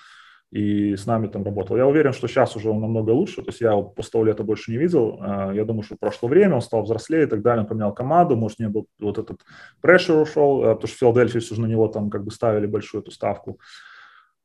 и 0.51 0.97
с 0.97 1.05
нами 1.05 1.27
там 1.27 1.43
работал. 1.43 1.77
Я 1.77 1.87
уверен, 1.87 2.11
что 2.11 2.27
сейчас 2.27 2.55
уже 2.57 2.69
он 2.69 2.81
намного 2.81 3.11
лучше, 3.11 3.41
то 3.41 3.49
есть 3.49 3.61
я 3.61 3.71
его 3.71 3.83
после 3.83 4.11
того 4.11 4.25
лета 4.25 4.43
больше 4.43 4.71
не 4.71 4.77
видел. 4.77 5.17
А, 5.21 5.53
я 5.53 5.63
думаю, 5.63 5.83
что 5.83 5.95
прошло 5.97 6.27
время, 6.27 6.55
он 6.55 6.61
стал 6.61 6.83
взрослее 6.83 7.23
и 7.23 7.27
так 7.27 7.41
далее, 7.41 7.61
он 7.61 7.67
поменял 7.67 7.93
команду, 7.93 8.35
может, 8.35 8.59
не 8.59 8.67
был 8.67 8.87
вот 8.99 9.17
этот 9.17 9.39
прешер 9.79 10.17
ушел, 10.17 10.63
а, 10.63 10.75
потому 10.75 10.87
что 10.87 10.97
в 10.97 10.99
Филадельфии 10.99 11.39
все 11.39 11.55
же 11.55 11.61
на 11.61 11.67
него 11.67 11.87
там 11.87 12.09
как 12.09 12.25
бы 12.25 12.31
ставили 12.31 12.65
большую 12.65 13.01
эту 13.01 13.11
ставку. 13.11 13.59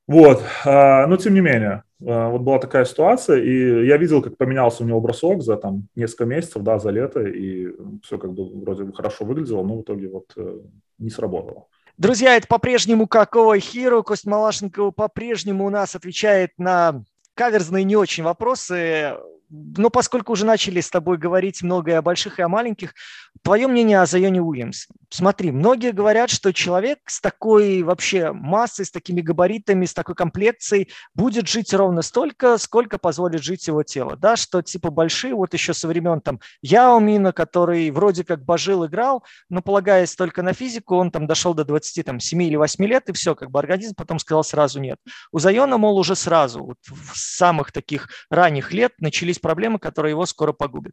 Вот, 0.07 0.40
а, 0.64 1.09
но 1.09 1.16
тем 1.16 1.35
не 1.35 1.40
менее, 1.40 1.83
вот 1.99 2.42
была 2.42 2.61
такая 2.61 2.85
ситуация, 2.85 3.38
и 3.42 3.87
я 3.87 3.97
видел, 3.97 4.23
как 4.23 4.37
поменялся 4.37 4.85
у 4.85 4.87
него 4.87 5.01
бросок 5.01 5.42
за 5.42 5.57
там 5.57 5.88
несколько 5.97 6.27
месяцев, 6.27 6.62
да, 6.62 6.79
за 6.79 6.90
лето, 6.90 7.21
и 7.27 7.73
все 8.05 8.19
как 8.19 8.33
бы 8.33 8.45
вроде 8.61 8.85
бы 8.85 8.92
хорошо 8.92 9.25
выглядело, 9.25 9.64
но 9.64 9.79
в 9.79 9.83
итоге 9.83 10.09
вот 10.09 10.27
э, 10.37 10.61
не 10.99 11.11
сработало. 11.11 11.66
Друзья, 11.98 12.37
это 12.37 12.46
по-прежнему 12.46 13.06
Какого 13.06 13.59
Хиру. 13.59 14.02
Кость 14.02 14.26
Малашенкова 14.26 14.90
по-прежнему 14.90 15.64
у 15.64 15.70
нас 15.70 15.94
отвечает 15.94 16.52
на 16.59 17.02
каверзные 17.35 17.85
не 17.85 17.96
очень 17.96 18.22
вопросы 18.22 19.16
но 19.48 19.90
поскольку 19.90 20.32
уже 20.32 20.44
начали 20.44 20.80
с 20.80 20.90
тобой 20.90 21.18
говорить 21.18 21.62
много 21.62 21.92
и 21.92 21.94
о 21.94 22.02
больших, 22.02 22.38
и 22.38 22.42
о 22.42 22.48
маленьких, 22.48 22.94
твое 23.42 23.66
мнение 23.66 24.00
о 24.00 24.06
Зайоне 24.06 24.42
Уильямс. 24.42 24.87
Смотри, 25.09 25.52
многие 25.52 25.92
говорят, 25.92 26.30
что 26.30 26.52
человек 26.52 26.98
с 27.06 27.20
такой 27.20 27.82
вообще 27.82 28.32
массой, 28.32 28.85
с 28.85 28.90
такими 28.90 29.20
габаритами, 29.20 29.87
с 29.87 29.94
такой 29.94 30.14
комплекцией 30.14 30.88
будет 31.14 31.46
жить 31.48 31.72
ровно 31.72 32.02
столько, 32.02 32.59
сколько 32.59 32.98
позволит 32.98 33.42
жить 33.42 33.68
его 33.68 33.82
тело. 33.82 34.16
Да, 34.16 34.37
что 34.37 34.62
типа 34.62 34.90
большие, 34.90 35.35
вот 35.35 35.54
еще 35.54 35.74
со 35.74 35.87
времен 35.87 36.20
там 36.20 36.40
Яомина, 36.62 37.32
который 37.32 37.90
вроде 37.90 38.24
как 38.24 38.44
божил, 38.44 38.85
играл, 38.87 39.22
но 39.48 39.62
полагаясь 39.62 40.14
только 40.14 40.42
на 40.42 40.52
физику, 40.52 40.96
он 40.96 41.11
там 41.11 41.26
дошел 41.26 41.54
до 41.54 41.64
27 41.64 42.42
или 42.42 42.56
8 42.56 42.85
лет, 42.85 43.09
и 43.09 43.12
все, 43.12 43.35
как 43.35 43.50
бы 43.50 43.59
организм 43.59 43.94
потом 43.94 44.18
сказал 44.18 44.42
сразу 44.42 44.80
нет. 44.80 44.98
У 45.30 45.38
Зайона, 45.38 45.78
мол, 45.78 45.98
уже 45.98 46.16
сразу, 46.16 46.64
вот 46.64 46.78
в 46.87 47.16
самых 47.16 47.70
таких 47.70 48.09
ранних 48.28 48.72
лет 48.72 48.92
начались 48.98 49.36
есть 49.37 49.42
проблемы, 49.42 49.79
которые 49.79 50.11
его 50.11 50.27
скоро 50.27 50.53
погубят. 50.53 50.92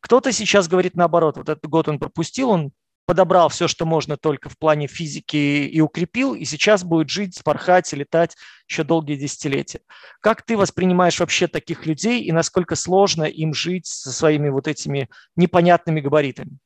Кто-то 0.00 0.32
сейчас 0.32 0.68
говорит 0.68 0.94
наоборот, 0.94 1.36
вот 1.36 1.48
этот 1.48 1.68
год 1.68 1.88
он 1.88 1.98
пропустил, 1.98 2.50
он 2.50 2.72
подобрал 3.06 3.48
все, 3.48 3.68
что 3.68 3.84
можно 3.84 4.16
только 4.16 4.48
в 4.48 4.58
плане 4.58 4.86
физики 4.86 5.36
и 5.36 5.80
укрепил, 5.80 6.34
и 6.34 6.44
сейчас 6.44 6.84
будет 6.84 7.10
жить, 7.10 7.36
спорхать 7.36 7.92
и 7.92 7.96
летать 7.96 8.36
еще 8.68 8.82
долгие 8.82 9.16
десятилетия. 9.16 9.80
Как 10.20 10.42
ты 10.42 10.56
воспринимаешь 10.56 11.20
вообще 11.20 11.46
таких 11.46 11.86
людей 11.86 12.22
и 12.22 12.32
насколько 12.32 12.76
сложно 12.76 13.24
им 13.24 13.52
жить 13.52 13.86
со 13.86 14.12
своими 14.12 14.48
вот 14.48 14.68
этими 14.68 15.08
непонятными 15.36 16.00
габаритами? 16.00 16.58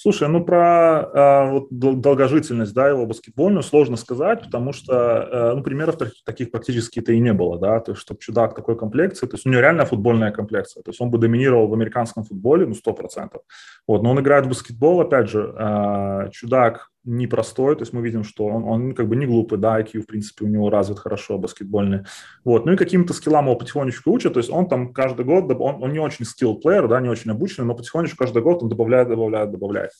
Слушай, 0.00 0.28
ну 0.28 0.44
про 0.44 1.10
э, 1.12 1.50
вот, 1.50 1.66
долгожительность, 1.72 2.72
да, 2.72 2.88
его 2.88 3.04
баскетбольную 3.04 3.64
сложно 3.64 3.96
сказать, 3.96 4.44
потому 4.44 4.72
что, 4.72 4.94
э, 4.94 5.54
ну, 5.56 5.62
примеров 5.64 5.96
таких 6.24 6.52
практически-то 6.52 7.12
и 7.12 7.18
не 7.18 7.32
было, 7.32 7.58
да, 7.58 7.80
то 7.80 7.90
есть, 7.90 8.02
чтобы 8.02 8.20
чудак 8.20 8.54
такой 8.54 8.78
комплекции, 8.78 9.26
то 9.26 9.34
есть 9.34 9.44
у 9.44 9.50
него 9.50 9.60
реально 9.60 9.86
футбольная 9.86 10.30
комплекция, 10.30 10.84
то 10.84 10.90
есть 10.90 11.00
он 11.00 11.10
бы 11.10 11.18
доминировал 11.18 11.66
в 11.66 11.74
американском 11.74 12.22
футболе, 12.22 12.64
ну, 12.64 12.74
сто 12.74 12.92
процентов, 12.92 13.42
вот, 13.88 14.04
но 14.04 14.10
он 14.12 14.20
играет 14.20 14.46
в 14.46 14.50
баскетбол, 14.50 15.00
опять 15.00 15.30
же, 15.30 15.52
э, 15.58 16.30
чудак 16.30 16.90
непростой, 17.04 17.74
то 17.76 17.82
есть 17.82 17.92
мы 17.92 18.02
видим, 18.02 18.24
что 18.24 18.46
он, 18.46 18.64
он 18.64 18.94
как 18.94 19.08
бы 19.08 19.16
не 19.16 19.26
глупый, 19.26 19.58
да, 19.58 19.80
IQ, 19.80 20.02
в 20.02 20.06
принципе, 20.06 20.44
у 20.44 20.48
него 20.48 20.70
развит 20.70 20.98
хорошо 20.98 21.38
баскетбольный, 21.38 22.04
вот, 22.44 22.66
ну 22.66 22.72
и 22.72 22.76
каким-то 22.76 23.14
скиллам 23.14 23.46
его 23.46 23.56
потихонечку 23.56 24.10
учат, 24.12 24.34
то 24.34 24.40
есть 24.40 24.50
он 24.50 24.68
там 24.68 24.92
каждый 24.92 25.24
год, 25.24 25.50
он, 25.50 25.82
он 25.82 25.92
не 25.92 26.00
очень 26.00 26.24
скилл 26.24 26.56
плеер, 26.56 26.88
да, 26.88 27.00
не 27.00 27.08
очень 27.08 27.30
обученный, 27.30 27.66
но 27.66 27.74
потихонечку 27.74 28.16
каждый 28.18 28.42
год 28.42 28.62
он 28.62 28.68
добавляет, 28.68 29.08
добавляет, 29.08 29.50
добавляет, 29.50 29.90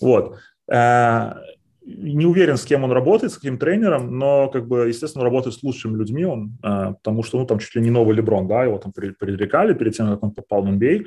вот. 0.00 0.36
Э, 0.70 1.34
не 1.82 2.26
уверен, 2.26 2.56
с 2.56 2.64
кем 2.64 2.84
он 2.84 2.92
работает, 2.92 3.32
с 3.32 3.36
каким 3.36 3.58
тренером, 3.58 4.18
но, 4.18 4.48
как 4.48 4.68
бы, 4.68 4.88
естественно, 4.88 5.24
работает 5.24 5.56
с 5.56 5.62
лучшими 5.62 5.96
людьми 5.96 6.24
он, 6.24 6.58
э, 6.62 6.94
потому 7.02 7.22
что, 7.22 7.38
ну, 7.38 7.46
там 7.46 7.58
чуть 7.58 7.74
ли 7.74 7.82
не 7.82 7.90
новый 7.90 8.14
Леброн, 8.14 8.46
да, 8.46 8.64
его 8.64 8.78
там 8.78 8.92
предрекали 8.92 9.72
перед 9.74 9.96
тем, 9.96 10.08
как 10.08 10.22
он 10.22 10.30
попал 10.32 10.62
в 10.62 10.68
NBA, 10.68 11.06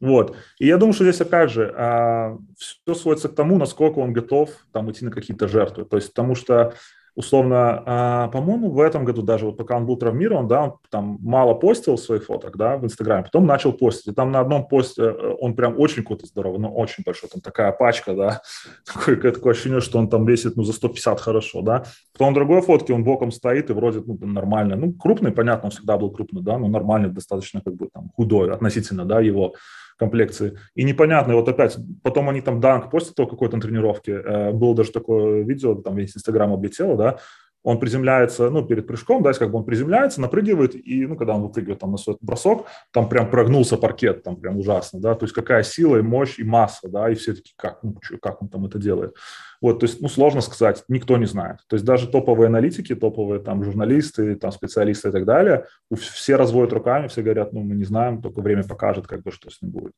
вот. 0.00 0.36
И 0.58 0.66
я 0.66 0.76
думаю, 0.76 0.92
что 0.92 1.04
здесь, 1.04 1.20
опять 1.20 1.50
же, 1.50 1.72
а, 1.76 2.36
все 2.58 2.94
сводится 2.94 3.28
к 3.28 3.34
тому, 3.34 3.58
насколько 3.58 3.98
он 3.98 4.12
готов 4.12 4.50
там 4.72 4.90
идти 4.90 5.04
на 5.04 5.10
какие-то 5.10 5.48
жертвы. 5.48 5.84
То 5.84 5.96
есть 5.96 6.12
потому 6.12 6.34
что 6.34 6.74
условно, 7.16 7.82
а, 7.86 8.28
по-моему, 8.28 8.70
в 8.70 8.80
этом 8.80 9.04
году 9.04 9.22
даже, 9.22 9.46
вот 9.46 9.56
пока 9.56 9.76
он 9.76 9.86
был 9.86 9.96
травмирован, 9.96 10.48
да, 10.48 10.64
он 10.64 10.76
там 10.90 11.18
мало 11.20 11.54
постил 11.54 11.96
своих 11.96 12.24
фоток, 12.24 12.56
да, 12.56 12.76
в 12.76 12.84
Инстаграме, 12.84 13.24
потом 13.24 13.46
начал 13.46 13.72
постить, 13.72 14.08
и 14.08 14.14
там 14.14 14.32
на 14.32 14.40
одном 14.40 14.66
посте 14.66 15.02
э, 15.02 15.34
он 15.40 15.54
прям 15.54 15.78
очень 15.78 16.02
круто 16.02 16.26
здоровый, 16.26 16.58
ну, 16.58 16.74
очень 16.74 17.04
большой, 17.04 17.28
там 17.30 17.40
такая 17.40 17.70
пачка, 17.72 18.14
да, 18.14 18.42
такое, 18.84 19.16
такое 19.32 19.52
ощущение, 19.52 19.80
что 19.80 19.98
он 19.98 20.08
там 20.08 20.26
весит, 20.26 20.56
ну, 20.56 20.64
за 20.64 20.72
150 20.72 21.20
хорошо, 21.20 21.62
да, 21.62 21.84
потом 22.12 22.28
на 22.30 22.34
другой 22.34 22.62
фотке 22.62 22.92
он 22.92 23.04
боком 23.04 23.30
стоит 23.30 23.70
и 23.70 23.72
вроде, 23.72 24.02
ну, 24.04 24.18
нормально, 24.20 24.76
ну, 24.76 24.92
крупный, 24.92 25.30
понятно, 25.30 25.66
он 25.66 25.70
всегда 25.70 25.96
был 25.96 26.10
крупный, 26.10 26.42
да, 26.42 26.58
но 26.58 26.66
нормальный, 26.68 27.10
достаточно, 27.10 27.60
как 27.60 27.74
бы, 27.74 27.88
там, 27.92 28.10
худой 28.16 28.52
относительно, 28.52 29.04
да, 29.04 29.20
его 29.20 29.54
комплекции. 29.98 30.58
И 30.74 30.84
непонятно, 30.84 31.34
вот 31.34 31.48
опять, 31.48 31.76
потом 32.02 32.28
они 32.28 32.40
там 32.40 32.60
данк 32.60 32.90
после 32.90 33.14
того 33.14 33.28
какой-то 33.28 33.60
тренировки, 33.60 34.10
э, 34.10 34.52
было 34.52 34.74
даже 34.74 34.92
такое 34.92 35.42
видео, 35.42 35.74
там 35.74 35.96
весь 35.96 36.16
Инстаграм 36.16 36.52
облетело, 36.52 36.96
да, 36.96 37.18
он 37.64 37.80
приземляется, 37.80 38.50
ну, 38.50 38.62
перед 38.62 38.86
прыжком, 38.86 39.22
да, 39.22 39.32
как 39.32 39.50
бы 39.50 39.58
он 39.58 39.64
приземляется, 39.64 40.20
напрыгивает, 40.20 40.74
и, 40.74 41.06
ну, 41.06 41.16
когда 41.16 41.34
он 41.34 41.42
выпрыгивает 41.42 41.80
там 41.80 41.92
на 41.92 41.96
свой 41.96 42.16
бросок, 42.20 42.66
там 42.92 43.08
прям 43.08 43.30
прогнулся 43.30 43.78
паркет, 43.78 44.22
там 44.22 44.36
прям 44.36 44.58
ужасно, 44.58 45.00
да, 45.00 45.14
то 45.14 45.24
есть 45.24 45.34
какая 45.34 45.62
сила 45.62 45.96
и 45.96 46.02
мощь 46.02 46.38
и 46.38 46.44
масса, 46.44 46.88
да, 46.88 47.10
и 47.10 47.14
все 47.14 47.32
таки 47.32 47.54
как, 47.56 47.82
ну, 47.82 47.96
как 48.20 48.42
он 48.42 48.48
там 48.48 48.66
это 48.66 48.78
делает. 48.78 49.16
Вот, 49.64 49.80
то 49.80 49.86
есть, 49.86 50.02
ну, 50.02 50.08
сложно 50.08 50.42
сказать, 50.42 50.84
никто 50.88 51.16
не 51.16 51.24
знает. 51.24 51.60
То 51.68 51.76
есть 51.76 51.86
даже 51.86 52.06
топовые 52.06 52.48
аналитики, 52.48 52.94
топовые 52.94 53.40
там 53.40 53.64
журналисты, 53.64 54.36
там 54.36 54.52
специалисты 54.52 55.08
и 55.08 55.10
так 55.10 55.24
далее, 55.24 55.64
все 55.90 56.36
разводят 56.36 56.74
руками, 56.74 57.08
все 57.08 57.22
говорят, 57.22 57.54
ну, 57.54 57.62
мы 57.62 57.74
не 57.74 57.84
знаем, 57.84 58.20
только 58.20 58.42
время 58.42 58.64
покажет, 58.64 59.06
как 59.06 59.22
бы, 59.22 59.30
что 59.30 59.48
с 59.48 59.62
ним 59.62 59.70
будет. 59.70 59.92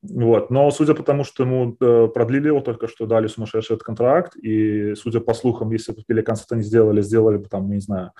Вот. 0.00 0.50
Но 0.50 0.70
судя 0.70 0.94
по 0.94 1.02
тому, 1.02 1.24
что 1.24 1.42
ему 1.42 1.76
э, 1.78 2.08
продлили 2.08 2.46
его, 2.46 2.60
только 2.60 2.88
что 2.88 3.04
дали 3.04 3.26
сумасшедший 3.26 3.74
этот 3.74 3.84
контракт, 3.84 4.34
и 4.34 4.94
судя 4.94 5.20
по 5.20 5.34
слухам, 5.34 5.70
если 5.72 5.92
бы 5.92 6.02
Пеликанс 6.06 6.46
не 6.50 6.62
сделали, 6.62 7.02
сделали 7.02 7.36
бы 7.36 7.50
там, 7.50 7.68
не 7.68 7.80
знаю, 7.80 8.12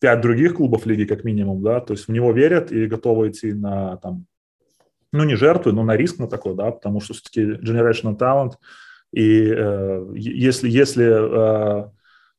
пять 0.00 0.22
других 0.22 0.54
клубов 0.54 0.86
лиги 0.86 1.04
как 1.04 1.24
минимум, 1.24 1.62
да, 1.62 1.80
то 1.80 1.92
есть 1.92 2.08
в 2.08 2.10
него 2.10 2.32
верят 2.32 2.72
и 2.72 2.86
готовы 2.86 3.28
идти 3.28 3.52
на 3.52 3.98
там, 3.98 4.24
ну 5.12 5.24
не 5.24 5.34
жертвы, 5.34 5.72
но 5.72 5.82
на 5.82 5.94
риск 5.94 6.18
на 6.18 6.26
такой, 6.26 6.54
да, 6.54 6.70
потому 6.70 7.02
что 7.02 7.12
все-таки 7.12 7.42
generational 7.42 8.16
talent, 8.16 8.52
и 9.12 9.50
э, 9.50 10.06
если, 10.14 10.68
если 10.68 11.06
э, 11.06 11.90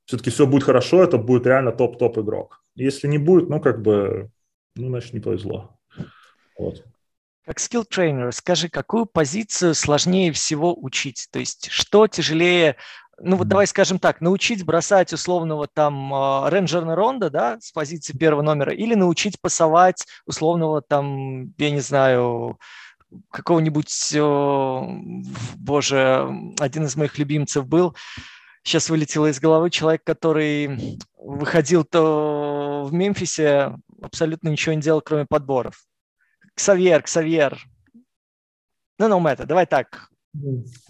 все-таки 0.05 0.29
все 0.29 0.45
будет 0.45 0.63
хорошо, 0.63 1.03
это 1.03 1.17
будет 1.17 1.45
реально 1.45 1.71
топ-топ 1.71 2.17
игрок. 2.19 2.63
Если 2.75 3.07
не 3.07 3.17
будет, 3.17 3.49
ну 3.49 3.59
как 3.59 3.81
бы, 3.81 4.31
ну 4.75 4.89
значит 4.89 5.13
не 5.13 5.19
повезло. 5.19 5.77
Вот. 6.57 6.83
Как 7.45 7.57
skill 7.57 7.83
trainer, 7.89 8.31
скажи, 8.31 8.69
какую 8.69 9.07
позицию 9.07 9.73
сложнее 9.73 10.31
всего 10.31 10.75
учить? 10.79 11.27
То 11.31 11.39
есть 11.39 11.69
что 11.71 12.07
тяжелее, 12.07 12.75
ну 13.19 13.37
вот 13.37 13.47
давай 13.47 13.65
скажем 13.65 13.97
так, 13.97 14.21
научить 14.21 14.63
бросать 14.63 15.13
условного 15.13 15.67
там 15.67 16.13
а, 16.13 16.49
рейнджерна 16.51 16.95
ронда, 16.95 17.31
да, 17.31 17.57
с 17.59 17.71
позиции 17.71 18.15
первого 18.15 18.43
номера, 18.43 18.71
или 18.71 18.93
научить 18.93 19.41
пасовать 19.41 20.05
условного 20.27 20.83
там, 20.83 21.53
я 21.57 21.71
не 21.71 21.79
знаю, 21.79 22.59
какого-нибудь, 23.31 24.13
боже, 25.57 26.29
один 26.59 26.85
из 26.85 26.95
моих 26.95 27.17
любимцев 27.17 27.67
был, 27.67 27.95
сейчас 28.63 28.89
вылетело 28.89 29.27
из 29.27 29.39
головы 29.39 29.69
человек, 29.69 30.03
который 30.03 30.99
выходил 31.17 31.83
то 31.83 32.85
в 32.87 32.93
Мемфисе, 32.93 33.75
абсолютно 34.01 34.49
ничего 34.49 34.73
не 34.73 34.81
делал, 34.81 35.01
кроме 35.01 35.25
подборов. 35.25 35.83
Ксавьер, 36.55 37.01
Ксавьер. 37.03 37.59
Ну, 38.97 39.07
ну, 39.07 39.25
это, 39.27 39.45
давай 39.45 39.65
так. 39.65 40.09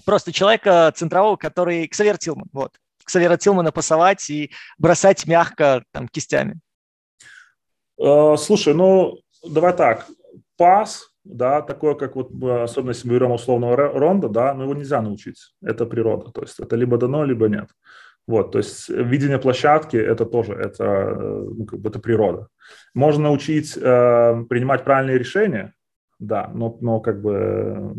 Просто 0.05 0.31
человека 0.31 0.91
центрового, 0.95 1.35
который... 1.37 1.87
Ксавьер 1.87 2.17
Тилман, 2.17 2.47
вот. 2.51 2.75
Ксавьера 3.03 3.37
Тилмана 3.37 3.71
пасовать 3.71 4.29
и 4.29 4.51
бросать 4.77 5.25
мягко 5.25 5.83
там 5.91 6.07
кистями. 6.07 6.59
Э, 7.99 8.35
слушай, 8.37 8.73
ну, 8.73 9.19
давай 9.43 9.75
так. 9.75 10.07
Пас, 10.57 11.08
да, 11.29 11.61
такое, 11.61 11.93
как 11.93 12.15
вот, 12.15 12.31
э, 12.41 12.63
особенно 12.63 12.89
если 12.89 13.07
мы 13.07 13.15
берем 13.15 13.31
условного 13.31 13.75
ронда, 13.75 14.29
да, 14.29 14.53
но 14.53 14.63
его 14.63 14.73
нельзя 14.73 15.01
научить. 15.01 15.53
Это 15.61 15.85
природа. 15.85 16.31
То 16.31 16.41
есть 16.41 16.59
это 16.59 16.75
либо 16.75 16.97
дано, 16.97 17.23
либо 17.23 17.47
нет. 17.47 17.69
Вот, 18.27 18.51
то 18.51 18.57
есть 18.57 18.89
видение 18.89 19.39
площадки 19.39 19.97
это 19.97 20.25
тоже 20.25 20.53
это, 20.53 20.83
э, 20.83 21.45
ну, 21.55 21.65
как 21.65 21.79
бы 21.79 21.89
это 21.89 21.99
природа. 21.99 22.47
Можно 22.95 23.23
научить 23.23 23.77
э, 23.77 24.43
принимать 24.49 24.83
правильные 24.83 25.19
решения, 25.19 25.73
да, 26.19 26.51
но, 26.53 26.77
но 26.81 26.99
как 26.99 27.21
бы 27.21 27.95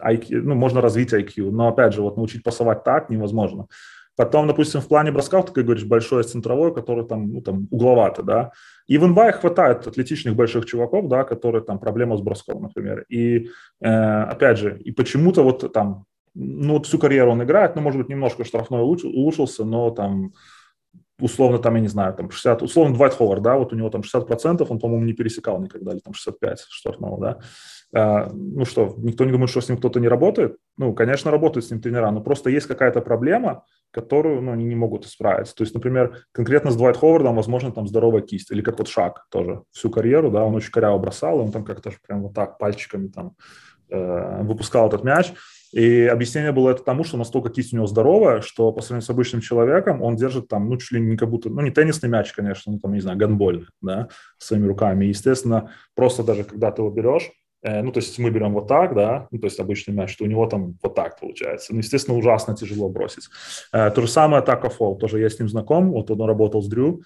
IQ, 0.00 0.42
ну, 0.42 0.54
можно 0.54 0.80
развить 0.80 1.12
IQ, 1.12 1.50
но 1.50 1.68
опять 1.68 1.94
же, 1.94 2.02
вот 2.02 2.16
научить 2.16 2.44
пасовать 2.44 2.84
так 2.84 3.10
невозможно. 3.10 3.66
Потом, 4.18 4.48
допустим, 4.48 4.80
в 4.80 4.88
плане 4.88 5.12
бросков, 5.12 5.52
ты, 5.52 5.62
говоришь, 5.62 5.84
большое 5.84 6.24
центровое, 6.24 6.72
который 6.72 7.06
там, 7.06 7.32
ну, 7.32 7.40
там 7.40 7.68
угловато, 7.70 8.24
да. 8.24 8.50
И 8.88 8.98
в 8.98 9.06
НБА 9.06 9.30
хватает 9.30 9.86
атлетичных 9.86 10.34
больших 10.34 10.66
чуваков, 10.66 11.06
да, 11.06 11.22
которые 11.22 11.62
там 11.62 11.78
проблема 11.78 12.16
с 12.16 12.20
броском, 12.20 12.62
например. 12.62 13.04
И, 13.08 13.46
э, 13.80 13.88
опять 13.88 14.58
же, 14.58 14.76
и 14.80 14.90
почему-то 14.90 15.44
вот 15.44 15.72
там 15.72 16.04
ну, 16.34 16.72
вот 16.74 16.86
всю 16.86 16.98
карьеру 16.98 17.30
он 17.30 17.44
играет, 17.44 17.76
ну, 17.76 17.82
может 17.82 18.00
быть, 18.00 18.08
немножко 18.08 18.44
штрафной 18.44 18.80
улучшился, 18.80 19.64
но 19.64 19.90
там 19.90 20.32
условно 21.20 21.58
там, 21.58 21.76
я 21.76 21.80
не 21.80 21.88
знаю, 21.88 22.14
там 22.14 22.30
60, 22.30 22.62
условно 22.62 22.94
Двайт 22.94 23.14
Ховард, 23.14 23.42
да, 23.42 23.56
вот 23.56 23.72
у 23.72 23.76
него 23.76 23.88
там 23.88 24.00
60%, 24.00 24.66
он, 24.68 24.78
по-моему, 24.80 25.04
не 25.04 25.12
пересекал 25.12 25.60
никогда, 25.60 25.92
или 25.92 26.00
там 26.00 26.14
65 26.14 26.66
штрафного, 26.70 27.20
да. 27.20 27.38
А, 27.94 28.30
ну 28.32 28.64
что, 28.64 28.94
никто 28.98 29.24
не 29.24 29.32
думает, 29.32 29.50
что 29.50 29.60
с 29.60 29.68
ним 29.68 29.78
кто-то 29.78 30.00
не 30.00 30.08
работает? 30.08 30.56
Ну, 30.76 30.92
конечно, 30.92 31.30
работают 31.30 31.64
с 31.64 31.70
ним 31.70 31.80
тренера, 31.80 32.10
но 32.10 32.20
просто 32.20 32.50
есть 32.50 32.66
какая-то 32.66 33.00
проблема, 33.00 33.64
которую, 33.90 34.42
ну, 34.42 34.52
они 34.52 34.64
не 34.64 34.74
могут 34.74 35.06
исправить. 35.06 35.54
То 35.54 35.62
есть, 35.62 35.74
например, 35.74 36.24
конкретно 36.32 36.70
с 36.70 36.76
Двайт 36.76 36.96
Ховардом, 36.96 37.36
возможно, 37.36 37.72
там 37.72 37.86
здоровая 37.86 38.22
кисть, 38.22 38.50
или 38.50 38.60
как 38.60 38.78
вот 38.78 38.88
Шаг 38.88 39.26
тоже 39.30 39.62
всю 39.72 39.90
карьеру, 39.90 40.30
да, 40.30 40.44
он 40.44 40.54
очень 40.54 40.70
коряво 40.70 40.98
бросал, 40.98 41.40
и 41.40 41.42
он 41.42 41.52
там 41.52 41.64
как-то 41.64 41.92
прям 42.06 42.22
вот 42.22 42.34
так 42.34 42.58
пальчиками 42.58 43.08
там 43.08 43.32
э, 43.90 44.42
выпускал 44.42 44.88
этот 44.88 45.04
мяч, 45.04 45.32
и 45.72 46.04
объяснение 46.04 46.52
было 46.52 46.70
это 46.70 46.82
тому, 46.82 47.04
что 47.04 47.18
настолько 47.18 47.50
кисть 47.50 47.72
у 47.72 47.76
него 47.76 47.86
здоровая, 47.86 48.40
что 48.40 48.72
по 48.72 48.80
сравнению 48.80 49.06
с 49.06 49.10
обычным 49.10 49.40
человеком 49.40 50.02
он 50.02 50.16
держит 50.16 50.48
там, 50.48 50.68
ну, 50.68 50.78
чуть 50.78 50.92
ли 50.92 51.00
не 51.00 51.16
как 51.16 51.28
будто, 51.28 51.50
ну, 51.50 51.60
не 51.60 51.70
теннисный 51.70 52.08
мяч, 52.08 52.32
конечно, 52.32 52.72
ну, 52.72 52.78
там, 52.78 52.94
не 52.94 53.00
знаю, 53.00 53.18
гандбольный, 53.18 53.66
да, 53.82 54.08
своими 54.38 54.66
руками. 54.66 55.04
И, 55.04 55.08
естественно, 55.08 55.70
просто 55.94 56.22
даже 56.22 56.44
когда 56.44 56.70
ты 56.70 56.80
его 56.80 56.90
берешь, 56.90 57.30
ну, 57.62 57.90
то 57.92 57.98
есть 57.98 58.18
мы 58.18 58.30
берем 58.30 58.54
вот 58.54 58.68
так, 58.68 58.94
да, 58.94 59.26
ну, 59.30 59.38
то 59.38 59.46
есть 59.46 59.58
обычный 59.58 59.92
мяч, 59.92 60.12
что 60.12 60.24
у 60.24 60.28
него 60.28 60.46
там 60.46 60.76
вот 60.82 60.94
так 60.94 61.18
получается. 61.18 61.72
Ну, 61.72 61.78
естественно, 61.78 62.16
ужасно 62.16 62.54
тяжело 62.54 62.88
бросить. 62.88 63.28
Э, 63.72 63.90
то 63.90 64.00
же 64.00 64.08
самое 64.08 64.40
атака 64.40 64.68
фол, 64.70 64.96
тоже 64.96 65.20
я 65.20 65.28
с 65.28 65.38
ним 65.38 65.48
знаком, 65.48 65.90
вот 65.90 66.10
он 66.10 66.22
работал 66.22 66.62
с 66.62 66.68
Дрю, 66.68 67.02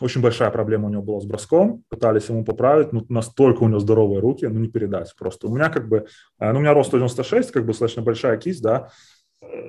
очень 0.00 0.20
большая 0.20 0.52
проблема 0.52 0.86
у 0.86 0.90
него 0.90 1.02
была 1.02 1.20
с 1.20 1.24
броском, 1.24 1.82
пытались 1.88 2.28
ему 2.28 2.44
поправить, 2.44 2.92
но 2.92 3.04
настолько 3.08 3.64
у 3.64 3.68
него 3.68 3.80
здоровые 3.80 4.20
руки, 4.20 4.46
ну 4.46 4.60
не 4.60 4.68
передать 4.68 5.12
просто. 5.18 5.48
У 5.48 5.54
меня 5.54 5.68
как 5.68 5.88
бы, 5.88 6.06
э, 6.38 6.52
ну 6.52 6.58
у 6.58 6.62
меня 6.62 6.74
рост 6.74 6.90
196, 6.90 7.50
как 7.50 7.62
бы 7.62 7.68
достаточно 7.68 8.02
большая 8.02 8.36
кисть, 8.36 8.62
да, 8.62 8.90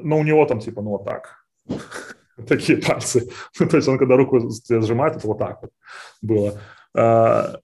но 0.04 0.20
у 0.20 0.24
него 0.24 0.46
там 0.46 0.60
типа, 0.60 0.84
ну 0.84 0.92
вот 0.92 1.06
так, 1.06 1.44
такие 2.48 2.78
пальцы. 2.78 3.32
То 3.58 3.76
есть 3.76 3.88
он 3.88 3.98
когда 3.98 4.16
руку 4.16 4.40
сжимает, 4.70 5.16
это 5.16 5.28
вот 5.28 5.40
так 5.40 5.60
вот 5.64 5.72
было. 6.22 7.62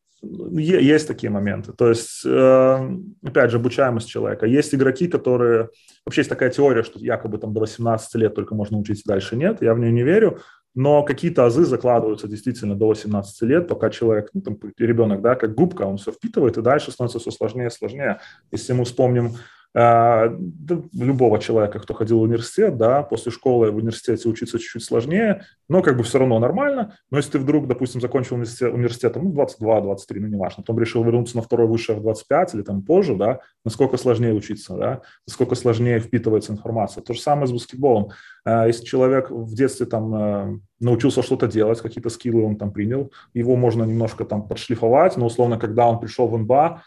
Есть 0.52 1.08
такие 1.08 1.30
моменты. 1.30 1.74
То 1.74 1.90
есть, 1.90 2.26
э, 2.26 2.98
опять 3.24 3.52
же, 3.52 3.58
обучаемость 3.58 4.08
человека. 4.08 4.46
Есть 4.46 4.74
игроки, 4.74 5.08
которые... 5.08 5.70
Вообще 6.06 6.22
есть 6.22 6.30
такая 6.30 6.50
теория, 6.50 6.84
что 6.84 7.00
якобы 7.00 7.38
там 7.38 7.54
до 7.54 7.60
18 7.60 8.16
лет 8.16 8.34
только 8.34 8.56
можно 8.56 8.78
учиться, 8.78 9.04
дальше 9.06 9.36
нет. 9.36 9.62
Я 9.62 9.74
в 9.74 9.80
нее 9.80 9.92
не 9.92 10.04
верю 10.04 10.40
но 10.76 11.04
какие-то 11.04 11.46
азы 11.46 11.66
закладываются 11.66 12.28
действительно 12.28 12.76
до 12.76 12.88
18 12.88 13.42
лет, 13.44 13.68
пока 13.68 13.90
человек, 13.90 14.30
ну, 14.34 14.42
там, 14.42 14.58
ребенок, 14.78 15.22
да, 15.22 15.36
как 15.36 15.54
губка, 15.54 15.84
он 15.84 15.98
все 15.98 16.12
впитывает, 16.12 16.58
и 16.58 16.62
дальше 16.62 16.92
становится 16.92 17.20
все 17.20 17.32
сложнее 17.32 17.68
и 17.68 17.72
сложнее. 17.72 18.20
Если 18.52 18.74
мы 18.74 18.86
вспомним 18.86 19.36
любого 19.76 21.40
человека, 21.40 21.80
кто 21.80 21.96
ходил 21.96 22.20
в 22.20 22.24
университет, 22.24 22.78
да, 22.78 23.02
после 23.02 23.32
школы 23.32 23.72
в 23.72 23.78
университете 23.78 24.30
учиться 24.30 24.60
чуть-чуть 24.60 24.84
сложнее, 24.84 25.46
но 25.68 25.82
как 25.82 25.98
бы 25.98 26.04
все 26.04 26.20
равно 26.20 26.38
нормально. 26.38 26.96
Но 27.10 27.18
если 27.18 27.32
ты 27.32 27.40
вдруг, 27.40 27.68
допустим, 27.68 28.00
закончил 28.00 28.36
университет, 28.36 29.16
ну, 29.16 29.32
22-23, 29.32 30.20
ну, 30.20 30.28
неважно, 30.28 30.62
потом 30.62 30.80
решил 30.80 31.04
вернуться 31.04 31.38
на 31.38 31.42
второй 31.42 31.68
высшее 31.68 31.98
в 31.98 32.04
25 32.04 32.54
или 32.54 32.62
там 32.62 32.84
позже, 32.84 33.16
да, 33.16 33.40
насколько 33.66 33.98
сложнее 33.98 34.34
учиться, 34.34 34.76
да, 34.76 35.02
насколько 35.28 35.56
сложнее 35.56 36.00
впитывается 36.00 36.52
информация. 36.54 37.02
То 37.02 37.14
же 37.14 37.22
самое 37.22 37.48
с 37.48 37.52
баскетболом. 37.52 38.12
Э, 38.46 38.66
если 38.68 38.86
человек 38.86 39.32
в 39.32 39.56
детстве 39.56 39.88
там 39.88 40.16
э, 40.16 40.60
научился 40.80 41.24
что-то 41.24 41.48
делать, 41.48 41.82
какие-то 41.82 42.10
скиллы 42.10 42.44
он 42.44 42.58
там 42.58 42.72
принял, 42.72 43.12
его 43.34 43.56
можно 43.56 43.84
немножко 43.84 44.24
там 44.24 44.48
подшлифовать, 44.48 45.18
но 45.18 45.26
условно, 45.26 45.58
когда 45.58 45.88
он 45.88 46.00
пришел 46.00 46.28
в 46.28 46.38
НБА, 46.38 46.84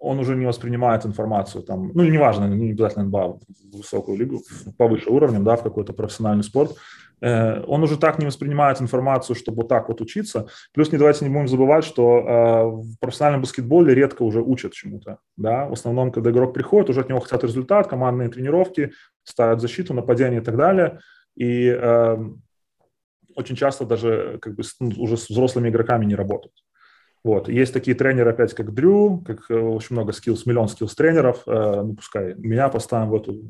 он 0.00 0.18
уже 0.18 0.36
не 0.36 0.46
воспринимает 0.46 1.04
информацию 1.06 1.62
там, 1.62 1.90
ну, 1.94 2.04
неважно, 2.04 2.46
не 2.46 2.70
обязательно 2.70 3.04
НБА, 3.04 3.38
в 3.38 3.76
высокую 3.76 4.18
лигу, 4.18 4.42
повыше 4.76 5.10
уровнем, 5.10 5.44
да, 5.44 5.56
в 5.56 5.62
какой-то 5.62 5.92
профессиональный 5.92 6.44
спорт, 6.44 6.76
э, 7.20 7.62
он 7.64 7.82
уже 7.82 7.98
так 7.98 8.18
не 8.18 8.26
воспринимает 8.26 8.80
информацию, 8.80 9.36
чтобы 9.36 9.58
вот 9.58 9.68
так 9.68 9.88
вот 9.88 10.00
учиться. 10.00 10.46
Плюс 10.72 10.92
не 10.92 10.98
давайте 10.98 11.24
не 11.24 11.32
будем 11.32 11.48
забывать, 11.48 11.84
что 11.84 12.72
в 12.72 12.98
профессиональном 13.00 13.42
баскетболе 13.42 13.94
редко 13.94 14.22
уже 14.22 14.40
учат 14.42 14.72
чему-то, 14.72 15.18
да, 15.36 15.66
в 15.66 15.72
основном, 15.72 16.12
когда 16.12 16.30
игрок 16.30 16.54
приходит, 16.54 16.90
уже 16.90 17.00
от 17.00 17.08
него 17.08 17.20
хотят 17.20 17.44
результат, 17.44 17.88
командные 17.88 18.28
тренировки, 18.28 18.92
ставят 19.24 19.60
защиту, 19.60 19.94
нападение 19.94 20.40
и 20.40 20.44
так 20.44 20.56
далее. 20.56 21.00
И 21.36 21.66
э, 21.68 22.18
очень 23.34 23.56
часто 23.56 23.84
даже 23.84 24.38
как 24.40 24.54
бы 24.54 24.62
ну, 24.80 24.90
уже 24.98 25.16
с 25.16 25.28
взрослыми 25.28 25.68
игроками 25.68 26.04
не 26.04 26.14
работают. 26.14 26.54
Вот. 27.22 27.48
Есть 27.48 27.74
такие 27.74 27.94
тренеры, 27.94 28.30
опять 28.30 28.54
как 28.54 28.72
Дрю, 28.72 29.22
как 29.26 29.50
э, 29.50 29.54
очень 29.54 29.94
много 29.94 30.12
skills, 30.12 30.46
миллион 30.46 30.68
skills 30.68 30.94
тренеров, 30.94 31.42
э, 31.46 31.82
ну, 31.82 31.94
пускай 31.94 32.34
меня 32.34 32.68
поставим 32.70 33.10
в 33.10 33.14
эту 33.14 33.42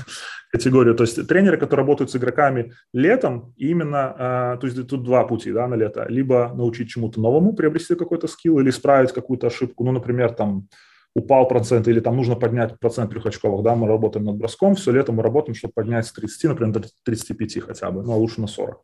категорию. 0.52 0.94
То 0.94 1.02
есть 1.02 1.26
тренеры, 1.26 1.56
которые 1.56 1.82
работают 1.82 2.10
с 2.10 2.16
игроками 2.16 2.72
летом, 2.92 3.52
именно, 3.56 4.54
э, 4.56 4.60
то 4.60 4.66
есть 4.66 4.86
тут 4.86 5.02
два 5.02 5.24
пути 5.24 5.52
да, 5.52 5.66
на 5.66 5.74
лето. 5.74 6.06
Либо 6.08 6.52
научить 6.54 6.88
чему-то 6.88 7.20
новому, 7.20 7.52
приобрести 7.52 7.96
какой-то 7.96 8.28
skill, 8.28 8.60
или 8.60 8.70
исправить 8.70 9.12
какую-то 9.12 9.48
ошибку. 9.48 9.84
Ну, 9.84 9.90
например, 9.90 10.32
там 10.32 10.68
упал 11.16 11.48
процент 11.48 11.88
или 11.88 11.98
там 11.98 12.14
нужно 12.16 12.36
поднять 12.36 12.78
процент 12.78 13.10
трехочковых, 13.10 13.64
да, 13.64 13.74
мы 13.74 13.88
работаем 13.88 14.26
над 14.26 14.36
броском, 14.36 14.74
все 14.74 14.92
лето 14.92 15.12
мы 15.12 15.22
работаем, 15.22 15.54
чтобы 15.54 15.72
поднять 15.74 16.06
с 16.06 16.12
30, 16.12 16.44
например, 16.44 16.74
до 16.74 16.88
35 17.04 17.62
хотя 17.62 17.90
бы, 17.90 18.02
ну, 18.02 18.12
а 18.12 18.16
лучше 18.16 18.40
на 18.40 18.46
40. 18.46 18.82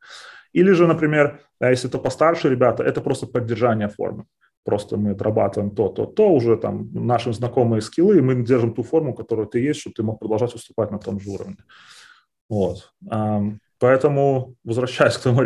Или 0.52 0.72
же, 0.72 0.86
например, 0.86 1.40
если 1.60 1.88
это 1.88 1.98
постарше 1.98 2.48
ребята, 2.48 2.82
это 2.82 3.00
просто 3.00 3.26
поддержание 3.26 3.88
формы. 3.88 4.24
Просто 4.64 4.96
мы 4.96 5.10
отрабатываем 5.10 5.74
то, 5.74 5.88
то, 5.88 6.06
то, 6.06 6.28
уже 6.28 6.56
там 6.56 6.90
наши 6.92 7.32
знакомые 7.32 7.80
скиллы, 7.80 8.18
и 8.18 8.20
мы 8.20 8.44
держим 8.44 8.74
ту 8.74 8.82
форму, 8.82 9.14
которая 9.14 9.46
ты 9.46 9.58
есть, 9.58 9.80
чтобы 9.80 9.94
ты 9.94 10.02
мог 10.02 10.20
продолжать 10.20 10.52
выступать 10.52 10.90
на 10.90 10.98
том 10.98 11.18
же 11.18 11.30
уровне. 11.30 11.56
Вот. 12.48 12.92
Поэтому, 13.78 14.54
возвращаясь 14.64 15.16
к 15.18 15.22
тому 15.22 15.42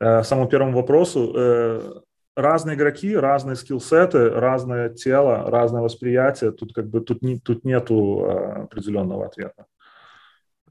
э, 0.00 0.22
самому 0.24 0.48
первому 0.48 0.76
вопросу, 0.76 1.32
э, 1.36 2.00
разные 2.36 2.76
игроки, 2.76 3.16
разные 3.16 3.54
скиллсеты, 3.54 4.30
разное 4.30 4.88
тело, 4.88 5.48
разное 5.50 5.82
восприятие. 5.82 6.50
Тут 6.50 6.72
как 6.72 6.88
бы 6.88 7.00
тут, 7.00 7.22
не, 7.22 7.38
тут 7.38 7.64
нету 7.64 8.24
э, 8.24 8.62
определенного 8.64 9.26
ответа. 9.26 9.66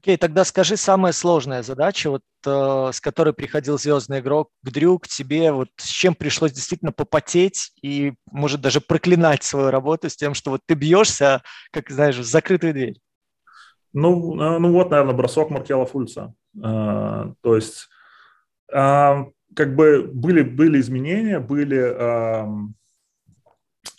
Окей, 0.02 0.16
тогда 0.16 0.44
скажи 0.44 0.76
самая 0.76 1.12
сложная 1.12 1.62
задача, 1.62 2.10
вот 2.10 2.22
э, 2.44 2.90
с 2.92 3.00
которой 3.00 3.32
приходил 3.32 3.78
звездный 3.78 4.18
игрок 4.18 4.50
к 4.64 4.70
Дрю, 4.70 4.98
к 4.98 5.06
тебе, 5.06 5.52
вот 5.52 5.68
с 5.76 5.86
чем 5.86 6.16
пришлось 6.16 6.50
действительно 6.50 6.90
попотеть 6.90 7.70
и, 7.82 8.14
может, 8.28 8.60
даже 8.60 8.80
проклинать 8.80 9.44
свою 9.44 9.70
работу 9.70 10.10
с 10.10 10.16
тем, 10.16 10.34
что 10.34 10.50
вот 10.50 10.60
ты 10.66 10.74
бьешься, 10.74 11.42
как, 11.70 11.88
знаешь, 11.88 12.16
в 12.16 12.24
закрытую 12.24 12.72
дверь. 12.72 12.98
Ну, 13.92 14.34
э, 14.42 14.58
ну 14.58 14.72
вот, 14.72 14.90
наверное, 14.90 15.14
бросок 15.14 15.50
Маркела 15.50 15.86
Фульца. 15.86 16.34
Э, 16.56 17.32
то 17.40 17.54
есть 17.54 17.88
э, 18.72 19.14
как 19.54 19.76
бы 19.76 20.10
были, 20.12 20.42
были 20.42 20.80
изменения, 20.80 21.38
были, 21.38 21.78
э, 21.78 22.44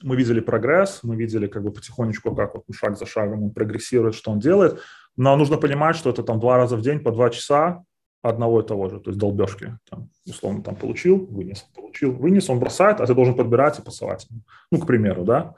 мы 0.02 0.18
видели 0.18 0.42
прогресс, 0.42 1.00
мы 1.04 1.16
видели 1.16 1.48
как 1.48 1.64
бы 1.64 1.72
потихонечку, 1.72 2.36
как 2.36 2.56
вот 2.56 2.66
шаг 2.76 2.98
за 2.98 3.06
шагом 3.06 3.44
он 3.44 3.52
прогрессирует, 3.52 4.16
что 4.16 4.32
он 4.32 4.40
делает, 4.40 4.82
но 5.18 5.36
нужно 5.36 5.58
понимать, 5.58 5.96
что 5.96 6.10
это 6.10 6.24
там 6.24 6.40
два 6.40 6.58
раза 6.58 6.76
в 6.76 6.82
день 6.82 7.00
по 7.00 7.12
два 7.12 7.30
часа 7.30 7.84
одного 8.22 8.62
и 8.62 8.66
того 8.66 8.90
же, 8.90 9.00
то 9.00 9.10
есть 9.10 9.20
долбежки. 9.20 9.78
Там, 9.90 10.10
условно, 10.26 10.64
там 10.64 10.76
получил, 10.76 11.26
вынес, 11.26 11.68
получил, 11.76 12.14
вынес, 12.14 12.50
он 12.50 12.60
бросает, 12.60 13.02
а 13.02 13.06
ты 13.06 13.14
должен 13.14 13.36
подбирать 13.36 13.80
и 13.80 13.82
пасовать. 13.82 14.28
Ну, 14.72 14.80
к 14.80 14.88
примеру, 14.88 15.24
да. 15.24 15.56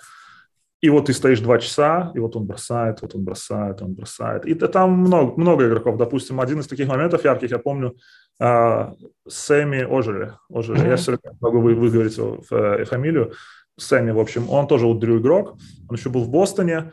И 0.81 0.89
вот 0.89 1.05
ты 1.05 1.13
стоишь 1.13 1.39
два 1.39 1.57
часа, 1.57 2.11
и 2.15 2.19
вот 2.19 2.35
он 2.35 2.45
бросает, 2.45 3.01
вот 3.01 3.15
он 3.15 3.23
бросает, 3.23 3.81
он 3.81 3.93
бросает. 3.93 4.45
И 4.45 4.53
там 4.55 4.91
много, 4.91 5.39
много 5.39 5.67
игроков. 5.67 5.97
Допустим, 5.97 6.41
один 6.41 6.59
из 6.59 6.67
таких 6.67 6.87
моментов 6.87 7.23
ярких, 7.23 7.49
я 7.49 7.59
помню, 7.59 7.95
э, 8.39 8.91
Сэмми 9.27 9.83
Ожери. 9.83 10.33
Ожери. 10.49 10.79
Mm-hmm. 10.79 10.89
Я 10.89 10.95
все 10.97 11.11
время 11.11 11.37
могу 11.39 11.59
выговорить 11.61 12.17
его 12.17 12.43
э, 12.51 12.85
фамилию. 12.85 13.33
Сэмми, 13.77 14.11
в 14.11 14.19
общем, 14.19 14.49
он 14.49 14.67
тоже 14.67 14.85
вот 14.85 14.99
Дрю 14.99 15.19
игрок, 15.19 15.57
он 15.89 15.95
еще 15.95 16.09
был 16.09 16.23
в 16.23 16.29
Бостоне, 16.29 16.91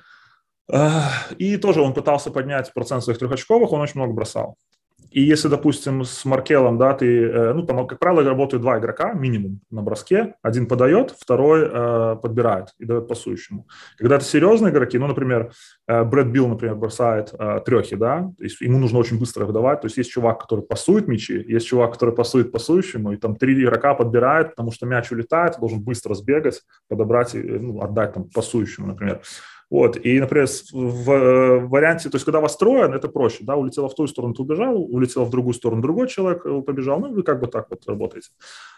и 1.39 1.57
тоже 1.57 1.81
он 1.81 1.93
пытался 1.93 2.31
поднять 2.31 2.73
процент 2.73 3.03
своих 3.03 3.19
трехочковых, 3.19 3.73
он 3.73 3.81
очень 3.81 4.01
много 4.01 4.13
бросал. 4.13 4.57
И 5.13 5.21
если, 5.21 5.49
допустим, 5.49 6.05
с 6.05 6.25
Маркелом, 6.25 6.79
да, 6.79 6.95
ты, 6.95 7.25
э, 7.25 7.53
ну, 7.53 7.67
там, 7.67 7.87
как 7.87 7.99
правило, 7.99 8.25
работают 8.25 8.63
два 8.63 8.79
игрока 8.79 9.13
минимум 9.13 9.61
на 9.71 9.83
броске. 9.83 10.35
Один 10.43 10.67
подает, 10.67 11.15
второй 11.19 11.69
э, 11.71 12.17
подбирает 12.17 12.69
и 12.79 12.87
дает 12.87 13.09
пасующему. 13.09 13.67
Когда 13.99 14.17
это 14.17 14.25
серьезные 14.25 14.73
игроки, 14.73 14.99
ну, 14.99 15.07
например, 15.07 15.53
э, 15.87 16.03
Брэд 16.05 16.29
Билл, 16.29 16.49
например, 16.49 16.77
бросает 16.77 17.35
э, 17.39 17.61
трехи, 17.65 17.97
да, 17.97 18.31
то 18.37 18.43
есть 18.43 18.61
ему 18.63 18.79
нужно 18.79 18.99
очень 18.99 19.19
быстро 19.19 19.45
выдавать. 19.45 19.83
То 19.83 19.87
есть 19.87 19.99
есть 19.99 20.11
чувак, 20.11 20.41
который 20.41 20.65
пасует 20.65 21.09
мячи, 21.09 21.45
есть 21.47 21.67
чувак, 21.67 21.93
который 21.93 22.15
пасует 22.15 22.51
пасующему, 22.51 23.13
и 23.13 23.17
там 23.17 23.37
три 23.37 23.63
игрока 23.63 23.95
подбирает, 23.95 24.51
потому 24.51 24.73
что 24.73 24.87
мяч 24.87 25.13
улетает, 25.13 25.59
должен 25.61 25.83
быстро 25.83 26.15
сбегать, 26.15 26.63
подобрать, 26.89 27.35
и, 27.35 27.43
ну, 27.43 27.83
отдать 27.83 28.15
там 28.15 28.31
пасующему, 28.31 28.87
например. 28.87 29.21
Вот, 29.73 29.97
и, 29.97 30.21
например, 30.21 30.47
в 30.71 31.11
э, 31.11 31.61
варианте, 31.61 32.11
то 32.11 32.17
есть 32.17 32.27
когда 32.27 32.41
вас 32.41 32.59
трое, 32.59 32.95
это 32.95 33.09
проще, 33.09 33.39
да, 33.41 33.57
улетело 33.57 33.89
в 33.89 33.95
ту 33.95 34.07
сторону, 34.07 34.35
ты 34.35 34.43
убежал, 34.43 34.77
улетело 34.77 35.25
в 35.25 35.31
другую 35.31 35.55
сторону, 35.55 35.81
другой 35.81 36.09
человек 36.09 36.45
э, 36.45 36.61
побежал, 36.61 37.01
ну, 37.01 37.15
вы 37.15 37.23
как 37.23 37.41
бы 37.41 37.47
так 37.47 37.71
вот 37.71 37.81
работаете. 37.87 38.29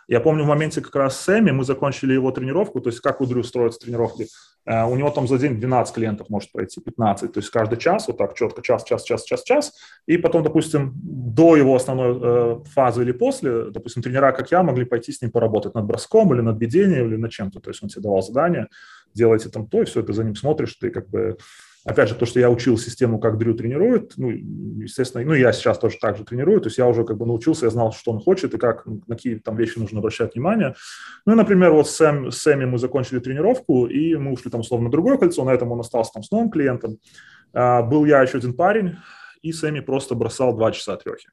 Я 0.06 0.20
помню 0.20 0.44
в 0.44 0.46
моменте 0.46 0.80
как 0.80 0.94
раз 0.94 1.20
с 1.20 1.28
Эми, 1.36 1.50
мы 1.50 1.64
закончили 1.64 2.12
его 2.12 2.30
тренировку, 2.30 2.80
то 2.80 2.90
есть 2.90 3.00
как 3.00 3.20
у 3.20 3.26
Дрю 3.26 3.42
строятся 3.42 3.80
тренировки, 3.80 4.28
э, 4.66 4.84
у 4.84 4.94
него 4.94 5.10
там 5.10 5.26
за 5.26 5.36
день 5.36 5.58
12 5.58 5.96
клиентов 5.96 6.28
может 6.30 6.52
пройти, 6.52 6.80
15, 6.80 7.32
то 7.32 7.40
есть 7.40 7.50
каждый 7.50 7.76
час, 7.76 8.06
вот 8.06 8.18
так 8.18 8.34
четко, 8.34 8.62
час, 8.62 8.84
час, 8.84 9.02
час, 9.02 9.24
час, 9.24 9.42
час, 9.42 9.72
и 10.06 10.16
потом, 10.16 10.44
допустим, 10.44 10.92
до 10.94 11.56
его 11.56 11.74
основной 11.74 12.62
фазы 12.66 13.02
или 13.02 13.10
после, 13.10 13.64
допустим, 13.72 14.00
тренера, 14.00 14.30
как 14.30 14.52
я, 14.52 14.62
могли 14.62 14.84
пойти 14.84 15.10
с 15.10 15.20
ним 15.22 15.32
поработать 15.32 15.74
над 15.74 15.86
броском 15.86 16.32
или 16.32 16.40
над 16.40 16.60
ведением 16.60 17.08
или 17.08 17.16
над 17.16 17.32
чем-то, 17.32 17.58
то 17.58 17.70
есть 17.70 17.82
он 17.82 17.88
тебе 17.88 18.02
давал 18.02 18.22
задание, 18.22 18.68
делайте 19.14 19.48
там 19.48 19.66
то, 19.68 19.82
и 19.82 19.84
все, 19.84 20.02
ты 20.02 20.12
за 20.12 20.24
ним 20.24 20.34
смотришь, 20.34 20.74
ты 20.74 20.90
как 20.90 21.08
бы 21.08 21.36
Опять 21.84 22.08
же, 22.08 22.14
то, 22.14 22.24
что 22.24 22.40
я 22.40 22.48
учил 22.48 22.78
систему, 22.78 23.18
как 23.18 23.36
Дрю 23.36 23.52
тренирует, 23.52 24.14
ну, 24.16 24.30
естественно, 24.30 25.22
ну, 25.22 25.34
я 25.34 25.52
сейчас 25.52 25.78
тоже 25.78 25.98
так 26.00 26.16
же 26.16 26.24
тренирую, 26.24 26.62
то 26.62 26.68
есть 26.68 26.78
я 26.78 26.86
уже 26.86 27.04
как 27.04 27.18
бы 27.18 27.26
научился, 27.26 27.66
я 27.66 27.70
знал, 27.70 27.92
что 27.92 28.10
он 28.10 28.20
хочет 28.20 28.54
и 28.54 28.58
как, 28.58 28.86
на 28.86 29.16
какие 29.16 29.36
там 29.36 29.54
вещи 29.56 29.78
нужно 29.78 29.98
обращать 29.98 30.34
внимание. 30.34 30.74
Ну, 31.26 31.34
и, 31.34 31.36
например, 31.36 31.72
вот 31.72 31.86
с 31.86 31.96
Сэм, 31.96 32.30
Сэмми 32.30 32.64
мы 32.64 32.78
закончили 32.78 33.18
тренировку, 33.18 33.84
и 33.86 34.16
мы 34.16 34.32
ушли 34.32 34.50
там 34.50 34.62
условно 34.62 34.86
на 34.86 34.92
другое 34.92 35.18
кольцо, 35.18 35.44
на 35.44 35.50
этом 35.50 35.72
он 35.72 35.80
остался 35.80 36.12
там 36.14 36.22
с 36.22 36.30
новым 36.30 36.48
клиентом. 36.48 36.96
А, 37.52 37.82
был 37.82 38.06
я 38.06 38.22
еще 38.22 38.38
один 38.38 38.54
парень, 38.54 38.96
и 39.42 39.52
Сэмми 39.52 39.80
просто 39.80 40.14
бросал 40.14 40.56
два 40.56 40.72
часа 40.72 40.96
трехи. 40.96 41.28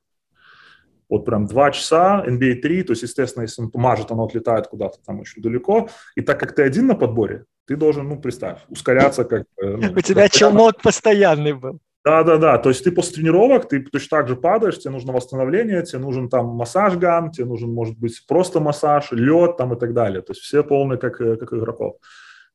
Вот 1.08 1.24
прям 1.24 1.46
два 1.46 1.72
часа, 1.72 2.26
NBA 2.28 2.56
3, 2.56 2.84
то 2.84 2.92
есть, 2.92 3.04
естественно, 3.04 3.44
если 3.44 3.62
он 3.62 3.72
помажет, 3.72 4.12
оно 4.12 4.26
отлетает 4.26 4.68
куда-то 4.68 4.98
там 5.06 5.22
очень 5.22 5.42
далеко. 5.42 5.90
И 6.16 6.22
так 6.22 6.40
как 6.40 6.56
ты 6.56 6.64
один 6.64 6.88
на 6.88 6.96
подборе, 6.96 7.46
ты 7.72 7.78
должен, 7.78 8.09
ну, 8.09 8.19
представь, 8.19 8.59
ускоряться 8.67 9.24
как... 9.24 9.45
Ну, 9.61 9.93
У 9.95 10.01
тебя 10.01 10.28
челнок 10.28 10.82
постоянный 10.82 11.53
был. 11.53 11.80
Да, 12.03 12.24
да, 12.24 12.38
да. 12.38 12.57
То 12.57 12.69
есть 12.69 12.84
ты 12.84 12.91
после 12.91 13.15
тренировок, 13.15 13.69
ты 13.69 13.80
точно 13.80 14.17
так 14.17 14.28
же 14.28 14.36
падаешь, 14.36 14.78
тебе 14.78 14.91
нужно 14.91 15.13
восстановление, 15.13 15.82
тебе 15.84 15.99
нужен 15.99 16.28
там 16.28 16.47
массаж 16.47 16.97
гам, 16.97 17.32
тебе 17.32 17.45
нужен, 17.45 17.72
может 17.72 17.97
быть, 17.97 18.26
просто 18.28 18.59
массаж, 18.59 19.11
лед 19.11 19.55
там 19.55 19.74
и 19.74 19.80
так 19.80 19.93
далее. 19.93 20.22
То 20.22 20.34
есть 20.34 20.41
все 20.41 20.63
полные, 20.63 20.97
как, 20.97 21.22
э, 21.22 21.38
как 21.38 21.53
игроков. 21.53 21.95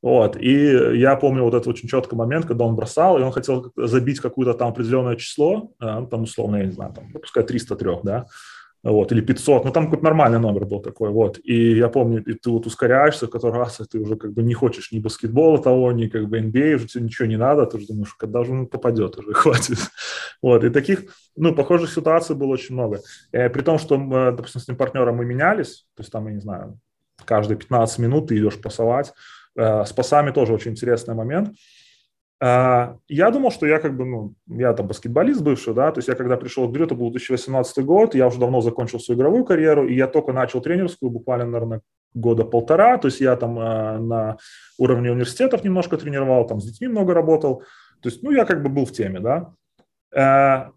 Вот. 0.02 0.36
И 0.36 0.98
я 0.98 1.16
помню 1.16 1.44
вот 1.44 1.54
этот 1.54 1.68
очень 1.68 1.88
четкий 1.88 2.14
момент, 2.14 2.44
когда 2.44 2.64
он 2.66 2.76
бросал, 2.76 3.18
и 3.18 3.22
он 3.22 3.32
хотел 3.32 3.72
забить 3.74 4.20
какое-то 4.20 4.52
там 4.52 4.68
определенное 4.68 5.16
число, 5.16 5.70
э, 5.80 6.00
ну, 6.00 6.06
там 6.08 6.24
условно, 6.24 6.56
я 6.56 6.66
не 6.66 6.72
знаю, 6.72 6.92
там, 6.92 7.10
пускай 7.12 7.42
303, 7.42 8.00
да, 8.02 8.26
вот, 8.90 9.12
или 9.12 9.20
500, 9.20 9.64
ну, 9.64 9.72
там 9.72 9.84
какой-то 9.84 10.04
нормальный 10.04 10.38
номер 10.38 10.64
был 10.64 10.80
такой, 10.80 11.10
вот, 11.10 11.40
и 11.42 11.76
я 11.76 11.88
помню, 11.88 12.22
и 12.22 12.34
ты 12.34 12.50
вот 12.50 12.66
ускоряешься, 12.66 13.26
в 13.26 13.30
который 13.30 13.56
раз 13.56 13.80
ты 13.90 13.98
уже 13.98 14.16
как 14.16 14.32
бы 14.32 14.42
не 14.42 14.54
хочешь 14.54 14.92
ни 14.92 15.00
баскетбола 15.00 15.60
того, 15.60 15.90
ни 15.92 16.06
как 16.06 16.28
бы 16.28 16.38
NBA, 16.38 16.74
уже 16.74 16.86
тебе 16.86 17.04
ничего 17.04 17.26
не 17.26 17.36
надо, 17.36 17.66
ты 17.66 17.78
уже 17.78 17.88
думаешь, 17.88 18.14
когда 18.14 18.44
же 18.44 18.52
он 18.52 18.66
попадет 18.66 19.18
уже, 19.18 19.32
хватит, 19.34 19.78
вот, 20.40 20.62
и 20.62 20.70
таких, 20.70 21.04
ну, 21.36 21.54
похожих 21.54 21.90
ситуаций 21.90 22.36
было 22.36 22.48
очень 22.48 22.74
много, 22.74 23.00
э, 23.32 23.50
при 23.50 23.62
том, 23.62 23.78
что, 23.78 23.98
мы, 23.98 24.30
допустим, 24.30 24.60
с 24.60 24.64
этим 24.64 24.76
партнером 24.76 25.16
мы 25.16 25.24
менялись, 25.24 25.86
то 25.96 26.02
есть 26.02 26.12
там, 26.12 26.28
я 26.28 26.34
не 26.34 26.40
знаю, 26.40 26.78
каждые 27.24 27.58
15 27.58 27.98
минут 27.98 28.28
ты 28.28 28.36
идешь 28.36 28.60
пасовать, 28.60 29.12
э, 29.56 29.84
с 29.84 29.92
пасами 29.92 30.30
тоже 30.30 30.52
очень 30.52 30.72
интересный 30.72 31.14
момент, 31.14 31.48
а, 31.48 31.52
я 32.38 33.30
думал, 33.30 33.50
что 33.50 33.66
я 33.66 33.78
как 33.78 33.96
бы, 33.96 34.04
ну, 34.04 34.34
я 34.46 34.74
там 34.74 34.86
баскетболист 34.86 35.40
бывший, 35.40 35.72
да, 35.72 35.90
то 35.90 35.98
есть 35.98 36.08
я 36.08 36.14
когда 36.14 36.36
пришел 36.36 36.68
к 36.68 36.72
Дрю, 36.72 36.84
это 36.84 36.94
был 36.94 37.10
2018 37.10 37.84
год, 37.84 38.14
я 38.14 38.26
уже 38.26 38.38
давно 38.38 38.60
закончил 38.60 39.00
свою 39.00 39.18
игровую 39.18 39.44
карьеру, 39.44 39.88
и 39.88 39.94
я 39.94 40.06
только 40.06 40.32
начал 40.32 40.60
тренерскую, 40.60 41.10
буквально, 41.10 41.46
наверное, 41.46 41.80
года 42.12 42.44
полтора, 42.44 42.98
то 42.98 43.08
есть 43.08 43.20
я 43.20 43.36
там 43.36 43.58
э, 43.58 43.98
на 43.98 44.36
уровне 44.78 45.12
университетов 45.12 45.64
немножко 45.64 45.96
тренировал, 45.96 46.46
там 46.46 46.60
с 46.60 46.64
детьми 46.66 46.88
много 46.88 47.14
работал, 47.14 47.62
то 48.02 48.08
есть, 48.08 48.22
ну, 48.22 48.30
я 48.30 48.44
как 48.44 48.62
бы 48.62 48.68
был 48.68 48.84
в 48.84 48.92
теме, 48.92 49.20
да. 49.20 49.54
Э, 50.14 50.70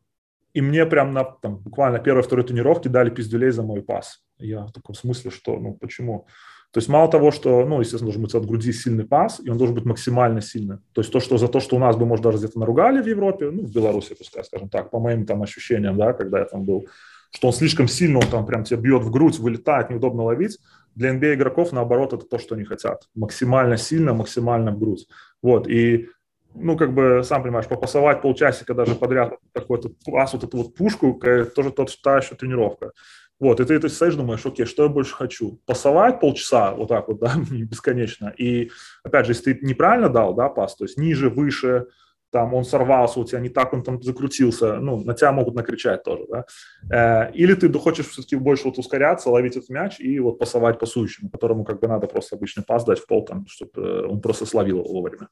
и 0.54 0.62
мне 0.62 0.86
прям 0.86 1.14
на, 1.14 1.24
там, 1.24 1.58
буквально 1.58 2.00
первой-второй 2.00 2.46
тренировке 2.46 2.90
дали 2.90 3.10
пиздюлей 3.10 3.52
за 3.52 3.64
мой 3.64 3.82
пас. 3.82 4.24
Я 4.38 4.66
в 4.66 4.72
таком 4.72 4.96
смысле, 4.96 5.32
что, 5.32 5.58
ну, 5.58 5.74
почему? 5.74 6.28
То 6.72 6.78
есть 6.78 6.88
мало 6.88 7.10
того, 7.10 7.32
что, 7.32 7.66
ну, 7.66 7.80
естественно, 7.80 8.12
должен 8.12 8.22
быть 8.22 8.36
от 8.36 8.46
груди 8.46 8.72
сильный 8.72 9.06
пас, 9.06 9.42
и 9.44 9.50
он 9.50 9.58
должен 9.58 9.76
быть 9.76 9.86
максимально 9.86 10.40
сильный. 10.40 10.78
То 10.94 11.02
есть 11.02 11.12
то, 11.12 11.20
что 11.20 11.38
за 11.38 11.48
то, 11.48 11.60
что 11.60 11.76
у 11.76 11.80
нас 11.80 11.96
бы, 11.96 12.06
может, 12.06 12.24
даже 12.24 12.38
где-то 12.38 12.60
наругали 12.60 13.02
в 13.02 13.08
Европе, 13.08 13.50
ну, 13.50 13.64
в 13.64 13.74
Беларуси, 13.74 14.16
пускай, 14.16 14.44
скажем 14.44 14.70
так, 14.70 14.92
по 14.92 15.00
моим 15.00 15.26
там 15.26 15.42
ощущениям, 15.42 15.98
да, 15.98 16.14
когда 16.14 16.40
я 16.40 16.46
там 16.46 16.66
был, 16.66 16.86
что 17.32 17.48
он 17.48 17.54
слишком 17.54 17.88
сильно, 17.88 18.20
он 18.20 18.28
там 18.28 18.46
прям 18.46 18.64
тебя 18.64 18.80
бьет 18.80 19.02
в 19.02 19.10
грудь, 19.10 19.40
вылетает, 19.40 19.90
неудобно 19.90 20.24
ловить. 20.24 20.60
Для 20.94 21.16
NBA 21.16 21.36
игроков, 21.36 21.72
наоборот, 21.72 22.14
это 22.14 22.26
то, 22.26 22.38
что 22.38 22.54
они 22.54 22.66
хотят. 22.66 23.08
Максимально 23.16 23.78
сильно, 23.78 24.14
максимально 24.14 24.72
в 24.72 24.80
грудь. 24.80 25.08
Вот, 25.42 25.68
и 25.68 26.08
ну, 26.54 26.78
как 26.78 26.94
бы, 26.94 27.22
сам 27.24 27.44
понимаешь, 27.44 27.68
попасовать 27.68 28.22
полчасика 28.22 28.74
даже 28.74 28.96
подряд 28.96 29.34
какой-то 29.54 29.92
пас, 30.06 30.34
вот 30.34 30.44
эту 30.44 30.58
вот 30.58 30.76
пушку, 30.76 31.20
тоже 31.56 31.72
тот, 31.72 31.90
та 32.04 32.18
еще 32.18 32.36
тренировка. 32.36 32.92
Вот, 33.40 33.60
и 33.62 33.66
ты, 33.66 33.80
ты 33.80 33.88
стоишь, 33.88 34.16
думаешь, 34.16 34.46
окей, 34.46 34.66
что 34.66 34.84
я 34.84 34.90
больше 34.90 35.16
хочу? 35.16 35.62
Пасовать 35.66 36.20
полчаса, 36.20 36.72
вот 36.72 36.90
так 36.90 37.08
вот, 37.08 37.20
да, 37.22 37.34
бесконечно. 37.50 38.34
И, 38.38 38.72
опять 39.04 39.26
же, 39.26 39.32
если 39.32 39.54
ты 39.54 39.66
неправильно 39.66 40.10
дал, 40.10 40.34
да, 40.34 40.50
пас, 40.50 40.76
то 40.76 40.84
есть 40.86 40.98
ниже, 40.98 41.30
выше, 41.30 41.88
там 42.32 42.54
он 42.54 42.64
сорвался 42.64 43.20
у 43.20 43.26
тебя, 43.26 43.40
не 43.40 43.50
так 43.50 43.74
он 43.74 43.84
там 43.84 44.02
закрутился, 44.02 44.76
ну, 44.76 45.04
на 45.04 45.14
тебя 45.14 45.32
могут 45.32 45.56
накричать 45.56 46.04
тоже, 46.04 46.26
да. 46.30 46.46
Э, 46.92 47.32
или 47.34 47.54
ты 47.56 47.72
хочешь 47.74 48.08
все-таки 48.08 48.36
больше 48.36 48.66
вот 48.66 48.78
ускоряться, 48.78 49.30
ловить 49.30 49.56
этот 49.56 49.70
мяч 49.70 50.00
и 50.00 50.20
вот 50.20 50.38
пасовать 50.38 50.80
пасующему, 50.80 51.30
которому 51.30 51.64
как 51.64 51.80
бы 51.80 51.88
надо 51.88 52.08
просто 52.08 52.36
обычный 52.36 52.64
пас 52.64 52.86
дать 52.86 53.00
в 53.00 53.08
пол, 53.08 53.26
там, 53.26 53.46
чтобы 53.48 54.06
он 54.08 54.22
просто 54.22 54.46
словил 54.46 54.80
его 54.80 54.94
вовремя. 54.94 55.30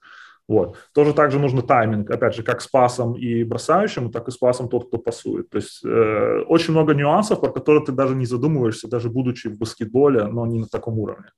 Вот. 0.47 0.77
Тоже 0.93 1.13
также 1.13 1.39
нужно 1.39 1.61
тайминг, 1.61 2.09
опять 2.09 2.35
же, 2.35 2.43
как 2.43 2.61
с 2.61 2.67
пасом 2.67 3.15
и 3.15 3.43
бросающим, 3.43 4.11
так 4.11 4.27
и 4.29 4.31
с 4.31 4.37
пасом 4.37 4.69
тот, 4.69 4.87
кто 4.87 4.97
пасует. 4.97 5.49
То 5.49 5.57
есть 5.57 5.83
э, 5.83 6.43
очень 6.47 6.73
много 6.73 6.93
нюансов, 6.93 7.41
про 7.41 7.51
которые 7.51 7.85
ты 7.85 7.91
даже 7.91 8.15
не 8.15 8.25
задумываешься, 8.25 8.87
даже 8.87 9.09
будучи 9.09 9.47
в 9.47 9.57
баскетболе, 9.57 10.25
но 10.27 10.45
не 10.45 10.59
на 10.59 10.67
таком 10.67 10.99
уровне. 10.99 11.31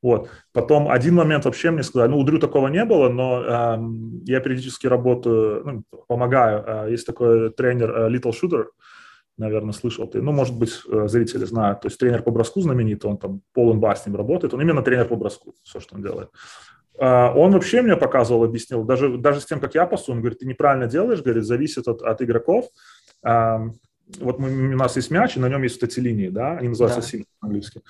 Вот. 0.00 0.28
Потом 0.52 0.88
один 0.88 1.14
момент 1.14 1.44
вообще 1.44 1.70
мне 1.70 1.82
сказали, 1.82 2.10
ну, 2.10 2.18
у 2.18 2.24
Дрю 2.24 2.38
такого 2.38 2.68
не 2.68 2.84
было, 2.84 3.08
но 3.08 3.42
э, 3.42 3.78
я 4.26 4.40
периодически 4.40 4.86
работаю, 4.86 5.62
ну, 5.64 5.98
помогаю. 6.06 6.64
Э, 6.66 6.90
есть 6.90 7.06
такой 7.06 7.50
тренер 7.50 7.90
э, 7.90 8.10
Little 8.10 8.32
Shooter, 8.32 8.66
наверное, 9.38 9.72
слышал 9.72 10.06
ты. 10.08 10.20
Ну, 10.20 10.32
может 10.32 10.56
быть, 10.56 10.80
э, 10.88 11.08
зрители 11.08 11.44
знают. 11.44 11.82
То 11.82 11.86
есть 11.86 11.98
тренер 11.98 12.22
по 12.22 12.30
броску 12.30 12.60
знаменитый, 12.60 13.10
он 13.10 13.16
там 13.16 13.42
полон 13.52 13.78
бар 13.80 13.96
с 13.96 14.06
ним 14.06 14.16
работает. 14.16 14.54
Он 14.54 14.60
именно 14.60 14.82
тренер 14.82 15.06
по 15.06 15.16
броску, 15.16 15.54
все, 15.62 15.78
что 15.78 15.94
он 15.94 16.02
делает. 16.02 16.30
А, 16.98 17.32
он 17.34 17.52
вообще 17.52 17.82
мне 17.82 17.96
показывал, 17.96 18.44
объяснил, 18.44 18.84
даже, 18.84 19.18
даже 19.18 19.40
с 19.40 19.46
тем, 19.46 19.60
как 19.60 19.74
я 19.74 19.86
пасу, 19.86 20.12
он 20.12 20.20
говорит, 20.20 20.40
ты 20.40 20.46
неправильно 20.46 20.86
делаешь, 20.86 21.22
говорит, 21.22 21.44
зависит 21.44 21.88
от, 21.88 22.02
от 22.02 22.22
игроков. 22.22 22.66
Вот 23.22 24.38
мы, 24.38 24.74
у 24.74 24.76
нас 24.76 24.96
есть 24.96 25.10
мяч, 25.10 25.36
и 25.36 25.40
на 25.40 25.48
нем 25.48 25.62
есть 25.62 25.80
вот 25.80 25.90
эти 25.90 26.00
линии, 26.00 26.28
да, 26.28 26.58
они 26.58 26.68
называются 26.68 27.00
да. 27.00 27.06
сильно 27.06 27.24
по-английски. 27.40 27.80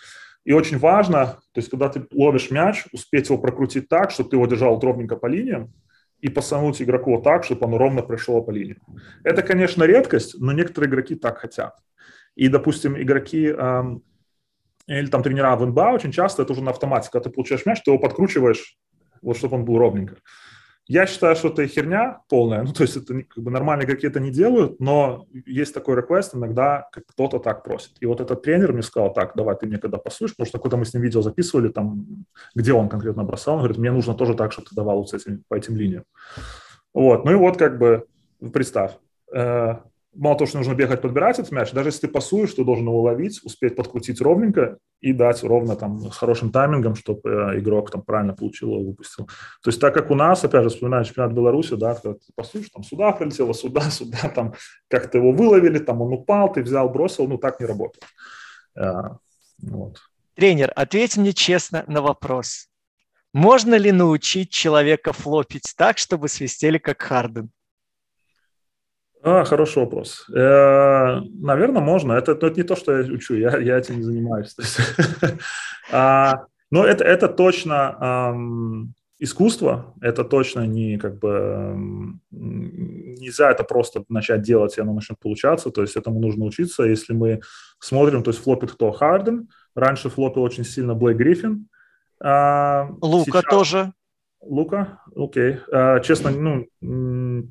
И 0.45 0.53
очень 0.53 0.79
важно, 0.79 1.39
то 1.53 1.59
есть 1.59 1.71
когда 1.71 1.89
ты 1.89 2.07
ловишь 2.13 2.51
мяч, 2.51 2.85
успеть 2.93 3.29
его 3.29 3.39
прокрутить 3.39 3.89
так, 3.89 4.11
чтобы 4.11 4.31
ты 4.31 4.37
его 4.37 4.47
держал 4.47 4.79
ровненько 4.79 5.17
по 5.17 5.27
линиям, 5.27 5.73
и 6.21 6.29
посануть 6.29 6.81
игроку 6.81 7.21
так, 7.21 7.45
чтобы 7.45 7.67
он 7.67 7.75
ровно 7.75 8.03
пришло 8.03 8.41
по 8.43 8.53
линии. 8.53 8.79
Это, 9.25 9.43
конечно, 9.43 9.83
редкость, 9.83 10.37
но 10.39 10.53
некоторые 10.53 10.89
игроки 10.89 11.17
так 11.17 11.39
хотят. 11.39 11.77
И, 12.37 12.49
допустим, 12.49 12.97
игроки 12.97 13.49
эм, 13.49 14.03
или 14.87 15.07
там 15.07 15.23
тренера 15.23 15.57
в 15.57 15.67
НБА 15.67 15.93
очень 15.93 16.13
часто 16.13 16.43
это 16.43 16.53
уже 16.53 16.63
на 16.63 16.71
автомате. 16.71 17.11
Когда 17.11 17.29
ты 17.29 17.35
получаешь 17.35 17.67
мяч, 17.67 17.83
ты 17.83 17.91
его 17.91 17.99
подкручиваешь 17.99 18.79
вот 19.23 19.37
чтобы 19.37 19.57
он 19.57 19.65
был 19.65 19.79
ровненько. 19.79 20.17
Я 20.89 21.07
считаю, 21.07 21.37
что 21.37 21.49
это 21.49 21.67
херня 21.69 22.21
полная, 22.29 22.65
ну, 22.65 22.73
то 22.73 22.83
есть 22.83 22.97
это 22.97 23.23
как 23.23 23.43
бы 23.43 23.51
нормальные 23.53 23.89
это 23.89 24.19
не 24.19 24.31
делают, 24.31 24.81
но 24.81 25.27
есть 25.47 25.73
такой 25.73 25.97
реквест 25.97 26.35
иногда, 26.35 26.89
кто-то 26.93 27.39
так 27.39 27.63
просит. 27.63 27.93
И 28.01 28.07
вот 28.07 28.21
этот 28.21 28.43
тренер 28.43 28.73
мне 28.73 28.83
сказал, 28.83 29.13
так, 29.13 29.33
давай 29.37 29.57
ты 29.57 29.67
мне 29.67 29.79
когда 29.79 29.99
пасуешь, 29.99 30.33
потому 30.33 30.49
что 30.49 30.59
какое-то 30.59 30.77
мы 30.77 30.85
с 30.85 30.93
ним 30.93 31.03
видео 31.03 31.23
записывали, 31.23 31.69
там, 31.69 32.27
где 32.57 32.73
он 32.73 32.89
конкретно 32.89 33.23
бросал, 33.23 33.55
он 33.55 33.61
говорит, 33.61 33.79
мне 33.79 33.93
нужно 33.93 34.15
тоже 34.15 34.35
так, 34.35 34.53
чтобы 34.53 34.69
ты 34.69 34.75
давал 34.75 34.99
вот 34.99 35.11
с 35.11 35.15
этим, 35.15 35.45
по 35.49 35.55
этим 35.55 35.77
линиям. 35.77 36.05
Вот, 36.93 37.25
ну 37.25 37.31
и 37.31 37.37
вот 37.37 37.57
как 37.59 37.79
бы 37.79 38.07
представь, 38.53 38.93
э, 39.33 39.77
мало 40.15 40.37
того, 40.37 40.47
что 40.49 40.59
нужно 40.59 40.75
бегать, 40.75 41.01
подбирать 41.01 41.39
этот 41.39 41.53
мяч, 41.53 41.73
даже 41.73 41.89
если 41.89 42.03
ты 42.03 42.09
пасуешь, 42.09 42.53
ты 42.53 42.65
должен 42.65 42.87
его 42.87 43.03
ловить, 43.03 43.41
успеть 43.45 43.77
подкрутить 43.77 44.21
ровненько 44.21 44.79
и 45.01 45.13
дать 45.13 45.43
ровно 45.43 45.77
там 45.77 46.13
с 46.13 46.17
хорошим 46.17 46.51
таймингом, 46.51 46.95
чтобы 46.95 47.29
э, 47.31 47.59
игрок 47.59 47.91
там 47.91 48.03
правильно 48.03 48.35
получил 48.35 48.71
его, 48.71 48.91
выпустил. 48.91 49.27
То 49.63 49.71
есть 49.71 49.81
так 49.81 49.95
как 49.95 50.11
у 50.11 50.15
нас, 50.15 50.45
опять 50.45 50.65
же, 50.65 50.69
вспоминаю 50.69 51.05
чемпионат 51.05 51.33
Беларуси, 51.33 51.75
да, 51.77 51.95
когда 51.95 52.15
ты 52.15 52.33
пасуешь, 52.35 52.71
там 52.71 52.83
сюда 52.83 53.13
прилетело, 53.13 53.53
сюда, 53.53 53.81
сюда, 53.91 54.29
там 54.29 54.55
как-то 54.89 55.19
его 55.19 55.33
выловили, 55.33 55.79
там 55.79 56.03
он 56.03 56.13
упал, 56.13 56.53
ты 56.53 56.63
взял, 56.63 56.89
бросил, 56.89 57.27
ну 57.27 57.39
так 57.39 57.61
не 57.61 57.67
работает. 57.67 58.05
А, 58.77 59.19
вот. 59.63 59.99
Тренер, 60.35 60.73
ответь 60.77 61.17
мне 61.17 61.33
честно 61.33 61.85
на 61.87 62.03
вопрос. 62.03 62.69
Можно 63.33 63.77
ли 63.77 63.93
научить 63.93 64.51
человека 64.51 65.15
флопить 65.15 65.73
так, 65.77 65.97
чтобы 65.97 66.29
свистели 66.29 66.77
как 66.77 67.01
Харден? 67.01 67.51
А, 69.25 69.45
хороший 69.45 69.79
вопрос. 69.85 70.27
Э, 70.35 71.21
наверное, 71.41 71.81
можно. 71.81 72.13
Это, 72.13 72.33
это 72.33 72.51
не 72.51 72.65
то, 72.65 72.77
что 72.77 72.99
я 72.99 73.13
учу, 73.13 73.35
я, 73.35 73.57
я 73.59 73.79
этим 73.79 73.99
не 73.99 74.03
занимаюсь. 74.03 74.57
а, 75.93 76.45
но 76.71 76.85
это, 76.85 77.05
это 77.05 77.29
точно 77.29 78.35
искусство, 79.23 79.95
это 80.01 80.25
точно 80.25 80.67
не 80.67 80.99
как 80.99 81.21
бы 81.21 82.19
нельзя 82.33 83.53
это 83.53 83.63
просто 83.63 84.05
начать 84.09 84.43
делать, 84.43 84.77
и 84.77 84.81
оно 84.81 84.95
начнет 84.95 85.19
получаться. 85.21 85.71
То 85.71 85.83
есть 85.83 85.95
этому 85.95 86.19
нужно 86.19 86.45
учиться. 86.45 86.83
Если 86.83 87.13
мы 87.13 87.41
смотрим, 87.79 88.25
то 88.25 88.33
есть 88.33 88.43
флопит 88.43 88.73
кто? 88.73 88.91
Харден. 88.91 89.49
Раньше 89.77 90.11
флопил 90.11 90.43
очень 90.43 90.65
сильно 90.65 90.95
Блейк 90.95 91.19
Гриффин. 91.19 91.69
А, 92.21 92.89
Лука 93.01 93.41
сейчас... 93.41 93.45
тоже. 93.45 93.93
Лука, 94.41 95.01
окей. 95.15 95.59
А, 95.71 96.01
честно, 96.01 96.31
ну, 96.31 96.67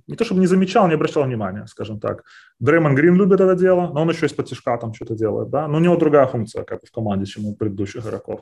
не 0.08 0.16
то 0.16 0.26
чтобы 0.26 0.42
не 0.42 0.48
замечал, 0.48 0.88
не 0.88 0.96
обращал 0.96 1.24
внимания, 1.24 1.66
скажем 1.68 2.00
так. 2.00 2.24
Дреймон 2.60 2.96
Грин 2.96 3.16
любит 3.16 3.40
это 3.40 3.56
дело, 3.56 3.92
но 3.94 4.02
он 4.02 4.10
еще 4.10 4.26
из-под 4.26 4.48
тяжка 4.48 4.78
там 4.78 4.94
что-то 4.94 5.16
делает, 5.16 5.50
да. 5.50 5.68
Но 5.68 5.78
у 5.78 5.82
него 5.82 5.96
другая 5.98 6.28
функция, 6.28 6.64
как 6.64 6.86
в 6.86 6.92
команде, 6.92 7.26
чем 7.26 7.46
у 7.46 7.56
предыдущих 7.56 8.06
игроков. 8.06 8.42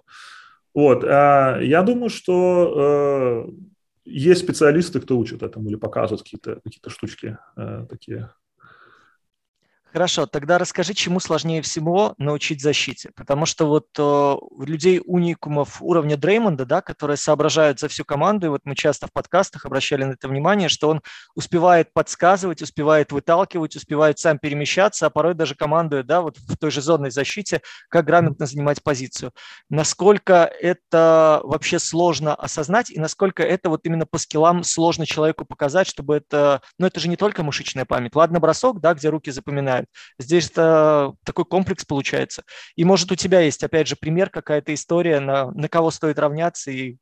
Вот, 0.74 1.04
а, 1.04 1.60
я 1.62 1.82
думаю, 1.82 2.10
что 2.10 3.46
э, 3.48 3.52
есть 4.06 4.42
специалисты, 4.42 5.00
кто 5.00 5.18
учат 5.18 5.44
этому 5.44 5.70
или 5.70 5.76
показывают 5.76 6.24
какие-то 6.24 6.60
какие 6.64 6.82
штучки 6.88 7.38
э, 7.58 7.86
такие 7.90 8.30
Хорошо, 9.92 10.28
тогда 10.28 10.60
расскажи, 10.60 10.94
чему 10.94 11.20
сложнее 11.20 11.64
всего 11.64 12.14
научить 12.20 12.62
защите. 12.62 13.10
Потому 13.16 13.48
что 13.48 13.66
вот 13.66 13.88
э, 13.98 14.36
людей 14.64 15.02
уникумов 15.04 15.82
уровня 15.82 16.16
Дреймонда, 16.16 16.66
да, 16.66 16.82
которые 16.82 17.18
соображают 17.18 17.80
за 17.80 17.88
всю 17.88 18.06
команду, 18.06 18.46
и 18.46 18.50
вот 18.50 18.62
мы 18.66 18.76
часто 18.76 19.08
в 19.08 19.12
подкастах 19.12 19.66
обращали 19.66 20.04
на 20.04 20.12
это 20.12 20.28
внимание, 20.28 20.70
что 20.70 20.90
он 20.90 21.02
успевает 21.34 21.92
подсказывать, 21.92 22.62
успевает 22.62 23.12
выталкивать, 23.12 23.76
успевает 23.76 24.20
сам 24.20 24.38
перемещаться, 24.38 25.08
а 25.08 25.10
порой 25.10 25.34
даже 25.34 25.56
командует, 25.56 26.06
да, 26.06 26.22
вот 26.22 26.38
в 26.38 26.56
той 26.58 26.70
же 26.70 26.82
зонной 26.82 27.10
защите, 27.10 27.62
как 27.90 28.06
грамотно 28.06 28.46
занимать 28.46 28.84
позицию. 28.84 29.32
Насколько 29.72 30.44
это 30.44 31.42
вообще 31.44 31.80
сложно 31.80 32.36
осознать 32.36 32.92
и 32.92 33.00
насколько 33.00 33.42
это 33.42 33.70
вот 33.70 33.86
именно 33.86 34.06
по 34.06 34.20
скиллам 34.20 34.64
сложно 34.64 35.08
человеку 35.08 35.46
показать, 35.46 35.88
чтобы 35.88 36.18
это, 36.18 36.62
ну 36.78 36.86
это 36.86 37.00
же 37.00 37.08
не 37.08 37.16
только 37.16 37.42
мышечная 37.42 37.86
память. 37.86 38.16
Ладно, 38.16 38.40
бросок, 38.40 38.82
да, 38.82 38.94
где 38.94 39.10
руки 39.10 39.32
запоминают, 39.32 39.79
знают. 39.80 39.90
Здесь 40.18 40.50
это 40.50 41.14
такой 41.26 41.46
комплекс 41.46 41.86
получается. 41.86 42.44
И 42.76 42.84
может 42.84 43.12
у 43.12 43.16
тебя 43.16 43.42
есть, 43.42 43.64
опять 43.64 43.88
же, 43.88 43.96
пример, 44.00 44.30
какая-то 44.30 44.74
история, 44.74 45.20
на, 45.20 45.52
на 45.52 45.68
кого 45.70 45.92
стоит 45.92 46.20
равняться 46.20 46.72
и 46.72 46.98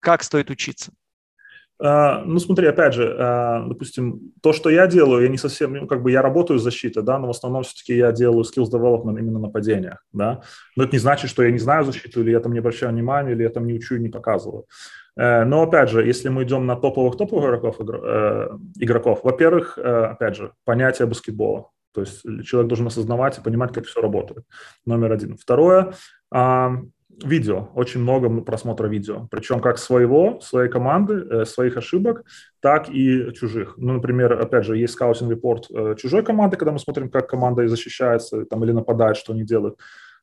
как 0.00 0.22
стоит 0.22 0.50
учиться. 0.50 0.92
Uh, 1.82 2.22
ну, 2.24 2.38
смотри, 2.38 2.68
опять 2.68 2.94
же, 2.94 3.16
uh, 3.18 3.66
допустим, 3.66 4.32
то, 4.40 4.52
что 4.52 4.70
я 4.70 4.86
делаю, 4.86 5.24
я 5.24 5.28
не 5.28 5.38
совсем, 5.38 5.72
ну, 5.72 5.88
как 5.88 6.00
бы 6.00 6.12
я 6.12 6.22
работаю 6.22 6.60
с 6.60 6.62
защитой, 6.62 7.02
да, 7.02 7.18
но 7.18 7.26
в 7.26 7.30
основном 7.30 7.64
все-таки 7.64 7.96
я 7.96 8.12
делаю 8.12 8.44
skills 8.44 8.70
development 8.70 9.18
именно 9.18 9.40
на 9.40 9.48
падениях, 9.48 10.04
да, 10.12 10.42
но 10.76 10.84
это 10.84 10.92
не 10.92 11.00
значит, 11.00 11.28
что 11.28 11.42
я 11.42 11.50
не 11.50 11.58
знаю 11.58 11.84
защиту, 11.84 12.20
или 12.20 12.30
я 12.30 12.38
там 12.38 12.52
не 12.52 12.60
обращаю 12.60 12.92
внимания, 12.92 13.32
или 13.32 13.42
я 13.42 13.48
там 13.48 13.66
не 13.66 13.74
учу 13.74 13.96
и 13.96 14.00
не 14.00 14.10
показываю. 14.10 14.66
Uh, 15.18 15.44
но, 15.44 15.62
опять 15.62 15.90
же, 15.90 16.06
если 16.06 16.30
мы 16.30 16.44
идем 16.44 16.66
на 16.66 16.74
топовых 16.74 17.16
топовых 17.18 17.44
игроков, 17.44 17.80
игроков 18.78 19.20
во-первых, 19.22 19.76
опять 19.76 20.36
же, 20.36 20.52
понятие 20.64 21.06
баскетбола, 21.06 21.68
то 21.92 22.00
есть 22.00 22.22
человек 22.44 22.68
должен 22.68 22.86
осознавать 22.86 23.38
и 23.38 23.42
понимать, 23.42 23.74
как 23.74 23.84
все 23.84 24.00
работает. 24.00 24.44
Номер 24.86 25.12
один. 25.12 25.36
Второе, 25.36 25.92
видео, 27.22 27.68
очень 27.74 28.00
много 28.00 28.28
просмотра 28.40 28.88
видео, 28.88 29.28
причем 29.30 29.60
как 29.60 29.78
своего, 29.78 30.40
своей 30.40 30.70
команды, 30.70 31.14
э, 31.14 31.44
своих 31.44 31.76
ошибок, 31.76 32.24
так 32.60 32.88
и 32.88 33.32
чужих. 33.34 33.74
Ну, 33.76 33.94
например, 33.94 34.40
опять 34.40 34.64
же, 34.64 34.76
есть 34.76 34.94
скаутинг-репорт 34.94 35.66
э, 35.70 35.94
чужой 35.98 36.24
команды, 36.24 36.56
когда 36.56 36.72
мы 36.72 36.78
смотрим, 36.78 37.10
как 37.10 37.28
команда 37.28 37.66
защищается 37.68 38.44
там, 38.46 38.64
или 38.64 38.72
нападает, 38.72 39.16
что 39.16 39.32
они 39.32 39.44
делают. 39.44 39.78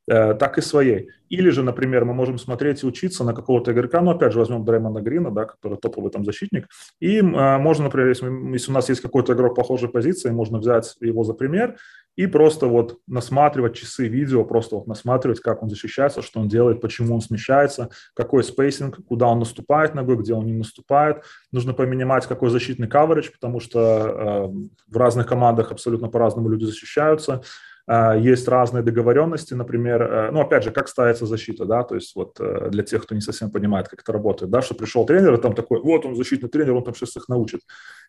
Э, 0.09 0.33
так 0.33 0.57
и 0.57 0.61
своей. 0.61 1.09
Или 1.29 1.51
же, 1.51 1.61
например, 1.61 2.03
мы 2.03 2.15
можем 2.15 2.39
смотреть 2.39 2.81
и 2.81 2.87
учиться 2.87 3.23
на 3.23 3.35
какого-то 3.35 3.71
игрока, 3.71 4.01
ну, 4.01 4.09
опять 4.09 4.33
же, 4.33 4.39
возьмем 4.39 4.65
Дреймонда 4.65 5.01
Грина, 5.01 5.29
да, 5.29 5.45
который 5.45 5.77
топовый 5.77 6.09
там 6.09 6.25
защитник, 6.25 6.67
и 6.99 7.19
а, 7.19 7.59
можно, 7.59 7.83
например, 7.83 8.09
если, 8.09 8.25
если 8.51 8.71
у 8.71 8.73
нас 8.73 8.89
есть 8.89 9.01
какой-то 9.01 9.33
игрок 9.33 9.55
похожей 9.55 9.87
позиции, 9.87 10.31
можно 10.31 10.57
взять 10.57 10.95
его 10.99 11.23
за 11.23 11.33
пример 11.33 11.75
и 12.15 12.25
просто 12.25 12.65
вот 12.65 12.97
насматривать 13.07 13.75
часы 13.75 14.07
видео, 14.07 14.43
просто 14.43 14.77
вот 14.77 14.87
насматривать, 14.87 15.41
как 15.41 15.61
он 15.61 15.69
защищается, 15.69 16.23
что 16.23 16.39
он 16.39 16.47
делает, 16.47 16.81
почему 16.81 17.13
он 17.13 17.21
смещается, 17.21 17.91
какой 18.15 18.43
spacing, 18.43 18.97
куда 19.07 19.27
он 19.27 19.39
наступает 19.39 19.93
ногой, 19.93 20.17
где 20.17 20.33
он 20.33 20.45
не 20.45 20.53
наступает. 20.53 21.23
Нужно 21.51 21.73
поменять, 21.73 22.25
какой 22.25 22.49
защитный 22.49 22.87
coverage, 22.87 23.29
потому 23.31 23.59
что 23.59 23.79
э, 23.79 24.47
в 24.87 24.97
разных 24.97 25.27
командах 25.27 25.71
абсолютно 25.71 26.09
по-разному 26.09 26.49
люди 26.49 26.65
защищаются. 26.65 27.43
А, 27.91 28.15
есть 28.15 28.47
разные 28.47 28.83
договоренности, 28.83 29.55
например, 29.55 30.03
э, 30.03 30.31
ну, 30.31 30.41
опять 30.41 30.63
же, 30.63 30.69
как 30.69 30.87
ставится 30.87 31.25
защита, 31.25 31.65
да, 31.65 31.81
то 31.81 31.95
есть 31.95 32.15
вот 32.15 32.39
э, 32.39 32.69
для 32.69 32.83
тех, 32.83 33.01
кто 33.01 33.15
не 33.15 33.21
совсем 33.21 33.49
понимает, 33.49 33.87
как 33.87 34.01
это 34.01 34.13
работает, 34.13 34.51
да, 34.51 34.61
что 34.61 34.75
пришел 34.75 35.07
тренер, 35.07 35.33
и 35.33 35.41
там 35.41 35.55
такой, 35.55 35.81
вот 35.81 36.05
он 36.05 36.15
защитный 36.15 36.49
тренер, 36.49 36.73
он 36.73 36.83
там 36.83 36.93
сейчас 36.93 37.17
их 37.17 37.27
научит. 37.27 37.61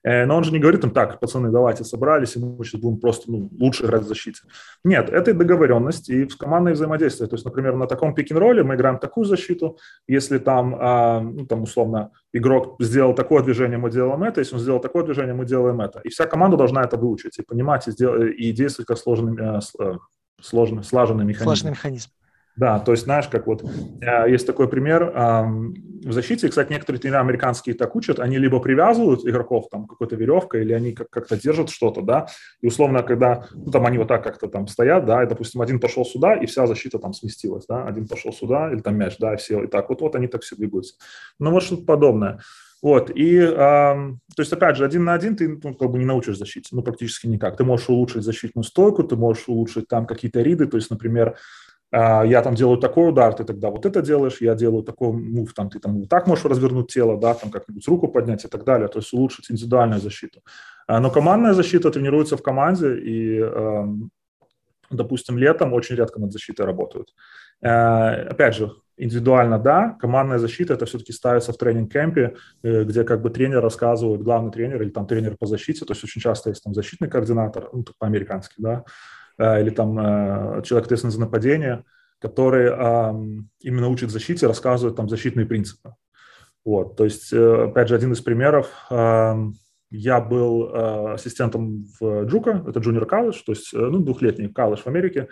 Э, 0.02 0.26
но 0.26 0.36
он 0.36 0.44
же 0.44 0.52
не 0.52 0.58
говорит 0.58 0.84
им, 0.84 0.90
так, 0.90 1.18
пацаны, 1.18 1.50
давайте 1.50 1.84
собрались, 1.84 2.36
и 2.36 2.40
мы 2.40 2.62
сейчас 2.62 2.78
будем 2.82 3.00
просто 3.00 3.30
ну, 3.30 3.48
лучше 3.58 3.86
играть 3.86 4.02
в 4.02 4.06
защите. 4.08 4.42
Нет, 4.84 5.08
это 5.08 5.32
договоренность 5.32 6.10
и 6.10 6.26
командное 6.26 6.74
взаимодействие. 6.74 7.30
То 7.30 7.36
есть, 7.36 7.46
например, 7.46 7.74
на 7.76 7.86
таком 7.86 8.14
пик-н-ролле 8.14 8.62
мы 8.62 8.74
играем 8.74 8.98
такую 8.98 9.24
защиту, 9.24 9.78
если 10.06 10.36
там, 10.36 10.76
а, 10.78 11.20
ну, 11.20 11.46
там 11.46 11.62
условно, 11.62 12.10
игрок 12.32 12.76
сделал 12.80 13.14
такое 13.14 13.42
движение, 13.42 13.78
мы 13.78 13.90
делаем 13.90 14.22
это, 14.22 14.40
если 14.40 14.54
он 14.54 14.60
сделал 14.60 14.80
такое 14.80 15.04
движение, 15.04 15.34
мы 15.34 15.46
делаем 15.46 15.80
это. 15.80 16.00
И 16.00 16.08
вся 16.08 16.26
команда 16.26 16.56
должна 16.56 16.82
это 16.82 16.96
выучить 16.96 17.38
и 17.38 17.42
понимать, 17.42 17.88
и, 17.88 17.90
сделать, 17.90 18.34
и 18.36 18.52
действовать 18.52 18.86
как 18.86 18.98
сложный 18.98 19.34
Э, 19.78 19.98
сложный, 20.40 20.84
слаженный 20.84 21.24
механизм. 21.24 21.44
Слаженный 21.44 21.70
механизм. 21.72 22.10
Да, 22.56 22.78
то 22.78 22.92
есть, 22.92 23.04
знаешь, 23.04 23.28
как 23.28 23.46
вот 23.46 23.64
э, 24.00 24.30
есть 24.30 24.46
такой 24.46 24.68
пример 24.68 25.12
в 26.04 26.12
защите, 26.12 26.48
кстати, 26.48 26.72
некоторые 26.72 27.00
тренеры 27.00 27.20
американские 27.20 27.74
так 27.74 27.94
учат, 27.94 28.18
они 28.20 28.38
либо 28.38 28.58
привязывают 28.60 29.26
игроков 29.26 29.68
там 29.70 29.86
какой-то 29.86 30.16
веревкой, 30.16 30.62
или 30.62 30.72
они 30.72 30.92
как- 30.92 31.10
как-то 31.10 31.36
держат 31.38 31.70
что-то, 31.70 32.02
да, 32.02 32.26
и 32.60 32.66
условно, 32.66 33.02
когда, 33.02 33.46
ну, 33.52 33.70
там 33.70 33.86
они 33.86 33.98
вот 33.98 34.08
так 34.08 34.22
как-то 34.24 34.48
там 34.48 34.66
стоят, 34.66 35.04
да, 35.04 35.22
и, 35.22 35.26
допустим, 35.28 35.60
один 35.60 35.78
пошел 35.78 36.04
сюда, 36.04 36.34
и 36.34 36.46
вся 36.46 36.66
защита 36.66 36.98
там 36.98 37.12
сместилась, 37.12 37.66
да, 37.66 37.84
один 37.84 38.06
пошел 38.08 38.32
сюда, 38.32 38.72
или 38.72 38.80
там 38.80 38.96
мяч, 38.96 39.16
да, 39.18 39.34
и 39.34 39.36
все, 39.36 39.64
и 39.64 39.66
так 39.66 39.88
вот, 39.88 40.00
вот 40.00 40.14
они 40.16 40.26
так 40.26 40.42
все 40.42 40.56
двигаются. 40.56 40.94
Ну, 41.38 41.50
вот 41.50 41.62
что-то 41.62 41.84
подобное. 41.84 42.40
Вот, 42.82 43.10
и, 43.14 43.36
э, 43.36 43.52
то 43.52 44.14
есть, 44.38 44.52
опять 44.54 44.76
же, 44.76 44.86
один 44.86 45.04
на 45.04 45.12
один 45.12 45.36
ты 45.36 45.48
ну, 45.62 45.74
как 45.74 45.90
бы 45.90 45.98
не 45.98 46.06
научишь 46.06 46.38
защите, 46.38 46.70
ну, 46.72 46.82
практически 46.82 47.26
никак. 47.26 47.58
Ты 47.58 47.64
можешь 47.64 47.90
улучшить 47.90 48.22
защитную 48.22 48.64
стойку, 48.64 49.04
ты 49.04 49.16
можешь 49.16 49.48
улучшить 49.48 49.86
там 49.86 50.06
какие-то 50.06 50.40
риды, 50.40 50.66
то 50.66 50.78
есть, 50.78 50.90
например, 50.90 51.36
я 51.92 52.42
там 52.42 52.54
делаю 52.54 52.78
такой 52.78 53.08
удар, 53.08 53.34
ты 53.34 53.44
тогда 53.44 53.70
вот 53.70 53.84
это 53.84 54.00
делаешь, 54.00 54.40
я 54.40 54.54
делаю 54.54 54.84
такой 54.84 55.12
мув, 55.12 55.52
там 55.54 55.70
ты 55.70 55.80
там 55.80 56.00
вот 56.00 56.08
так 56.08 56.26
можешь 56.26 56.44
развернуть 56.44 56.92
тело, 56.92 57.18
да, 57.18 57.34
там 57.34 57.50
как-нибудь 57.50 57.88
руку 57.88 58.08
поднять 58.08 58.44
и 58.44 58.48
так 58.48 58.64
далее, 58.64 58.88
то 58.88 59.00
есть 59.00 59.12
улучшить 59.12 59.50
индивидуальную 59.50 60.00
защиту. 60.00 60.40
А, 60.86 61.00
но 61.00 61.10
командная 61.10 61.52
защита 61.52 61.90
тренируется 61.90 62.36
в 62.36 62.42
команде, 62.42 62.96
и, 62.96 63.38
эм, 63.40 64.10
допустим, 64.90 65.36
летом 65.36 65.72
очень 65.72 65.96
редко 65.96 66.20
над 66.20 66.32
защитой 66.32 66.64
работают. 66.64 67.12
Э, 67.60 68.28
опять 68.30 68.54
же, 68.54 68.72
Индивидуально, 69.02 69.58
да. 69.58 69.96
Командная 69.98 70.38
защита, 70.38 70.74
это 70.74 70.84
все-таки 70.84 71.12
ставится 71.12 71.54
в 71.54 71.56
тренинг-кемпе, 71.56 72.36
э, 72.62 72.84
где 72.84 73.02
как 73.02 73.22
бы 73.22 73.30
тренер 73.30 73.62
рассказывает, 73.62 74.22
главный 74.22 74.52
тренер 74.52 74.82
или 74.82 74.90
там 74.90 75.06
тренер 75.06 75.38
по 75.38 75.46
защите, 75.46 75.86
то 75.86 75.94
есть 75.94 76.04
очень 76.04 76.20
часто 76.20 76.50
есть 76.50 76.62
там 76.62 76.74
защитный 76.74 77.08
координатор, 77.08 77.70
ну, 77.72 77.82
по-американски, 77.98 78.56
да, 78.58 78.84
или 79.40 79.70
там 79.70 79.98
э, 79.98 80.62
человек 80.62 80.86
ответственный 80.86 81.12
за 81.12 81.20
нападение, 81.20 81.84
который 82.18 82.66
именно 83.60 83.88
учит 83.88 84.10
защите, 84.10 84.46
рассказывает 84.46 84.94
там 84.94 85.08
защитные 85.08 85.46
принципы. 85.46 85.94
Вот, 86.66 86.96
то 86.96 87.04
есть, 87.04 87.32
опять 87.32 87.88
же, 87.88 87.94
один 87.94 88.12
из 88.12 88.20
примеров, 88.20 88.68
я 88.90 90.20
был 90.20 91.14
ассистентом 91.14 91.86
в 91.98 92.24
Джука, 92.26 92.62
это 92.68 92.78
junior 92.78 93.08
college, 93.08 93.38
то 93.46 93.52
есть, 93.52 93.72
ну, 93.72 94.00
двухлетний 94.00 94.52
колледж 94.52 94.82
в 94.82 94.86
Америке, 94.86 95.28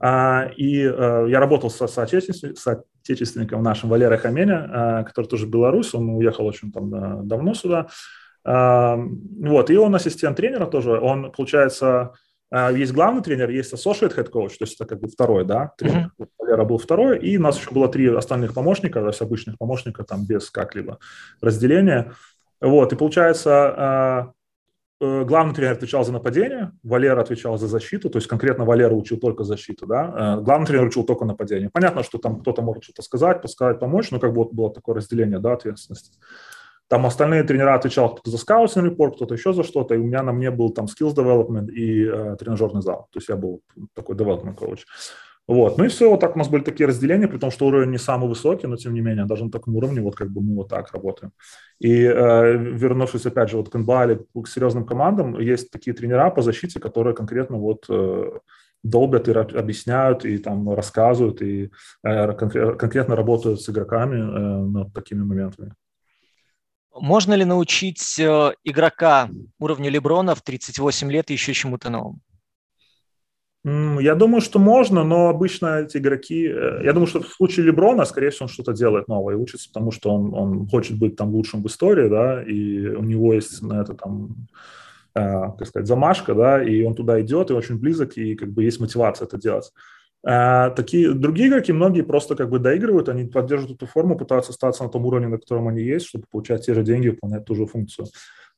а, 0.00 0.50
и 0.56 0.82
э, 0.82 1.26
я 1.28 1.40
работал 1.40 1.70
со 1.70 1.86
соотечественником 1.88 3.62
нашим 3.62 3.90
Валерой 3.90 4.18
Хаменя, 4.18 5.00
э, 5.00 5.04
который 5.04 5.26
тоже 5.26 5.46
белорус, 5.46 5.94
он 5.94 6.10
уехал 6.10 6.46
очень 6.46 6.70
там 6.72 7.26
давно 7.26 7.54
сюда. 7.54 7.88
Вот, 8.44 9.68
и 9.68 9.76
он 9.76 9.94
ассистент 9.94 10.36
тренера 10.38 10.64
тоже, 10.66 10.98
он, 10.98 11.32
получается, 11.32 12.14
есть 12.50 12.92
главный 12.92 13.22
тренер, 13.22 13.50
есть 13.50 13.72
associate 13.72 14.16
head 14.16 14.30
coach, 14.30 14.56
то 14.58 14.64
есть 14.64 14.74
это 14.74 14.86
как 14.86 15.00
бы 15.00 15.08
второй, 15.08 15.44
да, 15.44 15.72
тренер. 15.76 16.10
Mm-hmm. 16.18 16.28
Валера 16.38 16.64
был 16.64 16.78
второй, 16.78 17.18
и 17.18 17.36
у 17.36 17.42
нас 17.42 17.58
еще 17.58 17.70
было 17.70 17.88
три 17.88 18.08
остальных 18.08 18.54
помощника, 18.54 19.00
то 19.00 19.08
есть 19.08 19.20
обычных 19.20 19.58
помощника, 19.58 20.02
там 20.04 20.26
без 20.26 20.50
как-либо 20.50 20.98
разделения. 21.40 22.12
Вот, 22.60 22.92
и 22.92 22.96
получается, 22.96 24.34
Э, 25.00 25.24
главный 25.24 25.54
тренер 25.54 25.74
отвечал 25.74 26.04
за 26.04 26.12
нападение, 26.12 26.72
Валера 26.82 27.20
отвечал 27.20 27.56
за 27.56 27.68
защиту, 27.68 28.10
то 28.10 28.18
есть 28.18 28.26
конкретно 28.26 28.64
Валера 28.64 28.94
учил 28.94 29.18
только 29.18 29.44
защиту, 29.44 29.86
да, 29.86 30.38
э, 30.38 30.42
главный 30.42 30.66
тренер 30.66 30.86
учил 30.86 31.04
только 31.04 31.24
нападение. 31.24 31.70
Понятно, 31.72 32.02
что 32.02 32.18
там 32.18 32.40
кто-то 32.40 32.62
может 32.62 32.82
что-то 32.82 33.02
сказать, 33.02 33.40
подсказать, 33.40 33.78
помочь, 33.78 34.10
но 34.10 34.18
как 34.18 34.32
бы 34.32 34.38
вот 34.38 34.52
было 34.52 34.72
такое 34.72 34.96
разделение, 34.96 35.38
да, 35.38 35.52
ответственности. 35.52 36.18
Там 36.88 37.04
остальные 37.04 37.44
тренера 37.44 37.74
отвечал 37.74 38.10
кто-то 38.10 38.30
за 38.30 38.38
скаутинг 38.38 38.84
репорт, 38.86 39.16
кто-то 39.16 39.34
еще 39.34 39.52
за 39.52 39.62
что-то, 39.62 39.94
и 39.94 39.98
у 39.98 40.04
меня 40.04 40.22
на 40.22 40.32
мне 40.32 40.50
был 40.50 40.70
там 40.70 40.86
skills 40.86 41.14
development 41.14 41.70
и 41.70 42.04
э, 42.04 42.36
тренажерный 42.36 42.82
зал, 42.82 43.08
то 43.12 43.18
есть 43.18 43.28
я 43.28 43.36
был 43.36 43.62
такой 43.94 44.16
development 44.16 44.56
coach. 44.56 44.80
Вот. 45.48 45.78
Ну 45.78 45.84
и 45.84 45.88
все, 45.88 46.10
вот 46.10 46.20
так 46.20 46.36
у 46.36 46.38
нас 46.38 46.48
были 46.48 46.62
такие 46.62 46.86
разделения, 46.86 47.26
при 47.26 47.38
том, 47.38 47.50
что 47.50 47.66
уровень 47.66 47.90
не 47.90 47.98
самый 47.98 48.28
высокий, 48.28 48.66
но 48.66 48.76
тем 48.76 48.92
не 48.92 49.00
менее, 49.00 49.24
даже 49.24 49.44
на 49.44 49.50
таком 49.50 49.76
уровне 49.76 50.02
вот 50.02 50.14
как 50.14 50.30
бы 50.30 50.42
мы 50.42 50.54
вот 50.54 50.68
так 50.68 50.92
работаем. 50.92 51.32
И 51.78 52.04
э, 52.04 52.56
вернувшись 52.56 53.24
опять 53.24 53.48
же 53.48 53.56
вот 53.56 53.70
к 53.70 53.78
НБА 53.78 54.04
или 54.04 54.26
к 54.42 54.46
серьезным 54.46 54.84
командам, 54.84 55.40
есть 55.40 55.70
такие 55.70 55.96
тренера 55.96 56.28
по 56.30 56.42
защите, 56.42 56.80
которые 56.80 57.14
конкретно 57.14 57.56
вот 57.56 57.86
э, 57.88 58.30
долбят 58.82 59.28
и 59.28 59.32
объясняют, 59.32 60.26
и 60.26 60.36
там 60.36 60.70
рассказывают, 60.74 61.40
и 61.40 61.70
э, 62.04 62.32
конкретно 62.34 63.16
работают 63.16 63.62
с 63.62 63.70
игроками 63.70 64.16
э, 64.16 64.66
над 64.66 64.92
такими 64.92 65.22
моментами. 65.22 65.72
Можно 67.00 67.34
ли 67.34 67.44
научить 67.44 68.18
э, 68.18 68.52
игрока 68.64 69.28
уровня 69.58 69.90
Леброна 69.90 70.34
в 70.34 70.42
38 70.42 71.10
лет 71.10 71.30
еще 71.30 71.52
чему-то 71.52 71.90
новому? 71.90 72.20
Я 73.64 74.14
думаю, 74.14 74.40
что 74.40 74.58
можно, 74.58 75.04
но 75.04 75.28
обычно 75.28 75.80
эти 75.80 75.98
игроки... 75.98 76.46
Э, 76.46 76.80
я 76.84 76.92
думаю, 76.92 77.06
что 77.06 77.20
в 77.20 77.28
случае 77.28 77.66
Леброна, 77.66 78.04
скорее 78.04 78.30
всего, 78.30 78.44
он 78.44 78.48
что-то 78.50 78.72
делает 78.72 79.08
новое 79.08 79.34
и 79.34 79.38
учится, 79.38 79.68
потому 79.68 79.90
что 79.90 80.10
он, 80.10 80.32
он 80.32 80.68
хочет 80.68 80.98
быть 80.98 81.16
там 81.16 81.34
лучшим 81.34 81.62
в 81.62 81.66
истории, 81.66 82.08
да, 82.08 82.42
и 82.42 82.86
у 82.88 83.02
него 83.02 83.34
есть 83.34 83.60
на 83.62 83.82
это 83.82 83.94
там, 83.94 84.46
э, 85.14 85.50
как 85.58 85.66
сказать, 85.66 85.88
замашка, 85.88 86.34
да, 86.34 86.62
и 86.62 86.82
он 86.84 86.94
туда 86.94 87.20
идет, 87.20 87.50
и 87.50 87.54
очень 87.54 87.78
близок, 87.78 88.16
и 88.16 88.36
как 88.36 88.50
бы 88.50 88.62
есть 88.62 88.80
мотивация 88.80 89.26
это 89.26 89.38
делать. 89.38 89.72
А 90.30 90.68
такие 90.70 91.14
другие 91.14 91.48
игроки, 91.48 91.72
многие 91.72 92.02
просто 92.02 92.36
как 92.36 92.50
бы 92.50 92.58
доигрывают, 92.58 93.08
они 93.08 93.24
поддерживают 93.24 93.78
эту 93.78 93.86
форму, 93.86 94.14
пытаются 94.14 94.50
остаться 94.50 94.84
на 94.84 94.90
том 94.90 95.06
уровне, 95.06 95.26
на 95.26 95.38
котором 95.38 95.68
они 95.68 95.80
есть, 95.80 96.04
чтобы 96.04 96.26
получать 96.30 96.66
те 96.66 96.74
же 96.74 96.82
деньги, 96.82 97.08
выполнять 97.08 97.46
ту 97.46 97.54
же 97.54 97.64
функцию. 97.64 98.08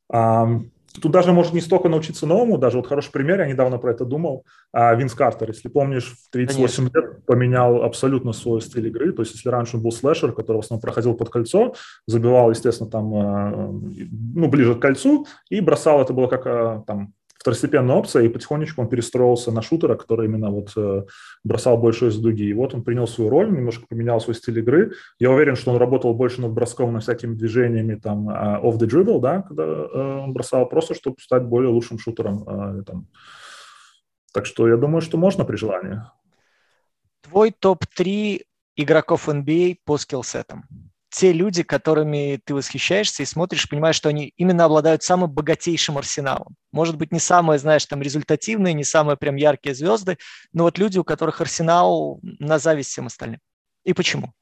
Тут 0.08 1.12
даже 1.12 1.32
может 1.32 1.52
не 1.52 1.60
столько 1.60 1.88
научиться 1.88 2.26
новому, 2.26 2.58
даже 2.58 2.78
вот 2.78 2.88
хороший 2.88 3.12
пример, 3.12 3.38
я 3.38 3.46
недавно 3.46 3.78
про 3.78 3.92
это 3.92 4.04
думал, 4.04 4.44
а 4.72 4.92
Винс 4.96 5.14
Картер, 5.14 5.50
если 5.50 5.68
помнишь, 5.68 6.16
в 6.26 6.30
38 6.32 6.76
Конечно. 6.76 6.98
лет 6.98 7.24
поменял 7.24 7.84
абсолютно 7.84 8.32
свой 8.32 8.60
стиль 8.60 8.88
игры, 8.88 9.12
то 9.12 9.22
есть 9.22 9.34
если 9.36 9.48
раньше 9.48 9.76
он 9.76 9.84
был 9.84 9.92
слэшер, 9.92 10.32
который 10.32 10.56
в 10.56 10.64
основном 10.64 10.80
проходил 10.80 11.14
под 11.14 11.30
кольцо, 11.30 11.74
забивал, 12.08 12.50
естественно, 12.50 12.90
там, 12.90 13.14
а, 13.14 13.70
ну, 13.70 14.48
ближе 14.48 14.74
к 14.74 14.80
кольцу 14.80 15.28
и 15.48 15.60
бросал, 15.60 16.02
это 16.02 16.12
было 16.12 16.26
как 16.26 16.42
а, 16.46 16.82
там 16.84 17.14
второстепенная 17.40 17.96
опция, 17.96 18.24
и 18.24 18.28
потихонечку 18.28 18.82
он 18.82 18.88
перестроился 18.88 19.50
на 19.50 19.62
шутера, 19.62 19.96
который 19.96 20.26
именно 20.26 20.50
вот 20.50 20.72
э, 20.76 21.04
бросал 21.42 21.78
больше 21.78 22.08
из 22.08 22.18
дуги. 22.18 22.42
И 22.42 22.52
вот 22.52 22.74
он 22.74 22.84
принял 22.84 23.06
свою 23.06 23.30
роль, 23.30 23.50
немножко 23.50 23.86
поменял 23.88 24.20
свой 24.20 24.34
стиль 24.34 24.58
игры. 24.58 24.92
Я 25.18 25.30
уверен, 25.30 25.56
что 25.56 25.70
он 25.70 25.78
работал 25.78 26.12
больше 26.12 26.42
над 26.42 26.52
броском, 26.52 26.92
над 26.92 27.02
всякими 27.02 27.34
движениями, 27.34 27.94
там, 27.94 28.28
uh, 28.28 28.60
off 28.62 28.78
the 28.78 28.86
dribble, 28.86 29.20
да, 29.20 29.40
когда 29.40 29.64
uh, 29.64 30.24
он 30.24 30.34
бросал, 30.34 30.68
просто 30.68 30.94
чтобы 30.94 31.16
стать 31.18 31.44
более 31.44 31.70
лучшим 31.70 31.98
шутером. 31.98 32.42
Uh, 32.42 32.82
там. 32.82 33.06
Так 34.34 34.44
что 34.44 34.68
я 34.68 34.76
думаю, 34.76 35.00
что 35.00 35.16
можно 35.16 35.46
при 35.46 35.56
желании. 35.56 36.02
Твой 37.22 37.52
топ-3 37.52 38.42
игроков 38.76 39.30
NBA 39.30 39.78
по 39.86 39.96
скиллсетам? 39.96 40.64
Те 41.10 41.32
люди, 41.32 41.62
которыми 41.64 42.40
ты 42.44 42.54
восхищаешься 42.54 43.22
и 43.22 43.26
смотришь, 43.26 43.68
понимаешь, 43.68 43.96
что 43.96 44.08
они 44.08 44.32
именно 44.36 44.64
обладают 44.64 45.02
самым 45.02 45.30
богатейшим 45.30 45.98
арсеналом. 45.98 46.54
Может 46.72 46.96
быть, 46.96 47.12
не 47.12 47.18
самые, 47.18 47.58
знаешь, 47.58 47.84
там 47.86 48.00
результативные, 48.00 48.74
не 48.74 48.84
самые 48.84 49.16
прям 49.16 49.34
яркие 49.34 49.74
звезды, 49.74 50.18
но 50.52 50.64
вот 50.64 50.78
люди, 50.78 50.98
у 50.98 51.04
которых 51.04 51.40
арсенал 51.40 52.20
на 52.22 52.58
зависть 52.58 52.90
всем 52.90 53.06
остальным. 53.06 53.40
И 53.84 53.92
почему? 53.92 54.32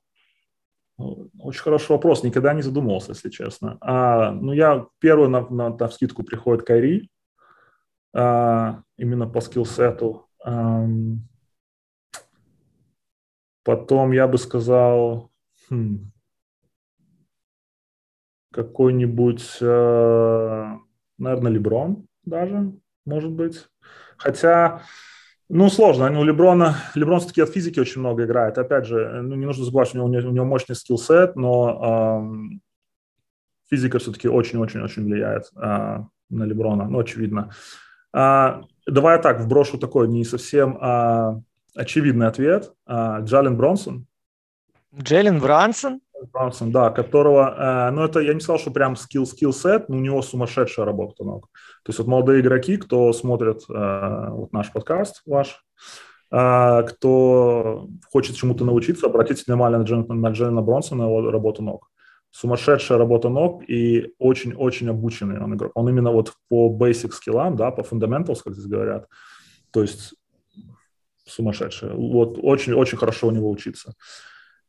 Ну, 0.98 1.30
очень 1.38 1.62
хороший 1.62 1.92
вопрос. 1.92 2.22
Никогда 2.22 2.52
не 2.52 2.62
задумывался, 2.62 3.12
если 3.12 3.30
честно. 3.30 3.78
А, 3.80 4.32
ну, 4.32 4.52
я 4.52 4.86
первый 4.98 5.28
на, 5.28 5.48
на, 5.48 5.70
на 5.70 5.88
скидку 5.88 6.22
приходит 6.22 6.66
Кайри, 6.66 7.08
а, 8.12 8.82
именно 8.98 9.26
по 9.26 9.40
скиллсету. 9.40 10.28
А, 10.44 10.86
потом 13.62 14.12
я 14.12 14.26
бы 14.26 14.36
сказал, 14.38 15.30
хм, 15.70 16.10
какой-нибудь, 18.52 19.58
э, 19.60 20.76
наверное, 21.18 21.52
Леброн 21.52 22.06
даже, 22.24 22.72
может 23.04 23.30
быть. 23.30 23.66
Хотя, 24.16 24.82
ну, 25.48 25.68
сложно. 25.68 26.18
У 26.18 26.24
Леброна, 26.24 26.76
Леброн 26.94 27.20
все-таки 27.20 27.42
от 27.42 27.50
физики 27.50 27.80
очень 27.80 28.00
много 28.00 28.24
играет. 28.24 28.58
Опять 28.58 28.86
же, 28.86 29.22
ну, 29.22 29.34
не 29.34 29.46
нужно 29.46 29.64
забывать, 29.64 29.94
у 29.94 30.08
него, 30.08 30.28
у 30.28 30.32
него 30.32 30.44
мощный 30.44 30.74
скиллсет, 30.74 31.36
но 31.36 32.20
эм, 32.20 32.60
физика 33.70 33.98
все-таки 33.98 34.28
очень-очень-очень 34.28 35.04
влияет 35.04 35.50
э, 35.56 35.98
на 36.30 36.44
Леброна, 36.44 36.88
ну, 36.88 36.98
очевидно. 36.98 37.50
Э, 38.14 38.62
давай 38.86 39.16
я 39.16 39.22
так 39.22 39.40
вброшу 39.40 39.78
такой 39.78 40.08
не 40.08 40.24
совсем 40.24 40.76
э, 40.76 41.40
очевидный 41.74 42.26
ответ. 42.26 42.72
Э, 42.86 43.18
Джален 43.22 43.56
Бронсон. 43.56 44.06
Джален 44.96 45.38
Бронсон? 45.38 46.00
Брансон, 46.32 46.72
да, 46.72 46.90
которого, 46.90 47.88
э, 47.88 47.90
ну 47.90 48.04
это 48.04 48.20
я 48.20 48.34
не 48.34 48.40
сказал, 48.40 48.58
что 48.58 48.70
прям 48.70 48.96
скилл 48.96 49.26
скилл 49.26 49.52
сет, 49.52 49.88
но 49.88 49.96
у 49.96 50.00
него 50.00 50.22
сумасшедшая 50.22 50.86
работа 50.86 51.24
ног. 51.24 51.48
То 51.84 51.90
есть 51.90 51.98
вот 51.98 52.08
молодые 52.08 52.40
игроки, 52.40 52.76
кто 52.76 53.12
смотрит 53.12 53.62
э, 53.68 54.26
вот 54.30 54.52
наш 54.52 54.72
подкаст 54.72 55.22
ваш, 55.26 55.64
э, 56.30 56.82
кто 56.88 57.88
хочет 58.10 58.36
чему-то 58.36 58.64
научиться, 58.64 59.06
обратите 59.06 59.44
внимание 59.46 59.78
на, 59.78 59.84
Джен, 59.84 60.06
на 60.08 60.28
Джена 60.30 60.62
Бронсона, 60.62 61.02
его 61.02 61.30
работу 61.30 61.62
ног. 61.62 61.88
Сумасшедшая 62.30 62.98
работа 62.98 63.28
ног 63.28 63.62
и 63.68 64.12
очень-очень 64.18 64.90
обученный 64.90 65.42
он 65.42 65.54
игрок. 65.54 65.72
Он 65.74 65.88
именно 65.88 66.12
вот 66.12 66.34
по 66.48 66.76
basic 66.76 67.12
скиллам, 67.12 67.56
да, 67.56 67.70
по 67.70 67.80
fundamentals, 67.80 68.40
как 68.44 68.54
здесь 68.54 68.66
говорят, 68.66 69.06
то 69.70 69.82
есть 69.82 70.14
сумасшедший. 71.26 71.94
Вот 71.94 72.38
очень-очень 72.40 72.98
хорошо 72.98 73.28
у 73.28 73.30
него 73.30 73.50
учиться. 73.50 73.94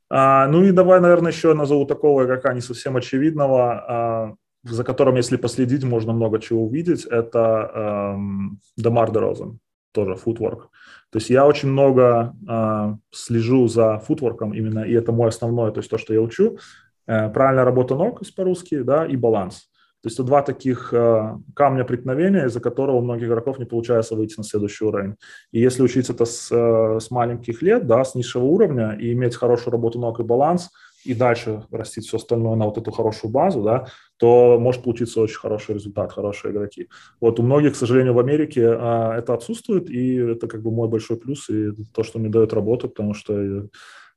А, 0.09 0.47
ну 0.47 0.63
и 0.63 0.71
давай, 0.71 0.99
наверное, 0.99 1.31
еще 1.31 1.53
назову 1.53 1.85
такого 1.85 2.25
игрока 2.25 2.53
не 2.53 2.61
совсем 2.61 2.97
очевидного, 2.97 3.71
а, 3.71 4.35
за 4.63 4.83
которым, 4.83 5.15
если 5.15 5.37
последить, 5.37 5.83
можно 5.83 6.13
много 6.13 6.39
чего 6.39 6.65
увидеть. 6.65 7.05
Это 7.05 7.71
эм, 8.15 8.59
Демар 8.75 9.11
Дерозен, 9.11 9.59
тоже 9.93 10.15
футворк. 10.15 10.69
То 11.11 11.17
есть 11.17 11.29
я 11.29 11.47
очень 11.47 11.69
много 11.69 12.35
э, 12.47 12.95
слежу 13.11 13.67
за 13.67 13.99
футворком 13.99 14.53
именно, 14.53 14.79
и 14.79 14.93
это 14.93 15.11
мой 15.11 15.29
основной, 15.29 15.71
то 15.71 15.79
есть 15.79 15.89
то, 15.89 15.97
что 15.97 16.13
я 16.13 16.21
учу. 16.21 16.59
Э, 17.07 17.29
правильная 17.29 17.65
работа 17.65 17.95
ног 17.95 18.21
по-русски, 18.35 18.83
да, 18.83 19.05
и 19.07 19.15
баланс. 19.15 19.68
То 20.01 20.07
есть 20.07 20.17
это 20.17 20.23
два 20.23 20.41
таких 20.41 20.93
э, 20.93 21.37
камня 21.53 21.83
преткновения, 21.83 22.45
из-за 22.45 22.61
которого 22.61 22.97
у 22.97 23.01
многих 23.01 23.27
игроков 23.27 23.59
не 23.59 23.65
получается 23.65 24.15
выйти 24.15 24.35
на 24.37 24.43
следующий 24.43 24.85
уровень. 24.85 25.15
И 25.51 25.59
если 25.59 25.83
учиться 25.83 26.13
это 26.13 26.23
с, 26.23 26.49
э, 26.51 26.99
с 27.01 27.11
маленьких 27.11 27.61
лет, 27.61 27.85
да, 27.85 28.05
с 28.05 28.15
низшего 28.15 28.45
уровня, 28.45 28.93
и 28.93 29.11
иметь 29.11 29.35
хорошую 29.35 29.73
работу 29.73 29.99
ног 29.99 30.21
и 30.21 30.23
баланс, 30.23 30.69
и 31.03 31.13
дальше 31.13 31.63
растить 31.71 32.05
все 32.07 32.17
остальное 32.17 32.55
на 32.55 32.65
вот 32.65 32.77
эту 32.77 32.91
хорошую 32.91 33.31
базу, 33.31 33.61
да, 33.61 33.87
то 34.17 34.57
может 34.57 34.83
получиться 34.83 35.21
очень 35.21 35.37
хороший 35.37 35.75
результат, 35.75 36.13
хорошие 36.13 36.53
игроки. 36.53 36.87
Вот 37.19 37.39
у 37.39 37.43
многих, 37.43 37.73
к 37.73 37.77
сожалению, 37.77 38.13
в 38.13 38.19
Америке 38.19 38.61
э, 38.61 39.11
это 39.17 39.33
отсутствует, 39.33 39.89
и 39.89 40.15
это 40.15 40.47
как 40.47 40.61
бы 40.61 40.71
мой 40.71 40.87
большой 40.87 41.17
плюс, 41.17 41.49
и 41.49 41.71
то, 41.93 42.03
что 42.03 42.19
мне 42.19 42.29
дает 42.29 42.53
работу, 42.53 42.87
потому 42.87 43.13
что 43.13 43.67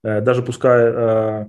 э, 0.04 0.20
даже 0.20 0.42
пускай... 0.42 0.80
Э, 0.84 1.46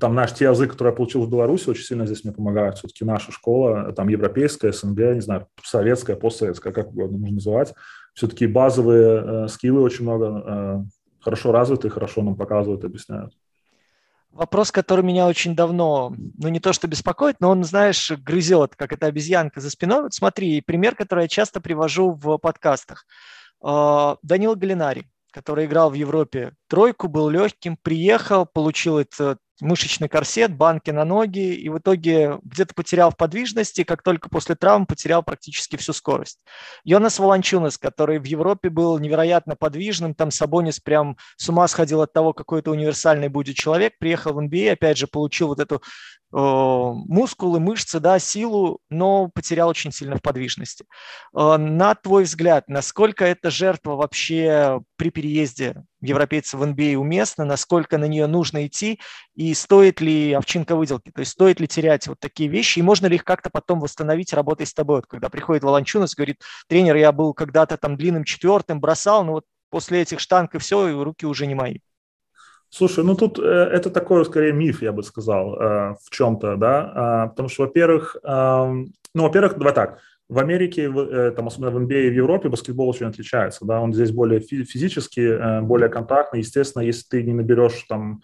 там 0.00 0.14
наш 0.14 0.32
те 0.32 0.44
язык, 0.44 0.72
который 0.72 0.90
я 0.90 0.96
получил 0.96 1.22
в 1.24 1.30
Беларуси, 1.30 1.68
очень 1.68 1.84
сильно 1.84 2.06
здесь 2.06 2.24
мне 2.24 2.32
помогают. 2.32 2.78
Все-таки 2.78 3.04
наша 3.04 3.32
школа, 3.32 3.92
там 3.92 4.08
европейская, 4.08 4.72
СНГ, 4.72 5.14
не 5.14 5.20
знаю, 5.20 5.48
советская, 5.62 6.16
постсоветская, 6.16 6.72
как 6.72 6.88
угодно 6.88 7.18
можно 7.18 7.34
называть. 7.34 7.74
Все-таки 8.14 8.46
базовые 8.46 9.44
э, 9.44 9.48
скиллы 9.48 9.80
очень 9.80 10.04
много, 10.04 10.44
э, 10.46 10.84
хорошо 11.20 11.50
развиты, 11.50 11.90
хорошо 11.90 12.22
нам 12.22 12.36
показывают, 12.36 12.84
объясняют. 12.84 13.32
Вопрос, 14.30 14.70
который 14.70 15.04
меня 15.04 15.26
очень 15.26 15.54
давно, 15.54 16.14
ну 16.38 16.48
не 16.48 16.60
то 16.60 16.72
что 16.72 16.88
беспокоит, 16.88 17.36
но 17.40 17.50
он, 17.50 17.64
знаешь, 17.64 18.10
грызет, 18.12 18.76
как 18.76 18.92
эта 18.92 19.06
обезьянка 19.06 19.60
за 19.60 19.68
спиной. 19.68 20.04
Вот 20.04 20.14
смотри, 20.14 20.60
пример, 20.62 20.94
который 20.94 21.24
я 21.24 21.28
часто 21.28 21.60
привожу 21.60 22.12
в 22.12 22.38
подкастах. 22.38 23.04
Э, 23.64 24.16
Данил 24.22 24.54
Галинари, 24.54 25.10
который 25.32 25.66
играл 25.66 25.90
в 25.90 25.94
Европе 25.94 26.52
тройку, 26.68 27.08
был 27.08 27.28
легким, 27.28 27.76
приехал, 27.82 28.46
получил 28.46 28.98
это 28.98 29.38
мышечный 29.62 30.08
корсет, 30.08 30.54
банки 30.54 30.90
на 30.90 31.04
ноги, 31.04 31.54
и 31.54 31.68
в 31.68 31.78
итоге 31.78 32.38
где-то 32.42 32.74
потерял 32.74 33.10
в 33.10 33.16
подвижности, 33.16 33.84
как 33.84 34.02
только 34.02 34.28
после 34.28 34.56
травм 34.56 34.86
потерял 34.86 35.22
практически 35.22 35.76
всю 35.76 35.92
скорость. 35.92 36.40
Йонас 36.84 37.18
Волончунас, 37.18 37.78
который 37.78 38.18
в 38.18 38.24
Европе 38.24 38.68
был 38.70 38.98
невероятно 38.98 39.56
подвижным, 39.56 40.14
там 40.14 40.30
Сабонис 40.30 40.80
прям 40.80 41.16
с 41.36 41.48
ума 41.48 41.68
сходил 41.68 42.02
от 42.02 42.12
того, 42.12 42.32
какой 42.32 42.58
это 42.60 42.70
универсальный 42.70 43.28
будет 43.28 43.56
человек, 43.56 43.94
приехал 43.98 44.34
в 44.34 44.38
NBA, 44.40 44.70
а, 44.70 44.72
опять 44.72 44.98
же, 44.98 45.06
получил 45.06 45.48
вот 45.48 45.60
эту 45.60 45.82
мускулы, 46.32 47.60
мышцы, 47.60 48.00
да, 48.00 48.18
силу, 48.18 48.80
но 48.88 49.28
потерял 49.28 49.68
очень 49.68 49.92
сильно 49.92 50.16
в 50.16 50.22
подвижности. 50.22 50.86
На 51.32 51.94
твой 51.94 52.24
взгляд, 52.24 52.68
насколько 52.68 53.24
эта 53.24 53.50
жертва 53.50 53.96
вообще 53.96 54.80
при 54.96 55.10
переезде 55.10 55.84
европейцев 56.00 56.58
в 56.58 56.62
NBA 56.64 56.96
уместна, 56.96 57.44
насколько 57.44 57.98
на 57.98 58.06
нее 58.06 58.26
нужно 58.26 58.66
идти, 58.66 58.98
и 59.34 59.54
стоит 59.54 60.00
ли 60.00 60.32
овчинка 60.32 60.74
выделки, 60.74 61.10
то 61.14 61.20
есть 61.20 61.32
стоит 61.32 61.60
ли 61.60 61.68
терять 61.68 62.08
вот 62.08 62.18
такие 62.18 62.48
вещи, 62.48 62.78
и 62.80 62.82
можно 62.82 63.06
ли 63.06 63.16
их 63.16 63.24
как-то 63.24 63.50
потом 63.50 63.80
восстановить, 63.80 64.32
работая 64.32 64.66
с 64.66 64.74
тобой? 64.74 64.96
Вот 64.96 65.06
когда 65.06 65.28
приходит 65.28 65.62
Волончунас, 65.62 66.14
говорит, 66.14 66.40
тренер, 66.66 66.96
я 66.96 67.12
был 67.12 67.34
когда-то 67.34 67.76
там 67.76 67.96
длинным 67.96 68.24
четвертым, 68.24 68.80
бросал, 68.80 69.22
но 69.24 69.32
вот 69.32 69.44
после 69.70 70.02
этих 70.02 70.18
штанг 70.18 70.54
и 70.54 70.58
все, 70.58 70.88
и 70.88 70.92
руки 70.92 71.26
уже 71.26 71.46
не 71.46 71.54
мои. 71.54 71.78
Слушай, 72.74 73.04
ну 73.04 73.14
тут 73.14 73.38
э, 73.38 73.42
это 73.42 73.90
такой, 73.90 74.24
скорее, 74.24 74.54
миф, 74.54 74.80
я 74.80 74.92
бы 74.92 75.02
сказал, 75.02 75.60
э, 75.60 75.94
в 76.02 76.08
чем-то, 76.08 76.56
да, 76.56 77.26
э, 77.26 77.28
потому 77.28 77.50
что, 77.50 77.64
во-первых, 77.64 78.16
э, 78.24 78.28
ну, 79.14 79.22
во-первых, 79.22 79.58
давай 79.58 79.74
так, 79.74 79.98
в 80.30 80.38
Америке, 80.38 80.90
э, 80.90 81.32
там, 81.36 81.48
особенно 81.48 81.70
в 81.70 81.76
NBA 81.76 82.06
и 82.06 82.10
в 82.10 82.14
Европе, 82.14 82.48
баскетбол 82.48 82.88
очень 82.88 83.04
отличается, 83.04 83.66
да, 83.66 83.78
он 83.78 83.92
здесь 83.92 84.10
более 84.10 84.40
физически, 84.40 85.20
э, 85.20 85.60
более 85.60 85.90
контактный, 85.90 86.40
естественно, 86.40 86.82
если 86.82 87.06
ты 87.06 87.22
не 87.22 87.34
наберешь 87.34 87.84
там 87.90 88.22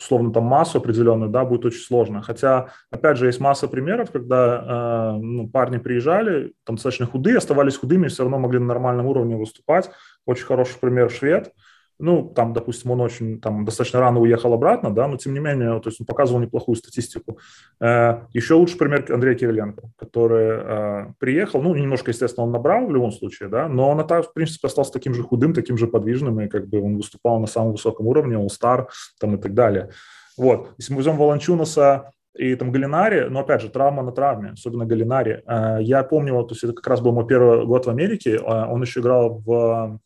условно 0.00 0.32
там 0.32 0.42
массу 0.42 0.78
определенную, 0.78 1.30
да, 1.30 1.44
будет 1.44 1.64
очень 1.64 1.80
сложно. 1.80 2.20
Хотя, 2.20 2.70
опять 2.90 3.16
же, 3.16 3.26
есть 3.26 3.38
масса 3.38 3.68
примеров, 3.68 4.10
когда 4.10 5.14
э, 5.14 5.18
ну, 5.22 5.48
парни 5.48 5.78
приезжали, 5.78 6.52
там 6.64 6.74
достаточно 6.74 7.06
худые, 7.06 7.38
оставались 7.38 7.76
худыми, 7.76 8.08
все 8.08 8.24
равно 8.24 8.40
могли 8.40 8.58
на 8.58 8.66
нормальном 8.66 9.06
уровне 9.06 9.36
выступать. 9.36 9.88
Очень 10.26 10.46
хороший 10.46 10.80
пример 10.80 11.10
швед, 11.12 11.52
ну, 11.98 12.32
там, 12.34 12.52
допустим, 12.52 12.90
он 12.90 13.00
очень, 13.00 13.40
там, 13.40 13.64
достаточно 13.64 14.00
рано 14.00 14.20
уехал 14.20 14.52
обратно, 14.52 14.90
да, 14.90 15.06
но, 15.06 15.16
тем 15.16 15.32
не 15.32 15.40
менее, 15.40 15.80
то 15.80 15.88
есть 15.88 16.00
он 16.00 16.06
показывал 16.06 16.40
неплохую 16.40 16.76
статистику. 16.76 17.38
Э, 17.80 18.22
еще 18.32 18.54
лучший 18.54 18.78
пример 18.78 19.04
Андрей 19.12 19.36
Кириленко, 19.36 19.90
который 19.96 20.46
э, 20.48 21.12
приехал, 21.18 21.62
ну, 21.62 21.74
немножко, 21.74 22.10
естественно, 22.10 22.46
он 22.46 22.52
набрал 22.52 22.86
в 22.86 22.92
любом 22.92 23.12
случае, 23.12 23.48
да, 23.48 23.68
но 23.68 23.90
он, 23.90 23.98
в 24.00 24.32
принципе, 24.34 24.66
остался 24.66 24.92
таким 24.92 25.14
же 25.14 25.22
худым, 25.22 25.54
таким 25.54 25.78
же 25.78 25.86
подвижным, 25.86 26.40
и 26.40 26.48
как 26.48 26.68
бы 26.68 26.80
он 26.80 26.96
выступал 26.96 27.38
на 27.38 27.46
самом 27.46 27.72
высоком 27.72 28.06
уровне, 28.06 28.36
он 28.38 28.48
стар, 28.48 28.88
там, 29.20 29.36
и 29.36 29.38
так 29.38 29.54
далее. 29.54 29.90
Вот, 30.36 30.70
если 30.78 30.92
мы 30.92 30.98
возьмем 30.98 31.16
Волончунаса, 31.16 32.10
и 32.36 32.56
там 32.56 32.72
Галинари, 32.72 33.28
но 33.28 33.40
опять 33.40 33.62
же, 33.62 33.68
травма 33.68 34.02
на 34.02 34.10
травме, 34.10 34.50
особенно 34.54 34.84
Галинари. 34.84 35.44
Э, 35.46 35.78
я 35.80 36.02
помню, 36.02 36.42
то 36.42 36.54
есть 36.54 36.64
это 36.64 36.72
как 36.72 36.88
раз 36.88 37.00
был 37.00 37.12
мой 37.12 37.26
первый 37.28 37.64
год 37.64 37.86
в 37.86 37.90
Америке, 37.90 38.40
он 38.40 38.82
еще 38.82 38.98
играл 38.98 39.38
в 39.46 40.00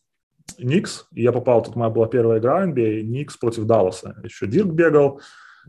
Никс, 0.59 1.07
и 1.15 1.23
я 1.23 1.33
попал, 1.33 1.63
тут 1.63 1.77
моя 1.77 1.91
была 1.91 2.07
первая 2.07 2.39
игра 2.39 2.67
NBA, 2.67 3.03
Никс 3.03 3.37
против 3.37 3.65
Далласа. 3.65 4.17
Еще 4.25 4.47
Дирк 4.47 4.73
бегал, 4.73 5.21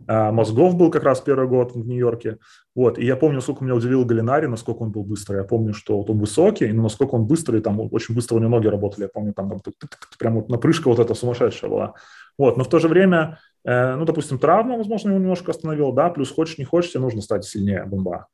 а, 0.08 0.32
Мозгов 0.32 0.76
был 0.76 0.90
как 0.92 1.04
раз 1.04 1.22
первый 1.22 1.48
год 1.48 1.74
в 1.74 1.88
Нью-Йорке. 1.88 2.38
Вот, 2.76 2.98
и 2.98 3.06
я 3.06 3.16
помню, 3.16 3.42
сколько 3.42 3.64
меня 3.64 3.76
удивил 3.76 4.06
Галинари, 4.06 4.46
насколько 4.48 4.84
он 4.84 4.92
был 4.92 5.04
быстрый. 5.04 5.38
Я 5.38 5.44
помню, 5.44 5.74
что 5.74 5.98
вот 5.98 6.10
он 6.10 6.20
высокий, 6.20 6.72
но 6.72 6.84
насколько 6.84 7.16
он 7.16 7.26
быстрый, 7.26 7.62
там 7.62 7.80
очень 7.92 8.16
быстро 8.16 8.36
у 8.36 8.40
него 8.40 8.52
ноги 8.52 8.68
работали. 8.68 9.04
Я 9.04 9.10
помню, 9.10 9.34
там, 9.34 9.50
там 9.50 9.74
прям 10.18 10.36
вот 10.36 10.50
напрыжка 10.50 10.90
вот 10.90 11.00
эта 11.00 11.14
сумасшедшая 11.14 11.70
была. 11.70 11.94
Вот, 12.38 12.58
но 12.58 12.64
в 12.64 12.70
то 12.70 12.80
же 12.80 12.88
время, 12.88 13.40
э, 13.66 13.96
ну, 13.96 14.06
допустим, 14.06 14.40
травма, 14.40 14.78
возможно, 14.78 15.10
его 15.10 15.20
немножко 15.20 15.52
остановила, 15.52 15.94
да, 15.94 16.10
плюс 16.10 16.32
хочешь, 16.32 16.58
не 16.58 16.64
хочешь, 16.64 16.92
тебе 16.92 17.02
нужно 17.02 17.22
стать 17.22 17.44
сильнее 17.44 17.84
бомба. 17.86 18.28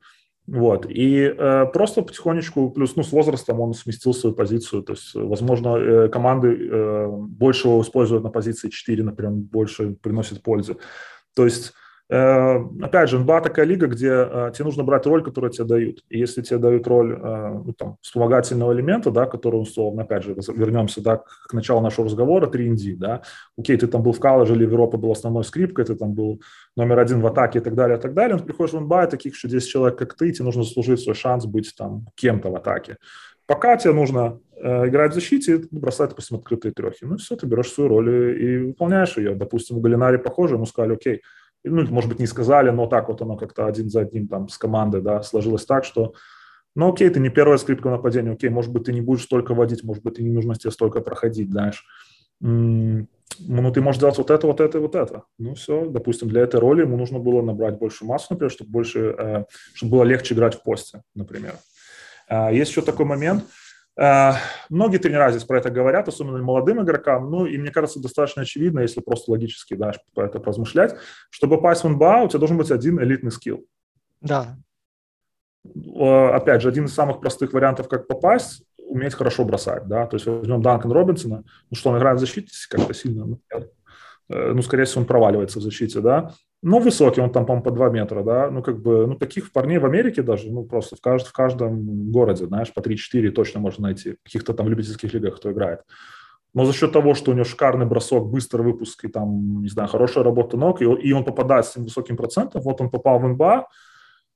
Вот. 0.46 0.86
И 0.88 1.34
э, 1.36 1.66
просто 1.72 2.02
потихонечку, 2.02 2.70
плюс 2.70 2.94
ну, 2.94 3.02
с 3.02 3.10
возрастом 3.10 3.60
он 3.60 3.74
сместил 3.74 4.14
свою 4.14 4.34
позицию. 4.34 4.82
То 4.82 4.92
есть, 4.92 5.14
возможно, 5.14 5.76
э, 5.76 6.08
команды 6.08 6.48
э, 6.48 7.08
больше 7.08 7.68
его 7.68 7.82
используют 7.82 8.22
на 8.22 8.30
позиции 8.30 8.68
4, 8.68 9.02
например, 9.02 9.32
больше 9.32 9.96
приносит 10.00 10.42
пользы. 10.42 10.76
То 11.34 11.44
есть 11.44 11.72
опять 12.08 13.10
же, 13.10 13.18
НБА 13.18 13.40
такая 13.40 13.66
лига, 13.66 13.88
где 13.88 14.10
э, 14.10 14.52
тебе 14.54 14.64
нужно 14.64 14.84
брать 14.84 15.06
роль, 15.06 15.24
которую 15.24 15.50
тебе 15.50 15.64
дают. 15.64 16.04
И 16.08 16.18
если 16.18 16.40
тебе 16.40 16.58
дают 16.58 16.86
роль 16.86 17.12
э, 17.12 17.62
ну, 17.64 17.72
там, 17.72 17.96
вспомогательного 18.00 18.72
элемента, 18.72 19.10
да, 19.10 19.26
который, 19.26 19.56
условно, 19.56 20.02
опять 20.02 20.22
же, 20.22 20.36
вернемся 20.54 21.02
да, 21.02 21.16
к 21.16 21.52
началу 21.52 21.80
нашего 21.80 22.06
разговора, 22.06 22.46
3ND, 22.46 22.96
да, 22.96 23.22
окей, 23.58 23.76
ты 23.76 23.88
там 23.88 24.02
был 24.02 24.12
в 24.12 24.20
колледже 24.20 24.54
или 24.54 24.64
в 24.64 24.70
Европе 24.70 24.98
был 24.98 25.10
основной 25.10 25.42
скрипкой, 25.42 25.84
ты 25.84 25.96
там 25.96 26.14
был 26.14 26.40
номер 26.76 27.00
один 27.00 27.20
в 27.20 27.26
атаке 27.26 27.58
и 27.58 27.62
так 27.62 27.74
далее, 27.74 27.98
и 27.98 28.00
так 28.00 28.14
далее, 28.14 28.34
но 28.34 28.38
ты 28.38 28.46
приходишь 28.46 28.74
в 28.74 28.80
НБА, 28.80 29.08
таких 29.08 29.34
еще 29.34 29.48
10 29.48 29.68
человек, 29.68 29.98
как 29.98 30.14
ты, 30.14 30.30
тебе 30.30 30.44
нужно 30.44 30.62
заслужить 30.62 31.00
свой 31.00 31.16
шанс 31.16 31.44
быть 31.46 31.74
там 31.76 32.06
кем-то 32.14 32.50
в 32.50 32.56
атаке. 32.56 32.98
Пока 33.46 33.76
тебе 33.76 33.94
нужно 33.94 34.40
э, 34.56 34.88
играть 34.88 35.12
в 35.12 35.14
защите 35.14 35.56
и 35.56 35.78
бросать, 35.78 36.10
допустим, 36.10 36.36
открытые 36.36 36.72
трехи. 36.72 37.04
Ну, 37.04 37.16
все, 37.16 37.36
ты 37.36 37.46
берешь 37.46 37.72
свою 37.72 37.88
роль 37.88 38.10
и, 38.10 38.44
и 38.44 38.58
выполняешь 38.58 39.16
ее. 39.16 39.34
Допустим, 39.34 39.76
в 39.76 39.80
Галинаре 39.80 40.18
похоже, 40.18 40.56
ему 40.56 40.66
сказали, 40.66 40.94
окей, 40.94 41.22
ну, 41.68 41.86
может 41.88 42.08
быть, 42.08 42.18
не 42.18 42.26
сказали, 42.26 42.70
но 42.70 42.86
так 42.86 43.08
вот 43.08 43.22
оно 43.22 43.36
как-то 43.36 43.66
один 43.66 43.90
за 43.90 44.00
одним 44.00 44.28
там 44.28 44.48
с 44.48 44.58
командой, 44.58 45.02
да, 45.02 45.22
сложилось 45.22 45.64
так, 45.64 45.84
что, 45.84 46.14
ну, 46.74 46.92
окей, 46.92 47.08
ты 47.10 47.20
не 47.20 47.28
первая 47.28 47.58
скрипка 47.58 47.90
нападения, 47.90 48.32
окей, 48.32 48.50
может 48.50 48.72
быть, 48.72 48.84
ты 48.84 48.92
не 48.92 49.00
будешь 49.00 49.24
столько 49.24 49.54
водить, 49.54 49.84
может 49.84 50.02
быть, 50.02 50.18
не 50.18 50.30
нужно 50.30 50.54
тебе 50.54 50.70
столько 50.70 51.00
проходить, 51.00 51.50
знаешь. 51.50 51.84
Ну, 52.40 53.06
ты 53.72 53.80
можешь 53.80 54.00
делать 54.00 54.18
вот 54.18 54.30
это, 54.30 54.46
вот 54.46 54.60
это 54.60 54.78
и 54.78 54.80
вот 54.80 54.94
это. 54.94 55.24
Ну, 55.38 55.54
все, 55.54 55.86
допустим, 55.86 56.28
для 56.28 56.42
этой 56.42 56.60
роли 56.60 56.82
ему 56.82 56.96
нужно 56.96 57.18
было 57.18 57.42
набрать 57.42 57.78
больше 57.78 58.04
массу, 58.04 58.28
например, 58.30 58.50
чтобы 58.50 58.70
больше, 58.70 59.14
э, 59.18 59.44
чтобы 59.74 59.92
было 59.92 60.04
легче 60.04 60.34
играть 60.34 60.54
в 60.54 60.62
посте, 60.62 61.02
например. 61.14 61.54
А, 62.28 62.52
есть 62.52 62.70
еще 62.70 62.82
такой 62.82 63.04
момент– 63.04 63.44
многие 63.96 64.98
тренера 64.98 65.30
здесь 65.30 65.44
про 65.44 65.58
это 65.58 65.70
говорят, 65.70 66.08
особенно 66.08 66.38
молодым 66.38 66.82
игрокам. 66.82 67.30
Ну, 67.30 67.46
и 67.46 67.56
мне 67.56 67.70
кажется, 67.70 68.00
достаточно 68.00 68.42
очевидно, 68.42 68.80
если 68.80 69.00
просто 69.00 69.30
логически 69.30 69.74
да, 69.74 69.92
про 70.14 70.26
это 70.26 70.42
размышлять. 70.42 70.96
Чтобы 71.30 71.56
попасть 71.56 71.84
в 71.84 71.88
НБА, 71.88 72.22
у 72.24 72.28
тебя 72.28 72.40
должен 72.40 72.58
быть 72.58 72.70
один 72.70 73.00
элитный 73.00 73.30
скилл. 73.30 73.64
Да. 74.20 74.56
Опять 75.64 76.62
же, 76.62 76.68
один 76.68 76.84
из 76.84 76.94
самых 76.94 77.20
простых 77.20 77.52
вариантов, 77.52 77.88
как 77.88 78.06
попасть, 78.06 78.62
уметь 78.76 79.14
хорошо 79.14 79.44
бросать. 79.44 79.86
Да? 79.86 80.06
То 80.06 80.16
есть 80.16 80.26
возьмем 80.26 80.62
Данкан 80.62 80.92
Робинсона, 80.92 81.44
ну 81.70 81.76
что, 81.76 81.90
он 81.90 81.98
играет 81.98 82.18
в 82.18 82.20
защите 82.20 82.50
как-то 82.68 82.94
сильно? 82.94 83.24
Ну, 83.24 83.40
э, 84.28 84.52
ну, 84.52 84.62
скорее 84.62 84.84
всего, 84.84 85.02
он 85.02 85.06
проваливается 85.06 85.58
в 85.58 85.62
защите, 85.62 86.00
да. 86.00 86.32
Ну, 86.68 86.80
высокий, 86.80 87.20
он 87.20 87.30
там, 87.30 87.46
по-моему, 87.46 87.62
по 87.62 87.70
2 87.70 87.90
метра, 87.90 88.24
да, 88.24 88.50
ну, 88.50 88.60
как 88.60 88.82
бы, 88.82 89.06
ну, 89.06 89.14
таких 89.14 89.52
парней 89.52 89.78
в 89.78 89.84
Америке 89.84 90.22
даже, 90.22 90.50
ну, 90.50 90.64
просто 90.64 90.96
в, 90.96 91.00
кажд, 91.00 91.24
в 91.28 91.32
каждом 91.32 92.10
городе, 92.10 92.46
знаешь, 92.46 92.74
по 92.74 92.80
3-4 92.80 93.30
точно 93.30 93.60
можно 93.60 93.84
найти, 93.84 94.14
в 94.14 94.24
каких-то 94.24 94.52
там 94.52 94.68
любительских 94.68 95.14
лигах, 95.14 95.36
кто 95.36 95.52
играет. 95.52 95.82
Но 96.54 96.64
за 96.64 96.72
счет 96.72 96.90
того, 96.90 97.14
что 97.14 97.30
у 97.30 97.34
него 97.34 97.44
шикарный 97.44 97.86
бросок, 97.86 98.26
быстрый 98.26 98.62
выпуск 98.62 99.04
и 99.04 99.08
там, 99.08 99.62
не 99.62 99.68
знаю, 99.68 99.88
хорошая 99.88 100.24
работа 100.24 100.56
ног, 100.56 100.82
и, 100.82 100.86
и 100.86 101.12
он 101.12 101.22
попадает 101.22 101.66
с 101.66 101.70
этим 101.70 101.84
высоким 101.84 102.16
процентом, 102.16 102.62
вот 102.62 102.80
он 102.80 102.90
попал 102.90 103.20
в 103.20 103.28
НБА, 103.28 103.68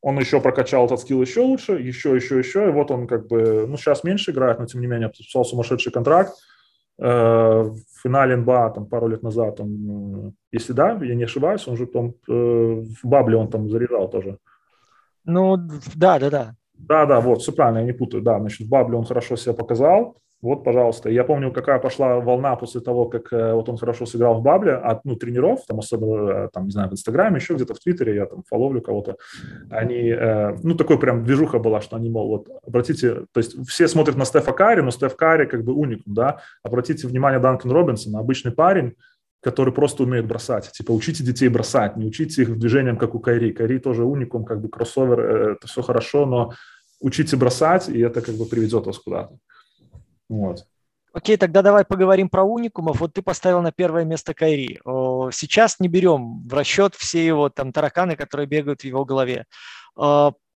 он 0.00 0.16
еще 0.20 0.40
прокачал 0.40 0.86
этот 0.86 1.00
скилл 1.00 1.20
еще 1.20 1.40
лучше, 1.40 1.72
еще, 1.72 2.14
еще, 2.14 2.38
еще, 2.38 2.68
и 2.68 2.70
вот 2.70 2.92
он 2.92 3.08
как 3.08 3.26
бы, 3.26 3.66
ну, 3.66 3.76
сейчас 3.76 4.04
меньше 4.04 4.30
играет, 4.30 4.60
но 4.60 4.66
тем 4.66 4.80
не 4.80 4.86
менее 4.86 5.08
подписал 5.08 5.44
сумасшедший 5.44 5.90
контракт, 5.90 6.34
в 7.04 7.76
финале 8.02 8.36
НБА 8.36 8.70
там 8.70 8.86
пару 8.86 9.08
лет 9.08 9.22
назад, 9.22 9.60
он, 9.60 10.28
э, 10.28 10.30
если 10.52 10.74
да, 10.74 10.98
я 11.02 11.14
не 11.14 11.24
ошибаюсь, 11.24 11.66
он 11.68 11.76
же 11.76 11.86
там 11.86 12.14
э, 12.28 12.32
в 12.32 13.04
Бабле 13.04 13.36
он 13.36 13.48
там 13.48 13.70
заряжал 13.70 14.10
тоже. 14.10 14.38
Ну, 15.24 15.56
да, 15.94 16.18
да, 16.18 16.30
да. 16.30 16.54
Да, 16.74 17.06
да, 17.06 17.20
вот, 17.20 17.40
все 17.40 17.52
правильно, 17.52 17.78
я 17.78 17.84
не 17.84 17.92
путаю, 17.92 18.22
да, 18.22 18.38
значит, 18.38 18.66
в 18.66 18.70
Бабле 18.70 18.96
он 18.96 19.04
хорошо 19.04 19.36
себя 19.36 19.54
показал, 19.54 20.16
вот, 20.42 20.64
пожалуйста. 20.64 21.10
Я 21.10 21.24
помню, 21.24 21.52
какая 21.52 21.78
пошла 21.78 22.18
волна 22.18 22.56
после 22.56 22.80
того, 22.80 23.04
как 23.04 23.30
э, 23.30 23.52
вот 23.52 23.68
он 23.68 23.76
хорошо 23.76 24.06
сыграл 24.06 24.40
в 24.40 24.42
Бабле 24.42 24.72
от 24.72 25.04
ну, 25.04 25.14
тренеров, 25.14 25.66
там 25.66 25.80
особенно, 25.80 26.30
э, 26.30 26.48
там, 26.50 26.64
не 26.64 26.70
знаю, 26.70 26.88
в 26.88 26.92
Инстаграме, 26.92 27.36
еще 27.36 27.54
где-то 27.54 27.74
в 27.74 27.78
Твиттере, 27.78 28.14
я 28.14 28.24
там 28.24 28.42
фоловлю 28.48 28.80
кого-то. 28.80 29.16
Они, 29.68 30.08
э, 30.08 30.56
ну, 30.62 30.74
такой 30.76 30.98
прям 30.98 31.24
движуха 31.24 31.58
была, 31.58 31.82
что 31.82 31.96
они, 31.96 32.08
мол, 32.08 32.28
вот, 32.28 32.48
обратите, 32.66 33.26
то 33.32 33.38
есть 33.38 33.54
все 33.68 33.86
смотрят 33.86 34.16
на 34.16 34.24
Стефа 34.24 34.52
Карри, 34.52 34.80
но 34.80 34.90
Стеф 34.90 35.14
Карри 35.14 35.44
как 35.44 35.62
бы 35.62 35.74
уникум, 35.74 36.14
да. 36.14 36.40
Обратите 36.62 37.06
внимание 37.06 37.38
Данкан 37.38 37.70
Робинсона, 37.70 38.20
обычный 38.20 38.52
парень, 38.52 38.94
который 39.42 39.74
просто 39.74 40.04
умеет 40.04 40.26
бросать. 40.26 40.70
Типа, 40.72 40.92
учите 40.92 41.22
детей 41.22 41.48
бросать, 41.48 41.98
не 41.98 42.06
учите 42.06 42.42
их 42.42 42.58
движением, 42.58 42.96
как 42.96 43.14
у 43.14 43.20
Кайри. 43.20 43.52
Кайри 43.52 43.78
тоже 43.78 44.04
уникум, 44.04 44.46
как 44.46 44.62
бы 44.62 44.70
кроссовер, 44.70 45.20
это 45.20 45.66
все 45.66 45.82
хорошо, 45.82 46.24
но 46.24 46.52
учите 46.98 47.36
бросать, 47.36 47.90
и 47.90 48.00
это 48.00 48.22
как 48.22 48.36
бы 48.36 48.46
приведет 48.46 48.86
вас 48.86 48.98
куда-то. 48.98 49.36
Вот. 50.30 50.66
Окей, 51.12 51.36
тогда 51.36 51.60
давай 51.60 51.84
поговорим 51.84 52.28
про 52.28 52.44
уникумов. 52.44 53.00
Вот 53.00 53.14
ты 53.14 53.20
поставил 53.20 53.60
на 53.62 53.72
первое 53.72 54.04
место 54.04 54.32
Кайри. 54.32 54.78
Сейчас 54.84 55.80
не 55.80 55.88
берем 55.88 56.46
в 56.46 56.54
расчет 56.54 56.94
все 56.94 57.26
его 57.26 57.48
там 57.50 57.72
тараканы, 57.72 58.14
которые 58.14 58.46
бегают 58.46 58.82
в 58.82 58.84
его 58.84 59.04
голове. 59.04 59.44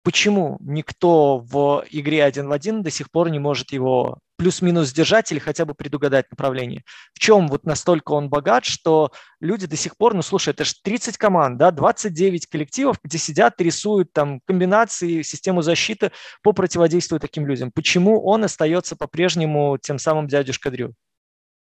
Почему 0.04 0.58
никто 0.60 1.38
в 1.38 1.84
игре 1.90 2.22
один 2.22 2.48
в 2.48 2.52
один 2.52 2.82
до 2.82 2.90
сих 2.90 3.10
пор 3.10 3.30
не 3.30 3.38
может 3.38 3.72
его 3.72 4.18
плюс-минус 4.42 4.88
сдержать 4.88 5.30
или 5.30 5.38
хотя 5.38 5.64
бы 5.64 5.72
предугадать 5.72 6.26
направление. 6.32 6.82
В 7.14 7.20
чем 7.20 7.46
вот 7.46 7.64
настолько 7.64 8.10
он 8.10 8.28
богат, 8.28 8.64
что 8.64 9.12
люди 9.40 9.68
до 9.68 9.76
сих 9.76 9.96
пор, 9.96 10.14
ну 10.14 10.22
слушай, 10.22 10.48
это 10.48 10.64
же 10.64 10.72
30 10.82 11.16
команд, 11.16 11.58
да, 11.58 11.70
29 11.70 12.48
коллективов, 12.48 12.96
где 13.04 13.18
сидят, 13.18 13.60
рисуют 13.60 14.12
там 14.12 14.40
комбинации, 14.44 15.22
систему 15.22 15.62
защиты 15.62 16.10
по 16.42 16.52
противодействию 16.52 17.20
таким 17.20 17.46
людям. 17.46 17.70
Почему 17.72 18.20
он 18.20 18.42
остается 18.42 18.96
по-прежнему 18.96 19.78
тем 19.80 20.00
самым 20.00 20.26
дядюшка 20.26 20.72
Дрю? 20.72 20.92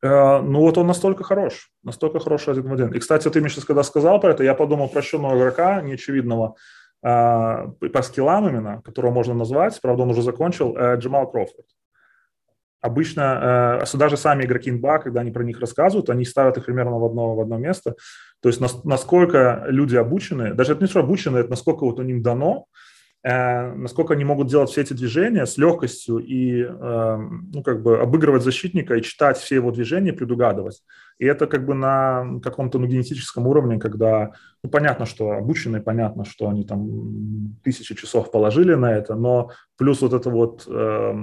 Э, 0.02 0.40
ну 0.40 0.62
вот 0.62 0.78
он 0.78 0.88
настолько 0.88 1.26
хорош, 1.26 1.72
настолько 1.84 2.22
хороший 2.22 2.54
один 2.54 2.70
в 2.70 2.74
один. 2.74 2.94
И, 2.94 3.00
кстати, 3.00 3.30
ты 3.30 3.42
мне 3.42 3.50
сейчас 3.50 3.66
когда 3.66 3.84
сказал 3.84 4.22
про 4.22 4.32
это, 4.32 4.46
я 4.46 4.56
подумал 4.56 4.88
про 4.88 5.02
еще 5.02 5.18
игрока, 5.18 5.82
неочевидного, 5.82 6.56
э, 7.04 7.68
по 7.94 8.02
скиллам 8.02 8.48
именно, 8.48 8.82
которого 8.82 9.12
можно 9.12 9.34
назвать, 9.34 9.78
правда, 9.82 10.04
он 10.04 10.12
уже 10.12 10.22
закончил, 10.22 10.78
э, 10.78 10.96
Джамал 10.96 11.30
Крофорд. 11.30 11.66
Обычно 12.82 13.86
даже 13.94 14.18
сами 14.18 14.44
игроки 14.44 14.72
НБА, 14.72 15.00
когда 15.00 15.22
они 15.22 15.32
про 15.32 15.44
них 15.44 15.60
рассказывают, 15.60 16.10
они 16.10 16.26
ставят 16.26 16.58
их 16.58 16.66
примерно 16.66 16.98
в 16.98 17.06
одно, 17.06 17.36
в 17.36 17.40
одно 17.40 17.58
место. 17.58 17.96
То 18.42 18.50
есть 18.50 18.60
насколько 18.84 19.66
люди 19.68 19.96
обучены, 19.96 20.54
даже 20.54 20.74
это 20.74 20.82
не 20.82 20.90
что 20.90 21.02
обучены, 21.02 21.38
это 21.38 21.52
насколько 21.52 21.86
вот 21.86 22.00
у 22.00 22.04
них 22.04 22.24
дано, 22.24 22.66
Э, 23.24 23.72
насколько 23.74 24.16
они 24.16 24.24
могут 24.24 24.48
делать 24.48 24.72
все 24.72 24.82
эти 24.82 24.94
движения 24.94 25.46
с 25.46 25.58
легкостью 25.58 26.18
и, 26.18 26.64
э, 26.64 27.18
ну, 27.54 27.62
как 27.62 27.84
бы 27.84 28.00
обыгрывать 28.00 28.42
защитника 28.42 28.96
и 28.96 29.04
читать 29.04 29.38
все 29.38 29.56
его 29.56 29.70
движения, 29.72 30.12
предугадывать. 30.12 30.82
И 31.20 31.26
это 31.26 31.46
как 31.46 31.66
бы 31.68 31.76
на 31.76 32.40
каком-то 32.42 32.80
ну, 32.80 32.88
генетическом 32.88 33.46
уровне, 33.46 33.80
когда, 33.80 34.32
ну, 34.64 34.72
понятно, 34.72 35.06
что 35.06 35.32
обученные, 35.34 35.84
понятно, 35.84 36.26
что 36.26 36.50
они 36.50 36.64
там 36.66 37.58
тысячи 37.64 37.94
часов 37.94 38.32
положили 38.32 38.74
на 38.74 38.92
это, 38.92 39.14
но 39.14 39.52
плюс 39.78 40.02
вот 40.02 40.14
это 40.14 40.32
вот 40.32 40.64
э, 40.68 41.14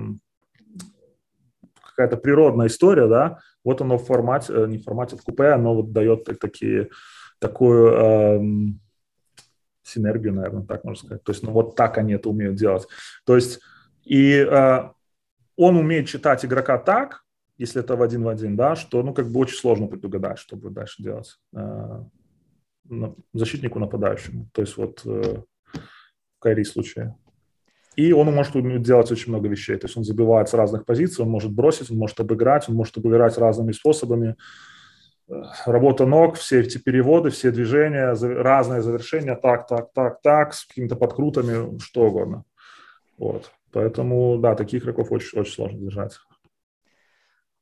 какая-то 1.99 2.17
природная 2.17 2.69
история, 2.69 3.09
да, 3.09 3.39
вот 3.65 3.81
оно 3.81 3.99
в 3.99 4.05
формате, 4.05 4.53
э, 4.53 4.67
не 4.69 4.79
в 4.79 4.85
формате, 4.85 5.17
в 5.17 5.23
купе, 5.23 5.49
оно 5.49 5.75
вот 5.75 5.93
дает 5.93 6.25
такие, 6.41 6.91
такую... 7.41 7.93
Э, 7.93 8.41
синергию, 9.89 10.35
наверное, 10.35 10.65
так 10.65 10.85
можно 10.85 11.07
сказать. 11.07 11.25
То 11.25 11.33
есть, 11.33 11.43
ну 11.43 11.51
вот 11.51 11.75
так 11.75 11.99
они 11.99 12.13
это 12.13 12.29
умеют 12.29 12.57
делать. 12.57 12.87
То 13.25 13.35
есть, 13.37 13.61
и 14.05 14.35
э, 14.35 14.91
он 15.57 15.77
умеет 15.77 16.09
читать 16.09 16.45
игрока 16.45 16.79
так, 16.79 17.25
если 17.57 17.81
это 17.81 17.97
в 17.97 18.03
один 18.03 18.23
в 18.23 18.29
один, 18.29 18.57
да, 18.57 18.77
что, 18.77 19.03
ну, 19.03 19.13
как 19.13 19.31
бы 19.31 19.41
очень 19.41 19.57
сложно 19.57 19.87
предугадать, 19.87 20.39
что 20.39 20.57
будет 20.57 20.75
дальше 20.75 21.03
делать 21.03 21.39
э, 21.55 22.05
защитнику 23.33 23.79
нападающему. 23.79 24.49
То 24.53 24.63
есть, 24.63 24.77
вот 24.77 25.03
э, 25.05 25.43
в 25.73 26.39
Кайри 26.39 26.65
случае. 26.65 27.17
И 27.99 28.13
он 28.13 28.33
может 28.33 28.55
делать 28.83 29.11
очень 29.11 29.33
много 29.33 29.49
вещей. 29.49 29.77
То 29.77 29.87
есть 29.87 29.97
он 29.97 30.05
забивает 30.05 30.49
с 30.49 30.55
разных 30.55 30.85
позиций, 30.85 31.25
он 31.25 31.31
может 31.31 31.51
бросить, 31.51 31.91
он 31.91 31.97
может 31.97 32.21
обыграть, 32.21 32.69
он 32.69 32.77
может 32.77 32.97
обыграть 32.97 33.37
разными 33.39 33.73
способами 33.73 34.37
работа 35.67 36.07
ног, 36.07 36.37
все 36.37 36.61
эти 36.61 36.79
переводы, 36.79 37.31
все 37.31 37.51
движения, 37.51 38.15
разные 38.15 38.83
завершения, 38.83 39.35
так, 39.35 39.67
так, 39.67 39.93
так, 39.93 40.23
так, 40.23 40.55
с 40.55 40.65
какими-то 40.65 40.95
подкрутами, 40.95 41.79
что 41.81 42.03
угодно. 42.03 42.45
Вот. 43.19 43.51
Поэтому, 43.73 44.39
да, 44.39 44.55
таких 44.55 44.85
игроков 44.85 45.11
очень, 45.11 45.39
очень 45.39 45.53
сложно 45.53 45.81
держать. 45.81 46.19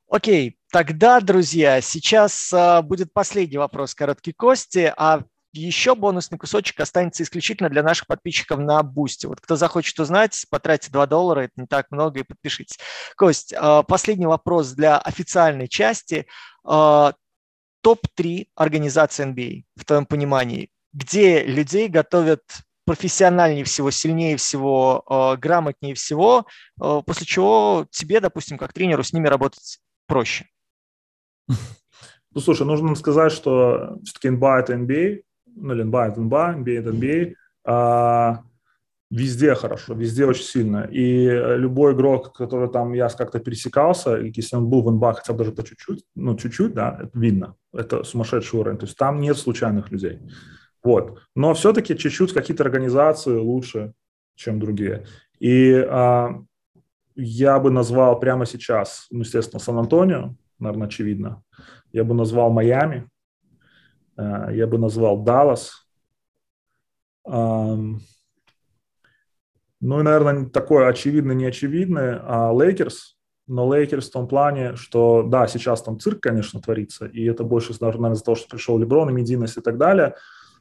Окей, 0.07 0.59
тогда, 0.71 1.19
друзья, 1.19 1.81
сейчас 1.81 2.53
а, 2.53 2.83
будет 2.83 3.11
последний 3.11 3.57
вопрос 3.57 3.95
короткий 3.95 4.33
Кости, 4.33 4.93
а 4.95 5.23
еще 5.53 5.95
бонусный 5.95 6.37
кусочек 6.37 6.79
останется 6.79 7.23
исключительно 7.23 7.69
для 7.69 7.83
наших 7.83 8.07
подписчиков 8.07 8.59
на 8.59 8.83
Бусте. 8.83 9.27
Вот 9.27 9.41
кто 9.41 9.55
захочет 9.55 9.99
узнать, 9.99 10.45
потратьте 10.49 10.91
2 10.91 11.07
доллара, 11.07 11.41
это 11.41 11.53
не 11.57 11.67
так 11.67 11.89
много, 11.89 12.19
и 12.19 12.23
подпишитесь. 12.23 12.77
Кость, 13.15 13.53
а, 13.57 13.83
последний 13.83 14.25
вопрос 14.25 14.71
для 14.71 14.97
официальной 14.97 15.67
части. 15.67 16.27
А, 16.63 17.13
топ-3 17.81 18.47
организации 18.55 19.25
NBA, 19.25 19.63
в 19.75 19.85
твоем 19.85 20.05
понимании, 20.05 20.69
где 20.93 21.43
людей 21.43 21.87
готовят 21.87 22.43
профессиональнее 22.85 23.63
всего, 23.65 23.91
сильнее 23.91 24.37
всего, 24.37 25.35
грамотнее 25.39 25.93
всего, 25.93 26.47
после 26.77 27.25
чего 27.25 27.85
тебе, 27.91 28.19
допустим, 28.21 28.57
как 28.57 28.71
тренеру 28.71 29.03
с 29.03 29.11
ними 29.11 29.27
работать 29.27 29.79
проще? 30.07 30.47
Ну, 31.47 32.41
слушай, 32.41 32.65
нужно 32.65 32.95
сказать, 32.95 33.31
что 33.31 33.97
все-таки 34.03 34.29
NBA– 34.29 34.59
это 34.59 34.73
NBA, 34.73 35.21
ну, 35.57 35.73
или 35.73 35.83
NBA– 35.83 36.05
это 36.79 36.89
NBA. 36.91 37.33
А, 37.65 38.43
везде 39.09 39.55
хорошо, 39.55 39.93
везде 39.93 40.25
очень 40.25 40.43
сильно. 40.43 40.87
И 40.91 41.25
любой 41.57 41.93
игрок, 41.93 42.35
который 42.35 42.69
там 42.69 42.93
я 42.93 43.09
как-то 43.09 43.39
пересекался, 43.39 44.17
если 44.17 44.55
он 44.55 44.69
был 44.69 44.81
в 44.81 44.91
НБА 44.91 45.13
хотя 45.13 45.33
бы 45.33 45.39
даже 45.39 45.51
по 45.51 45.63
чуть-чуть, 45.63 46.03
ну, 46.15 46.35
чуть-чуть, 46.35 46.73
да, 46.73 46.99
это 47.03 47.17
видно. 47.17 47.55
Это 47.73 48.03
сумасшедший 48.03 48.59
уровень. 48.59 48.77
То 48.77 48.85
есть 48.85 48.97
там 48.97 49.19
нет 49.21 49.37
случайных 49.37 49.91
людей. 49.91 50.19
Вот. 50.83 51.19
Но 51.35 51.53
все-таки 51.53 51.97
чуть-чуть 51.97 52.33
какие-то 52.33 52.63
организации 52.63 53.35
лучше, 53.35 53.93
чем 54.35 54.59
другие. 54.59 55.05
И 55.39 55.73
а, 55.73 56.41
я 57.15 57.59
бы 57.59 57.71
назвал 57.71 58.19
прямо 58.19 58.45
сейчас, 58.45 59.07
ну, 59.09 59.21
естественно, 59.21 59.59
Сан-Антонио, 59.59 60.35
наверное, 60.59 60.87
очевидно. 60.87 61.43
Я 61.91 62.03
бы 62.03 62.13
назвал 62.13 62.51
Майами. 62.51 63.09
А, 64.17 64.51
я 64.51 64.67
бы 64.67 64.77
назвал 64.77 65.23
Даллас. 65.23 65.87
Ну 67.25 67.99
и, 69.99 70.03
наверное, 70.03 70.49
такое 70.49 70.87
очевидно 70.87 71.33
неочевидное, 71.33 72.19
а 72.25 72.51
Лейкерс, 72.51 73.17
но 73.45 73.71
Лейкерс 73.73 74.09
в 74.09 74.13
том 74.13 74.27
плане, 74.27 74.75
что 74.75 75.23
да, 75.23 75.47
сейчас 75.47 75.83
там 75.83 75.99
цирк, 75.99 76.21
конечно, 76.21 76.59
творится, 76.59 77.05
и 77.05 77.23
это 77.25 77.43
больше, 77.43 77.73
наверное, 77.79 78.13
из-за 78.13 78.23
того, 78.23 78.35
что 78.35 78.49
пришел 78.49 78.79
Леброн 78.79 79.09
и 79.09 79.13
и 79.57 79.61
так 79.61 79.77
далее, 79.77 80.15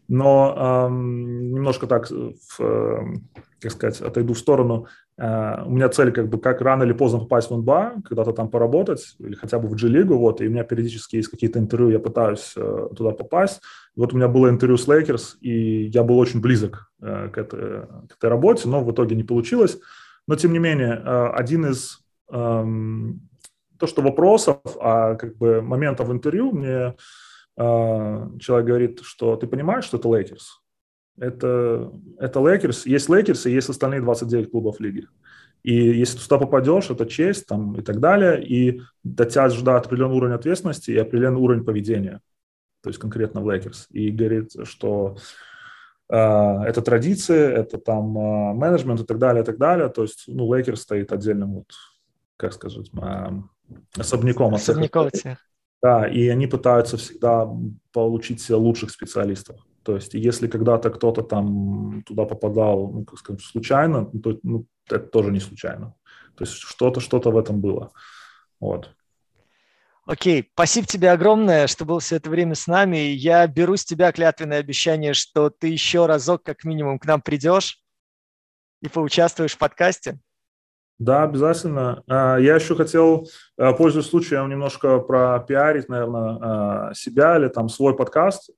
но 0.08 0.86
эм, 0.88 1.52
немножко 1.52 1.86
так, 1.86 2.08
в, 2.08 2.60
э, 2.60 3.14
как 3.60 3.72
сказать, 3.72 4.00
отойду 4.00 4.34
в 4.34 4.38
сторону. 4.38 4.86
Э, 5.18 5.64
у 5.64 5.70
меня 5.70 5.88
цель 5.88 6.12
как 6.12 6.28
бы 6.28 6.38
как 6.38 6.60
рано 6.60 6.84
или 6.84 6.92
поздно 6.92 7.20
попасть 7.20 7.50
в 7.50 7.56
НБА, 7.56 8.02
когда-то 8.04 8.32
там 8.32 8.48
поработать, 8.48 9.16
или 9.18 9.34
хотя 9.34 9.58
бы 9.58 9.68
в 9.68 9.74
G-лигу, 9.74 10.16
вот, 10.16 10.40
и 10.40 10.46
у 10.46 10.50
меня 10.50 10.64
периодически 10.64 11.16
есть 11.16 11.28
какие-то 11.28 11.58
интервью, 11.58 11.90
я 11.90 11.98
пытаюсь 11.98 12.52
э, 12.56 12.88
туда 12.96 13.10
попасть. 13.10 13.60
Вот 13.96 14.12
у 14.12 14.16
меня 14.16 14.28
было 14.28 14.48
интервью 14.48 14.76
с 14.76 14.86
Лейкерс, 14.86 15.38
и 15.40 15.86
я 15.86 16.02
был 16.02 16.18
очень 16.18 16.40
близок 16.40 16.90
э, 17.00 17.28
к, 17.32 17.38
этой, 17.38 17.86
к 18.08 18.16
этой 18.18 18.30
работе, 18.30 18.68
но 18.68 18.84
в 18.84 18.92
итоге 18.92 19.16
не 19.16 19.24
получилось. 19.24 19.78
Но, 20.26 20.36
тем 20.36 20.52
не 20.52 20.58
менее, 20.58 21.02
э, 21.04 21.28
один 21.34 21.66
из 21.66 22.00
э, 22.30 22.64
то, 23.78 23.86
что 23.86 24.02
вопросов, 24.02 24.58
а 24.80 25.14
как 25.14 25.36
бы 25.36 25.62
моментов 25.62 26.10
интервью 26.10 26.52
мне 26.52 26.94
человек 27.56 28.66
говорит, 28.66 29.00
что 29.02 29.36
ты 29.36 29.46
понимаешь, 29.46 29.84
что 29.84 29.96
это 29.96 30.08
Лейкерс? 30.08 30.60
Это, 31.18 31.92
это 32.18 32.40
Лейкерс, 32.40 32.86
есть 32.86 33.08
Лейкерс 33.08 33.46
и 33.46 33.52
есть 33.52 33.70
остальные 33.70 34.02
29 34.02 34.50
клубов 34.50 34.80
лиги. 34.80 35.06
И 35.62 35.74
если 35.74 36.18
ты 36.18 36.24
туда 36.24 36.38
попадешь, 36.38 36.90
это 36.90 37.06
честь 37.06 37.46
там, 37.46 37.76
и 37.78 37.82
так 37.82 37.98
далее, 37.98 38.44
и 38.44 38.80
от 39.18 39.28
тебя 39.30 39.48
ждать 39.48 39.86
определенный 39.86 40.16
уровень 40.16 40.34
ответственности 40.34 40.90
и 40.92 40.96
определенный 40.96 41.40
уровень 41.40 41.64
поведения, 41.64 42.20
то 42.82 42.90
есть 42.90 43.00
конкретно 43.00 43.40
в 43.40 43.50
Лейкерс. 43.50 43.86
И 43.90 44.10
говорит, 44.10 44.52
что 44.62 45.16
э, 46.08 46.16
это 46.16 46.82
традиции, 46.82 47.52
это 47.52 47.78
там 47.78 48.16
э, 48.16 48.54
менеджмент 48.54 49.00
и 49.00 49.04
так 49.04 49.18
далее, 49.18 49.42
и 49.42 49.46
так 49.46 49.58
далее. 49.58 49.88
То 49.88 50.02
есть, 50.02 50.24
ну, 50.28 50.54
Лейкерс 50.54 50.82
стоит 50.82 51.10
отдельным, 51.10 51.54
вот, 51.54 51.72
как 52.36 52.52
сказать, 52.52 52.88
э, 52.92 53.30
особняком. 53.96 54.54
Особняком 54.54 55.06
от 55.06 55.16
всех. 55.16 55.38
Да, 55.86 56.08
и 56.08 56.26
они 56.26 56.48
пытаются 56.48 56.96
всегда 56.96 57.48
получить 57.92 58.50
лучших 58.50 58.90
специалистов. 58.90 59.60
То 59.84 59.94
есть, 59.94 60.14
если 60.14 60.48
когда-то 60.48 60.90
кто-то 60.90 61.22
там 61.22 62.02
туда 62.02 62.24
попадал, 62.24 62.90
ну, 62.90 63.04
как 63.04 63.20
сказать, 63.20 63.40
случайно, 63.40 64.06
то 64.06 64.36
ну, 64.42 64.66
это 64.90 64.98
тоже 64.98 65.30
не 65.30 65.38
случайно. 65.38 65.94
То 66.34 66.42
есть, 66.42 66.54
что-то, 66.54 66.98
что-то 66.98 67.30
в 67.30 67.38
этом 67.38 67.60
было. 67.60 67.92
Вот. 68.58 68.90
Окей, 70.06 70.50
спасибо 70.54 70.88
тебе 70.88 71.12
огромное, 71.12 71.68
что 71.68 71.84
был 71.84 72.00
все 72.00 72.16
это 72.16 72.30
время 72.30 72.56
с 72.56 72.66
нами. 72.66 72.96
Я 72.96 73.46
беру 73.46 73.76
с 73.76 73.84
тебя 73.84 74.10
клятвенное 74.10 74.58
обещание, 74.58 75.14
что 75.14 75.50
ты 75.50 75.68
еще 75.68 76.06
разок 76.06 76.42
как 76.42 76.64
минимум 76.64 76.98
к 76.98 77.06
нам 77.06 77.22
придешь 77.22 77.80
и 78.82 78.88
поучаствуешь 78.88 79.54
в 79.54 79.58
подкасте. 79.58 80.18
Да, 80.98 81.24
обязательно. 81.24 82.02
А, 82.08 82.38
я 82.38 82.54
еще 82.54 82.74
хотел, 82.74 83.28
а, 83.58 83.72
пользуясь 83.72 84.06
случаем, 84.06 84.48
немножко 84.48 84.98
пропиарить, 84.98 85.88
наверное, 85.88 86.38
а, 86.40 86.94
себя 86.94 87.36
или 87.36 87.48
там 87.48 87.68
свой 87.68 87.94
подкаст. 87.94 88.50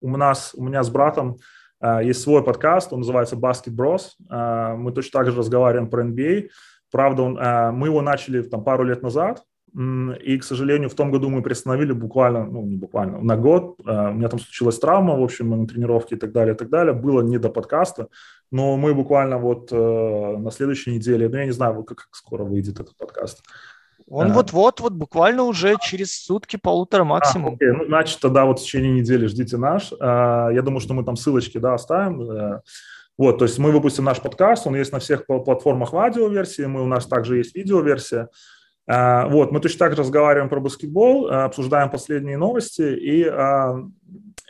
У 0.00 0.16
нас, 0.16 0.52
у 0.54 0.62
меня 0.62 0.82
с 0.82 0.90
братом 0.90 1.38
есть 2.02 2.22
свой 2.22 2.42
подкаст, 2.42 2.92
он 2.92 3.00
называется 3.00 3.36
Basket 3.36 3.74
Bros. 3.74 4.76
Мы 4.76 4.92
точно 4.92 5.20
так 5.20 5.30
же 5.30 5.36
разговариваем 5.36 5.90
про 5.90 6.04
NBA. 6.04 6.48
Правда, 6.90 7.22
он, 7.22 7.34
мы 7.76 7.88
его 7.88 8.00
начали 8.00 8.42
там 8.42 8.64
пару 8.64 8.84
лет 8.84 9.02
назад, 9.02 9.42
и, 9.76 10.38
к 10.38 10.44
сожалению, 10.44 10.88
в 10.88 10.94
том 10.94 11.10
году 11.10 11.28
мы 11.28 11.42
приостановили 11.42 11.92
буквально, 11.92 12.44
ну, 12.44 12.62
не 12.62 12.76
буквально, 12.76 13.20
на 13.20 13.36
год. 13.36 13.74
У 13.84 14.12
меня 14.12 14.28
там 14.28 14.38
случилась 14.38 14.78
травма, 14.78 15.16
в 15.18 15.22
общем, 15.22 15.50
на 15.50 15.66
тренировке 15.66 16.14
и 16.14 16.18
так 16.18 16.30
далее, 16.32 16.54
и 16.54 16.56
так 16.56 16.68
далее. 16.70 16.92
Было 16.92 17.22
не 17.22 17.38
до 17.38 17.48
подкаста. 17.48 18.06
Но 18.52 18.76
мы 18.76 18.94
буквально 18.94 19.38
вот 19.38 19.72
э, 19.72 20.36
на 20.38 20.50
следующей 20.52 20.94
неделе, 20.94 21.28
ну, 21.28 21.36
я 21.38 21.44
не 21.46 21.50
знаю, 21.50 21.82
как, 21.82 21.98
как 21.98 22.14
скоро 22.14 22.44
выйдет 22.44 22.78
этот 22.78 22.96
подкаст. 22.96 23.42
Он 24.06 24.32
вот-вот, 24.32 24.80
вот 24.80 24.92
буквально 24.92 25.42
уже 25.42 25.74
через 25.80 26.24
сутки, 26.24 26.56
полутора 26.56 27.02
а, 27.02 27.04
максимум. 27.04 27.54
А, 27.54 27.56
окей. 27.56 27.72
Ну, 27.72 27.86
значит, 27.86 28.20
тогда 28.20 28.44
вот 28.44 28.60
в 28.60 28.62
течение 28.62 28.92
недели 28.92 29.26
ждите 29.26 29.56
наш. 29.56 29.92
Я 30.00 30.60
думаю, 30.62 30.80
что 30.80 30.94
мы 30.94 31.04
там 31.04 31.16
ссылочки, 31.16 31.58
да, 31.58 31.74
оставим. 31.74 32.20
Э. 32.22 32.60
Вот, 33.16 33.38
то 33.38 33.44
есть 33.44 33.58
мы 33.58 33.70
выпустим 33.70 34.04
наш 34.04 34.20
подкаст, 34.20 34.66
он 34.66 34.74
есть 34.74 34.92
на 34.92 34.98
всех 34.98 35.26
платформах 35.26 35.92
в 35.92 35.96
аудиоверсии, 35.96 36.62
мы, 36.62 36.82
у 36.82 36.86
нас 36.86 37.06
также 37.06 37.38
есть 37.38 37.54
видеоверсия. 37.54 38.22
А, 38.22 38.28
вот, 38.86 39.50
мы 39.50 39.60
точно 39.60 39.78
так 39.78 39.92
же 39.92 40.02
разговариваем 40.02 40.50
про 40.50 40.60
баскетбол, 40.60 41.28
э, 41.28 41.44
обсуждаем 41.44 41.90
последние 41.90 42.36
новости, 42.36 42.82
и 42.82 43.24
а, 43.24 43.78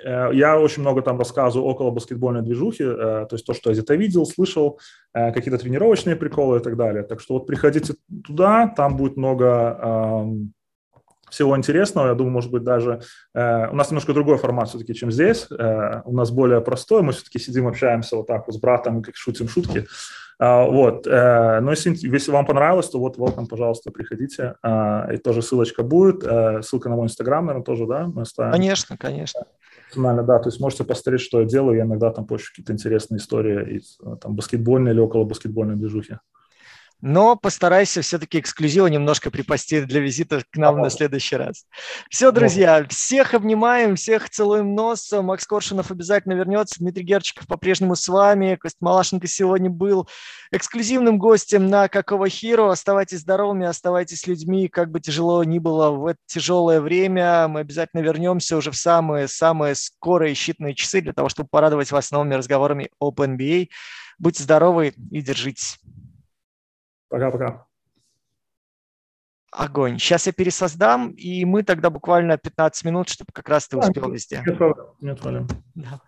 э, 0.05 0.31
я 0.33 0.59
очень 0.59 0.83
много 0.83 1.03
там 1.03 1.19
рассказываю 1.19 1.69
около 1.69 1.93
баскетбольной 1.93 2.43
движухи, 2.43 2.83
э, 2.83 3.27
то 3.29 3.29
есть 3.31 3.47
то, 3.47 3.55
что 3.55 3.71
я 3.71 3.75
где-то 3.75 3.95
видел, 3.95 4.27
слышал, 4.27 4.81
какие-то 5.13 5.59
тренировочные 5.59 6.17
приколы 6.17 6.59
и 6.59 6.61
так 6.61 6.77
далее. 6.77 7.05
Так 7.05 7.21
что 7.21 7.35
вот 7.35 7.47
приходите 7.47 7.95
туда, 8.25 8.67
там 8.67 8.97
будет 8.97 9.17
много 9.17 10.51
всего 11.35 11.57
интересного. 11.57 12.09
Я 12.09 12.15
думаю, 12.15 12.33
может 12.33 12.51
быть, 12.51 12.63
даже 12.63 13.01
э, 13.35 13.69
у 13.69 13.75
нас 13.75 13.91
немножко 13.91 14.13
другой 14.13 14.39
формат 14.39 14.69
все-таки, 14.69 14.95
чем 14.95 15.11
здесь. 15.11 15.47
Э, 15.51 16.03
у 16.05 16.15
нас 16.15 16.31
более 16.31 16.61
простой. 16.61 17.03
Мы 17.03 17.13
все-таки 17.13 17.39
сидим, 17.39 17.67
общаемся 17.67 18.17
вот 18.17 18.27
так 18.27 18.47
вот 18.47 18.55
с 18.55 18.59
братом, 18.59 19.03
как 19.03 19.17
шутим 19.17 19.49
шутки. 19.49 19.81
А, 19.81 20.24
вот. 20.39 21.07
Э, 21.07 21.61
но 21.61 21.71
если, 21.71 21.91
если 21.91 22.31
вам 22.31 22.47
понравилось, 22.47 22.89
то 22.89 22.99
вот, 22.99 23.19
welcome, 23.19 23.47
пожалуйста, 23.47 23.91
приходите. 23.91 24.57
А, 24.63 25.09
и 25.13 25.17
тоже 25.17 25.43
ссылочка 25.43 25.83
будет. 25.83 26.25
Э, 26.25 26.63
ссылка 26.63 26.89
на 26.89 26.97
мой 26.97 27.07
инстаграм, 27.07 27.47
наверное, 27.47 27.65
тоже, 27.65 27.87
да? 27.87 28.07
Мы 28.07 28.23
оставим. 28.23 28.53
Конечно, 28.53 28.97
конечно. 28.97 29.43
Да, 29.95 30.39
то 30.41 30.49
есть 30.49 30.61
можете 30.61 30.83
посмотреть, 30.83 31.21
что 31.21 31.41
я 31.41 31.47
делаю. 31.47 31.77
Я 31.77 31.85
иногда 31.85 32.11
там 32.11 32.27
пощу 32.27 32.49
какие-то 32.51 32.73
интересные 32.73 33.19
истории 33.19 33.77
из 33.77 33.99
там, 34.21 34.35
баскетбольной 34.35 34.91
или 34.91 35.01
около 35.01 35.25
баскетбольной 35.25 35.77
движухи 35.77 36.17
но 37.01 37.37
постарайся 37.37 38.03
все-таки 38.03 38.41
эксклюзива 38.41 38.87
немножко 38.87 39.31
припасти 39.31 39.83
для 39.83 40.01
визита 40.01 40.43
к 40.51 40.57
нам 40.57 40.81
на 40.81 40.91
следующий 40.91 41.37
раз. 41.37 41.67
Все, 42.09 42.31
друзья, 42.31 42.87
всех 42.89 43.35
обнимаем, 43.35 43.97
всех 43.97 44.31
целуем 44.31 44.75
нос. 44.75 45.13
Макс 45.13 45.47
Коршунов 45.47 45.91
обязательно 45.91 46.33
вернется. 46.33 46.77
Дмитрий 46.79 47.05
Герчиков 47.05 47.47
по-прежнему 47.47 47.95
с 47.95 48.09
вами. 48.09 48.57
Кость 48.57 48.79
Малашенко 48.81 49.27
сегодня 49.27 49.69
был 49.69 50.09
эксклюзивным 50.51 51.19
гостем 51.19 51.67
на 51.67 51.89
Какого 51.89 52.29
Хиро. 52.29 52.71
Оставайтесь 52.71 53.21
здоровыми, 53.21 53.67
оставайтесь 53.67 54.27
людьми, 54.27 54.69
как 54.69 54.91
бы 54.91 55.01
тяжело 55.01 55.45
ни 55.45 55.59
было 55.59 55.91
в 55.91 56.07
это 56.07 56.19
тяжелое 56.27 56.81
время. 56.81 57.49
Мы 57.49 57.61
обязательно 57.61 58.01
вернемся 58.01 58.57
уже 58.57 58.71
в 58.71 58.77
самые-самые 58.77 59.75
скорые 59.75 60.35
щитные 60.35 60.75
часы 60.75 61.01
для 61.01 61.13
того, 61.13 61.29
чтобы 61.29 61.49
порадовать 61.51 61.93
вас 61.93 62.11
новыми 62.11 62.35
разговорами 62.35 62.91
об 62.99 63.21
NBA. 63.21 63.69
Будьте 64.19 64.43
здоровы 64.43 64.95
и 65.11 65.21
держитесь. 65.21 65.79
Пока-пока. 67.15 67.69
Огонь. 69.53 70.01
Сейчас 70.01 70.27
я 70.27 70.33
пересоздам, 70.33 71.11
и 71.11 71.45
мы 71.45 71.63
тогда 71.63 71.89
буквально 71.89 72.37
15 72.39 72.85
минут, 72.85 73.09
чтобы 73.09 73.31
как 73.33 73.49
раз 73.49 73.69
ты 73.69 73.79
успел 73.79 74.11
везде. 74.11 74.43
Нет 74.45 74.59
проблем. 74.59 74.87
Нет 75.01 75.21
проблем. 75.21 75.47
Да. 75.77 76.01